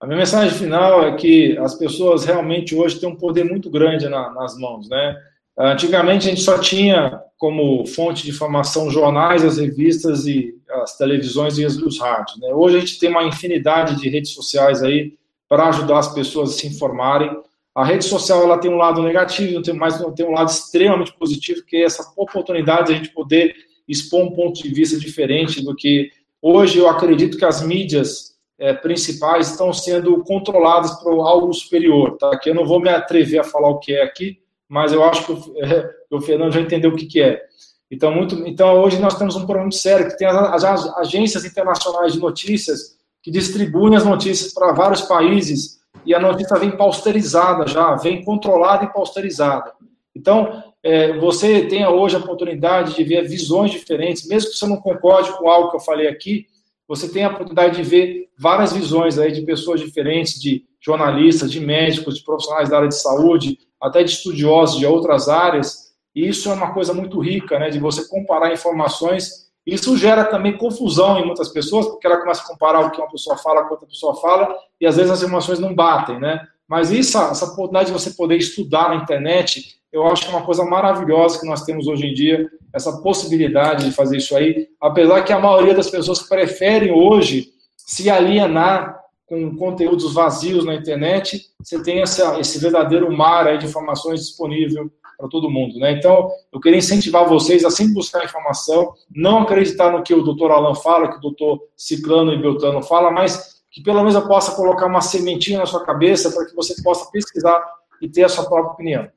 A 0.00 0.06
minha 0.06 0.18
mensagem 0.18 0.56
final 0.56 1.04
é 1.04 1.16
que 1.16 1.58
as 1.58 1.74
pessoas 1.74 2.24
realmente 2.24 2.74
hoje 2.74 2.98
têm 2.98 3.08
um 3.08 3.16
poder 3.16 3.44
muito 3.44 3.68
grande 3.68 4.08
na, 4.08 4.32
nas 4.32 4.56
mãos, 4.56 4.88
né? 4.88 5.16
Antigamente 5.58 6.26
a 6.26 6.30
gente 6.30 6.42
só 6.42 6.58
tinha 6.58 7.20
como 7.36 7.84
fonte 7.86 8.22
de 8.22 8.30
informação 8.30 8.90
jornais, 8.90 9.44
as 9.44 9.58
revistas 9.58 10.26
e 10.26 10.54
as 10.82 10.96
televisões 10.96 11.58
e 11.58 11.66
os 11.66 11.98
rádios. 11.98 12.38
Né? 12.38 12.52
Hoje 12.52 12.76
a 12.76 12.80
gente 12.80 12.98
tem 12.98 13.10
uma 13.10 13.24
infinidade 13.24 14.00
de 14.00 14.08
redes 14.08 14.32
sociais 14.32 14.82
aí 14.82 15.14
para 15.48 15.68
ajudar 15.68 15.98
as 15.98 16.14
pessoas 16.14 16.50
a 16.50 16.52
se 16.52 16.66
informarem. 16.66 17.30
A 17.74 17.84
rede 17.84 18.04
social 18.04 18.42
ela 18.42 18.58
tem 18.58 18.70
um 18.70 18.76
lado 18.76 19.02
negativo, 19.02 19.62
mas 19.76 19.98
tem 20.14 20.26
um 20.26 20.32
lado 20.32 20.50
extremamente 20.50 21.12
positivo, 21.14 21.64
que 21.64 21.76
é 21.76 21.84
essa 21.84 22.12
oportunidade 22.16 22.88
de 22.88 22.92
a 22.92 22.96
gente 22.96 23.10
poder 23.10 23.54
expor 23.88 24.24
um 24.24 24.32
ponto 24.32 24.62
de 24.62 24.68
vista 24.68 24.98
diferente 24.98 25.62
do 25.62 25.74
que 25.74 26.10
hoje 26.42 26.78
eu 26.78 26.88
acredito 26.88 27.38
que 27.38 27.44
as 27.44 27.62
mídias 27.62 28.36
é, 28.58 28.74
principais 28.74 29.50
estão 29.50 29.72
sendo 29.72 30.22
controladas 30.24 30.92
por 31.00 31.20
algo 31.20 31.52
superior, 31.52 32.16
tá? 32.18 32.36
Que 32.38 32.50
eu 32.50 32.54
não 32.54 32.66
vou 32.66 32.80
me 32.80 32.88
atrever 32.88 33.40
a 33.40 33.44
falar 33.44 33.70
o 33.70 33.78
que 33.78 33.92
é 33.92 34.02
aqui, 34.02 34.38
mas 34.68 34.92
eu 34.92 35.02
acho 35.04 35.24
que 35.24 35.32
o, 35.32 35.64
é, 35.64 35.90
o 36.10 36.20
Fernando 36.20 36.52
já 36.52 36.60
entendeu 36.60 36.90
o 36.90 36.96
que, 36.96 37.06
que 37.06 37.22
é. 37.22 37.42
Então, 37.90 38.12
muito, 38.12 38.34
então, 38.46 38.80
hoje 38.80 38.98
nós 38.98 39.16
temos 39.16 39.34
um 39.34 39.40
problema 39.40 39.62
muito 39.62 39.76
sério, 39.76 40.08
que 40.08 40.18
tem 40.18 40.26
as, 40.26 40.64
as 40.64 40.98
agências 40.98 41.44
internacionais 41.44 42.12
de 42.12 42.18
notícias 42.18 42.98
que 43.22 43.30
distribuem 43.30 43.96
as 43.96 44.04
notícias 44.04 44.52
para 44.52 44.72
vários 44.72 45.02
países 45.02 45.78
e 46.04 46.14
a 46.14 46.20
notícia 46.20 46.56
vem 46.58 46.76
pausterizada 46.76 47.66
já, 47.66 47.94
vem 47.96 48.22
controlada 48.22 48.84
e 48.84 48.92
pausterizada. 48.92 49.72
Então, 50.14 50.62
é, 50.82 51.18
você 51.18 51.66
tem 51.66 51.86
hoje 51.86 52.16
a 52.16 52.18
oportunidade 52.18 52.94
de 52.94 53.04
ver 53.04 53.26
visões 53.26 53.70
diferentes, 53.70 54.26
mesmo 54.26 54.50
que 54.50 54.56
você 54.56 54.66
não 54.66 54.76
concorde 54.76 55.36
com 55.36 55.48
algo 55.48 55.70
que 55.70 55.76
eu 55.76 55.80
falei 55.80 56.08
aqui, 56.08 56.46
você 56.86 57.08
tem 57.08 57.24
a 57.24 57.28
oportunidade 57.28 57.76
de 57.76 57.82
ver 57.82 58.28
várias 58.38 58.72
visões 58.72 59.18
aí 59.18 59.32
de 59.32 59.42
pessoas 59.42 59.80
diferentes, 59.80 60.40
de 60.40 60.64
jornalistas, 60.80 61.50
de 61.50 61.60
médicos, 61.60 62.16
de 62.16 62.24
profissionais 62.24 62.68
da 62.68 62.76
área 62.76 62.88
de 62.88 62.94
saúde, 62.94 63.58
até 63.80 64.02
de 64.02 64.10
estudiosos 64.10 64.78
de 64.78 64.86
outras 64.86 65.28
áreas. 65.28 65.88
E 66.14 66.28
isso 66.28 66.50
é 66.50 66.54
uma 66.54 66.72
coisa 66.72 66.92
muito 66.92 67.20
rica, 67.20 67.58
né, 67.58 67.70
de 67.70 67.78
você 67.78 68.06
comparar 68.08 68.52
informações. 68.52 69.48
Isso 69.66 69.96
gera 69.96 70.24
também 70.24 70.56
confusão 70.56 71.18
em 71.18 71.26
muitas 71.26 71.48
pessoas, 71.48 71.86
porque 71.86 72.06
ela 72.06 72.18
começa 72.18 72.42
a 72.42 72.46
comparar 72.46 72.80
o 72.80 72.90
que 72.90 73.00
uma 73.00 73.10
pessoa 73.10 73.36
fala 73.36 73.64
com 73.64 73.74
outra 73.74 73.86
pessoa 73.86 74.14
fala, 74.16 74.54
e 74.80 74.86
às 74.86 74.96
vezes 74.96 75.10
as 75.10 75.22
informações 75.22 75.58
não 75.58 75.74
batem, 75.74 76.18
né? 76.18 76.40
Mas 76.66 76.90
isso, 76.90 77.16
essa 77.18 77.46
oportunidade 77.46 77.86
de 77.86 77.92
você 77.92 78.10
poder 78.10 78.36
estudar 78.36 78.88
na 78.88 78.96
internet, 78.96 79.78
eu 79.92 80.06
acho 80.06 80.24
que 80.24 80.32
é 80.32 80.36
uma 80.36 80.44
coisa 80.44 80.64
maravilhosa 80.64 81.40
que 81.40 81.46
nós 81.46 81.64
temos 81.64 81.86
hoje 81.86 82.06
em 82.06 82.14
dia, 82.14 82.48
essa 82.74 83.00
possibilidade 83.00 83.86
de 83.86 83.92
fazer 83.92 84.18
isso 84.18 84.36
aí, 84.36 84.68
apesar 84.80 85.22
que 85.22 85.32
a 85.32 85.38
maioria 85.38 85.74
das 85.74 85.88
pessoas 85.88 86.22
preferem 86.22 86.92
hoje 86.92 87.48
se 87.76 88.10
alienar 88.10 88.97
com 89.28 89.54
conteúdos 89.56 90.14
vazios 90.14 90.64
na 90.64 90.74
internet, 90.74 91.50
você 91.62 91.82
tem 91.82 92.00
essa, 92.00 92.40
esse 92.40 92.58
verdadeiro 92.58 93.14
mar 93.14 93.58
de 93.58 93.66
informações 93.66 94.20
disponível 94.20 94.90
para 95.18 95.28
todo 95.28 95.50
mundo. 95.50 95.78
Né? 95.78 95.92
Então, 95.92 96.30
eu 96.50 96.58
queria 96.58 96.78
incentivar 96.78 97.28
vocês 97.28 97.64
a 97.64 97.70
sempre 97.70 97.92
buscar 97.92 98.24
informação, 98.24 98.94
não 99.14 99.40
acreditar 99.40 99.92
no 99.92 100.02
que 100.02 100.14
o 100.14 100.22
doutor 100.22 100.50
Alan 100.50 100.74
fala, 100.74 101.10
que 101.10 101.18
o 101.18 101.20
doutor 101.20 101.60
Ciclano 101.76 102.32
e 102.32 102.40
Beltano 102.40 102.82
fala, 102.82 103.10
mas 103.10 103.58
que 103.70 103.82
pelo 103.82 103.98
menos 103.98 104.14
eu 104.14 104.26
possa 104.26 104.56
colocar 104.56 104.86
uma 104.86 105.02
sementinha 105.02 105.58
na 105.58 105.66
sua 105.66 105.84
cabeça 105.84 106.30
para 106.30 106.46
que 106.46 106.54
você 106.54 106.80
possa 106.82 107.10
pesquisar 107.10 107.62
e 108.00 108.08
ter 108.08 108.24
a 108.24 108.28
sua 108.28 108.44
própria 108.46 108.72
opinião. 108.72 109.08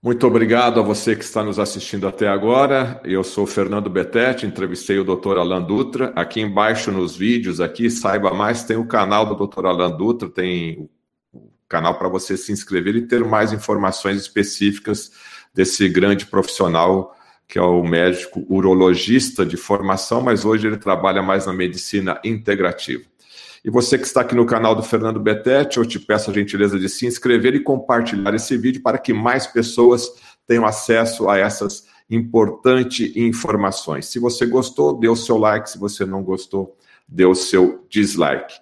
Muito 0.00 0.24
obrigado 0.28 0.78
a 0.78 0.82
você 0.82 1.16
que 1.16 1.24
está 1.24 1.42
nos 1.42 1.58
assistindo 1.58 2.06
até 2.06 2.28
agora. 2.28 3.00
Eu 3.04 3.24
sou 3.24 3.44
Fernando 3.46 3.90
Betete, 3.90 4.46
entrevistei 4.46 4.96
o 4.96 5.04
Dr. 5.04 5.38
Alan 5.38 5.60
Dutra. 5.60 6.12
Aqui 6.14 6.40
embaixo 6.40 6.92
nos 6.92 7.16
vídeos, 7.16 7.60
aqui, 7.60 7.90
saiba 7.90 8.32
mais, 8.32 8.62
tem 8.62 8.76
o 8.76 8.86
canal 8.86 9.26
do 9.26 9.46
Dr. 9.46 9.66
Alan 9.66 9.90
Dutra, 9.90 10.28
tem 10.28 10.88
o 11.32 11.50
canal 11.68 11.98
para 11.98 12.08
você 12.08 12.36
se 12.36 12.52
inscrever 12.52 12.94
e 12.94 13.08
ter 13.08 13.24
mais 13.24 13.52
informações 13.52 14.16
específicas 14.18 15.10
desse 15.52 15.88
grande 15.88 16.26
profissional 16.26 17.16
que 17.48 17.58
é 17.58 17.62
o 17.62 17.82
médico 17.82 18.44
urologista 18.46 19.44
de 19.44 19.56
formação, 19.56 20.20
mas 20.20 20.44
hoje 20.44 20.66
ele 20.66 20.76
trabalha 20.76 21.22
mais 21.22 21.46
na 21.46 21.52
medicina 21.52 22.20
integrativa. 22.22 23.04
E 23.68 23.70
você 23.70 23.98
que 23.98 24.06
está 24.06 24.22
aqui 24.22 24.34
no 24.34 24.46
canal 24.46 24.74
do 24.74 24.82
Fernando 24.82 25.20
Betete, 25.20 25.76
eu 25.76 25.84
te 25.84 26.00
peço 26.00 26.30
a 26.30 26.32
gentileza 26.32 26.78
de 26.78 26.88
se 26.88 27.04
inscrever 27.04 27.54
e 27.54 27.60
compartilhar 27.60 28.34
esse 28.34 28.56
vídeo 28.56 28.80
para 28.80 28.96
que 28.96 29.12
mais 29.12 29.46
pessoas 29.46 30.10
tenham 30.46 30.64
acesso 30.64 31.28
a 31.28 31.36
essas 31.36 31.86
importantes 32.08 33.14
informações. 33.14 34.06
Se 34.06 34.18
você 34.18 34.46
gostou, 34.46 34.98
dê 34.98 35.06
o 35.06 35.14
seu 35.14 35.36
like. 35.36 35.68
Se 35.68 35.78
você 35.78 36.06
não 36.06 36.22
gostou, 36.22 36.78
dê 37.06 37.26
o 37.26 37.34
seu 37.34 37.84
dislike. 37.90 38.54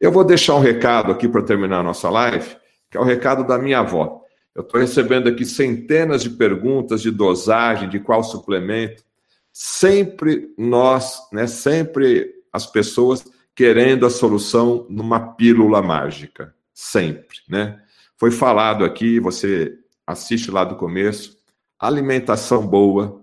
Eu 0.00 0.10
vou 0.10 0.24
deixar 0.24 0.56
um 0.56 0.60
recado 0.60 1.12
aqui 1.12 1.28
para 1.28 1.42
terminar 1.42 1.78
a 1.78 1.84
nossa 1.84 2.10
live, 2.10 2.56
que 2.90 2.98
é 2.98 3.00
o 3.00 3.04
recado 3.04 3.46
da 3.46 3.60
minha 3.60 3.78
avó. 3.78 4.24
Eu 4.56 4.62
estou 4.62 4.80
recebendo 4.80 5.28
aqui 5.28 5.44
centenas 5.44 6.20
de 6.20 6.30
perguntas 6.30 7.00
de 7.00 7.12
dosagem, 7.12 7.88
de 7.88 8.00
qual 8.00 8.24
suplemento. 8.24 9.04
Sempre 9.52 10.52
nós, 10.58 11.20
né, 11.32 11.46
sempre 11.46 12.34
as 12.52 12.66
pessoas 12.66 13.24
querendo 13.58 14.06
a 14.06 14.10
solução 14.10 14.86
numa 14.88 15.18
pílula 15.34 15.82
mágica, 15.82 16.54
sempre, 16.72 17.38
né? 17.48 17.82
Foi 18.16 18.30
falado 18.30 18.84
aqui, 18.84 19.18
você 19.18 19.76
assiste 20.06 20.48
lá 20.48 20.62
do 20.62 20.76
começo, 20.76 21.36
alimentação 21.76 22.64
boa, 22.64 23.20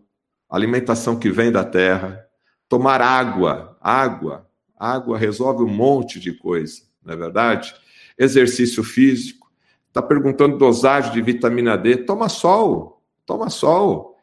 alimentação 0.49 1.17
que 1.17 1.29
vem 1.29 1.53
da 1.53 1.63
terra, 1.63 2.27
tomar 2.67 3.01
água, 3.01 3.77
água, 3.79 4.45
água 4.77 5.17
resolve 5.17 5.63
um 5.63 5.73
monte 5.73 6.19
de 6.19 6.33
coisa, 6.33 6.81
não 7.01 7.13
é 7.13 7.15
verdade? 7.15 7.73
Exercício 8.17 8.83
físico, 8.83 9.49
está 9.87 10.01
perguntando 10.01 10.57
dosagem 10.57 11.13
de 11.13 11.21
vitamina 11.21 11.77
D, 11.77 11.95
toma 11.95 12.27
sol, 12.27 13.01
toma 13.25 13.49
sol. 13.49 14.17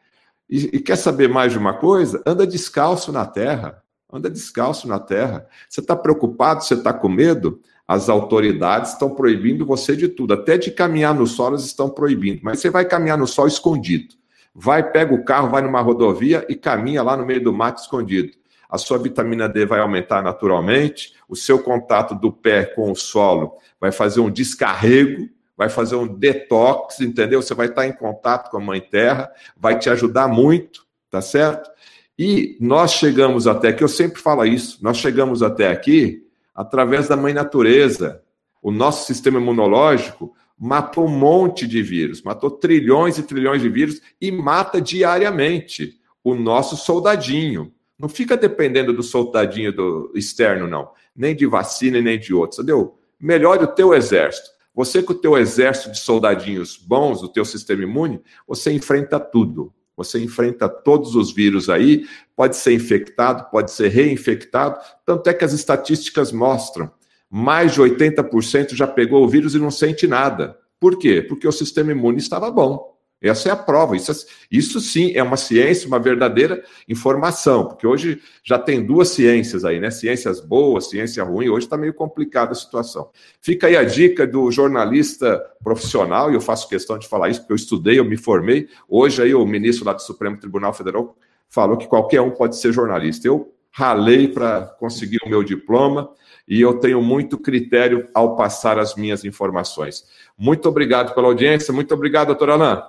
E, 0.47 0.77
e 0.77 0.79
quer 0.79 0.95
saber 0.95 1.27
mais 1.27 1.53
de 1.53 1.57
uma 1.57 1.73
coisa? 1.73 2.21
Anda 2.23 2.45
descalço 2.45 3.11
na 3.11 3.25
terra. 3.25 3.82
Anda 4.13 4.29
descalço 4.29 4.87
na 4.87 4.99
terra. 4.99 5.47
Você 5.67 5.81
está 5.81 5.95
preocupado? 5.95 6.63
Você 6.63 6.75
está 6.75 6.93
com 6.93 7.09
medo? 7.09 7.59
As 7.87 8.09
autoridades 8.09 8.91
estão 8.91 9.09
proibindo 9.09 9.65
você 9.65 9.95
de 9.95 10.07
tudo, 10.07 10.35
até 10.35 10.55
de 10.55 10.69
caminhar 10.69 11.15
no 11.15 11.25
sol 11.25 11.47
elas 11.47 11.65
estão 11.65 11.89
proibindo. 11.89 12.39
Mas 12.43 12.59
você 12.59 12.69
vai 12.69 12.85
caminhar 12.85 13.17
no 13.17 13.25
sol 13.25 13.47
escondido. 13.47 14.13
Vai, 14.53 14.91
pega 14.91 15.15
o 15.15 15.25
carro, 15.25 15.49
vai 15.49 15.63
numa 15.63 15.81
rodovia 15.81 16.45
e 16.47 16.55
caminha 16.55 17.01
lá 17.01 17.17
no 17.17 17.25
meio 17.25 17.43
do 17.43 17.51
mato 17.51 17.81
escondido. 17.81 18.31
A 18.69 18.77
sua 18.77 18.99
vitamina 18.99 19.49
D 19.49 19.65
vai 19.65 19.79
aumentar 19.79 20.21
naturalmente, 20.21 21.13
o 21.27 21.35
seu 21.35 21.57
contato 21.57 22.13
do 22.13 22.31
pé 22.31 22.65
com 22.65 22.91
o 22.91 22.95
solo 22.95 23.57
vai 23.79 23.91
fazer 23.91 24.19
um 24.19 24.29
descarrego, 24.29 25.27
vai 25.57 25.69
fazer 25.69 25.95
um 25.95 26.07
detox, 26.07 26.99
entendeu? 26.99 27.41
Você 27.41 27.53
vai 27.55 27.67
estar 27.67 27.87
em 27.87 27.93
contato 27.93 28.51
com 28.51 28.57
a 28.57 28.61
Mãe 28.61 28.79
Terra, 28.79 29.31
vai 29.57 29.77
te 29.77 29.89
ajudar 29.89 30.27
muito, 30.27 30.85
tá 31.09 31.21
certo? 31.21 31.72
E 32.17 32.57
nós 32.59 32.93
chegamos 32.93 33.47
até 33.47 33.69
aqui, 33.69 33.83
eu 33.83 33.87
sempre 33.87 34.21
falo 34.21 34.45
isso, 34.45 34.77
nós 34.81 34.97
chegamos 34.97 35.41
até 35.41 35.69
aqui 35.69 36.23
através 36.53 37.07
da 37.07 37.17
mãe 37.17 37.33
natureza. 37.33 38.21
O 38.61 38.71
nosso 38.71 39.07
sistema 39.07 39.39
imunológico 39.39 40.33
matou 40.57 41.05
um 41.05 41.17
monte 41.17 41.67
de 41.67 41.81
vírus, 41.81 42.21
matou 42.21 42.51
trilhões 42.51 43.17
e 43.17 43.23
trilhões 43.23 43.61
de 43.61 43.69
vírus 43.69 43.99
e 44.21 44.31
mata 44.31 44.79
diariamente 44.79 45.99
o 46.23 46.35
nosso 46.35 46.77
soldadinho. 46.77 47.73
Não 47.97 48.07
fica 48.07 48.37
dependendo 48.37 48.93
do 48.93 49.03
soldadinho 49.03 49.73
do 49.73 50.11
externo, 50.15 50.67
não. 50.67 50.91
Nem 51.15 51.35
de 51.35 51.45
vacina, 51.45 52.01
nem 52.01 52.19
de 52.19 52.33
outros, 52.33 52.59
entendeu? 52.59 52.97
Melhore 53.19 53.63
o 53.63 53.67
teu 53.67 53.93
exército. 53.93 54.49
Você 54.75 55.03
com 55.03 55.13
o 55.13 55.17
teu 55.17 55.37
exército 55.37 55.91
de 55.91 55.99
soldadinhos 55.99 56.77
bons, 56.77 57.21
o 57.21 57.27
teu 57.27 57.45
sistema 57.45 57.83
imune, 57.83 58.21
você 58.47 58.71
enfrenta 58.71 59.19
tudo. 59.19 59.73
Você 60.03 60.23
enfrenta 60.23 60.67
todos 60.67 61.15
os 61.15 61.33
vírus 61.33 61.69
aí, 61.69 62.05
pode 62.35 62.57
ser 62.57 62.73
infectado, 62.73 63.49
pode 63.49 63.71
ser 63.71 63.89
reinfectado. 63.89 64.79
Tanto 65.05 65.29
é 65.29 65.33
que 65.33 65.45
as 65.45 65.53
estatísticas 65.53 66.31
mostram: 66.31 66.91
mais 67.29 67.73
de 67.73 67.81
80% 67.81 68.73
já 68.73 68.87
pegou 68.87 69.23
o 69.23 69.27
vírus 69.27 69.55
e 69.55 69.59
não 69.59 69.71
sente 69.71 70.05
nada. 70.07 70.57
Por 70.79 70.99
quê? 70.99 71.21
Porque 71.21 71.47
o 71.47 71.51
sistema 71.51 71.91
imune 71.91 72.17
estava 72.17 72.51
bom. 72.51 72.92
Essa 73.23 73.49
é 73.49 73.51
a 73.53 73.55
prova. 73.55 73.95
Isso, 73.95 74.11
isso 74.51 74.81
sim 74.81 75.13
é 75.15 75.23
uma 75.23 75.37
ciência, 75.37 75.87
uma 75.87 75.97
verdadeira 75.97 76.61
informação, 76.89 77.65
porque 77.65 77.87
hoje 77.87 78.21
já 78.43 78.59
tem 78.59 78.85
duas 78.85 79.07
ciências 79.09 79.63
aí, 79.63 79.79
né? 79.79 79.89
Ciências 79.89 80.41
boas, 80.41 80.89
ciência 80.89 81.23
ruim. 81.23 81.47
Hoje 81.47 81.65
está 81.65 81.77
meio 81.77 81.93
complicada 81.93 82.51
a 82.51 82.55
situação. 82.55 83.09
Fica 83.41 83.67
aí 83.67 83.77
a 83.77 83.83
dica 83.83 84.27
do 84.27 84.51
jornalista 84.51 85.41
profissional, 85.63 86.29
e 86.29 86.35
eu 86.35 86.41
faço 86.41 86.67
questão 86.67 86.99
de 86.99 87.07
falar 87.07 87.29
isso, 87.29 87.39
porque 87.39 87.53
eu 87.53 87.57
estudei, 87.57 87.97
eu 87.97 88.05
me 88.05 88.17
formei. 88.17 88.67
Hoje 88.89 89.21
aí 89.21 89.33
o 89.33 89.45
ministro 89.45 89.85
lá 89.85 89.93
do 89.93 90.01
Supremo 90.01 90.37
Tribunal 90.37 90.73
Federal 90.73 91.15
falou 91.47 91.77
que 91.77 91.87
qualquer 91.87 92.19
um 92.19 92.31
pode 92.31 92.57
ser 92.57 92.73
jornalista. 92.73 93.27
Eu 93.27 93.53
ralei 93.71 94.27
para 94.27 94.65
conseguir 94.79 95.17
o 95.25 95.29
meu 95.29 95.43
diploma 95.43 96.09
e 96.47 96.59
eu 96.59 96.79
tenho 96.79 97.01
muito 97.01 97.37
critério 97.37 98.07
ao 98.13 98.35
passar 98.35 98.77
as 98.77 98.95
minhas 98.95 99.23
informações. 99.23 100.03
Muito 100.37 100.67
obrigado 100.67 101.15
pela 101.15 101.27
audiência, 101.27 101.73
muito 101.73 101.93
obrigado, 101.93 102.27
doutor 102.27 102.49
Alain. 102.49 102.81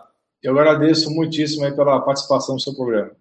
Eu 0.45 0.59
agradeço 0.59 1.11
muitíssimo 1.11 1.75
pela 1.75 1.99
participação 2.03 2.57
no 2.57 2.61
seu 2.61 2.75
programa. 2.75 3.13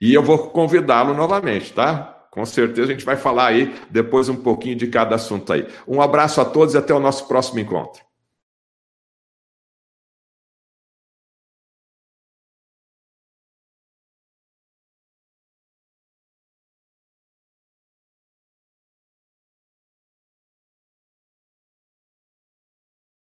E 0.00 0.14
eu 0.14 0.22
vou 0.22 0.48
convidá-lo 0.48 1.12
novamente, 1.12 1.74
tá? 1.74 2.26
Com 2.30 2.44
certeza 2.46 2.88
a 2.88 2.94
gente 2.94 3.04
vai 3.04 3.16
falar 3.16 3.48
aí 3.48 3.74
depois 3.90 4.30
um 4.30 4.36
pouquinho 4.36 4.76
de 4.76 4.86
cada 4.86 5.16
assunto 5.16 5.52
aí. 5.52 5.68
Um 5.86 6.00
abraço 6.00 6.40
a 6.40 6.44
todos 6.46 6.74
e 6.74 6.78
até 6.78 6.94
o 6.94 6.98
nosso 6.98 7.28
próximo 7.28 7.60
encontro. 7.60 8.05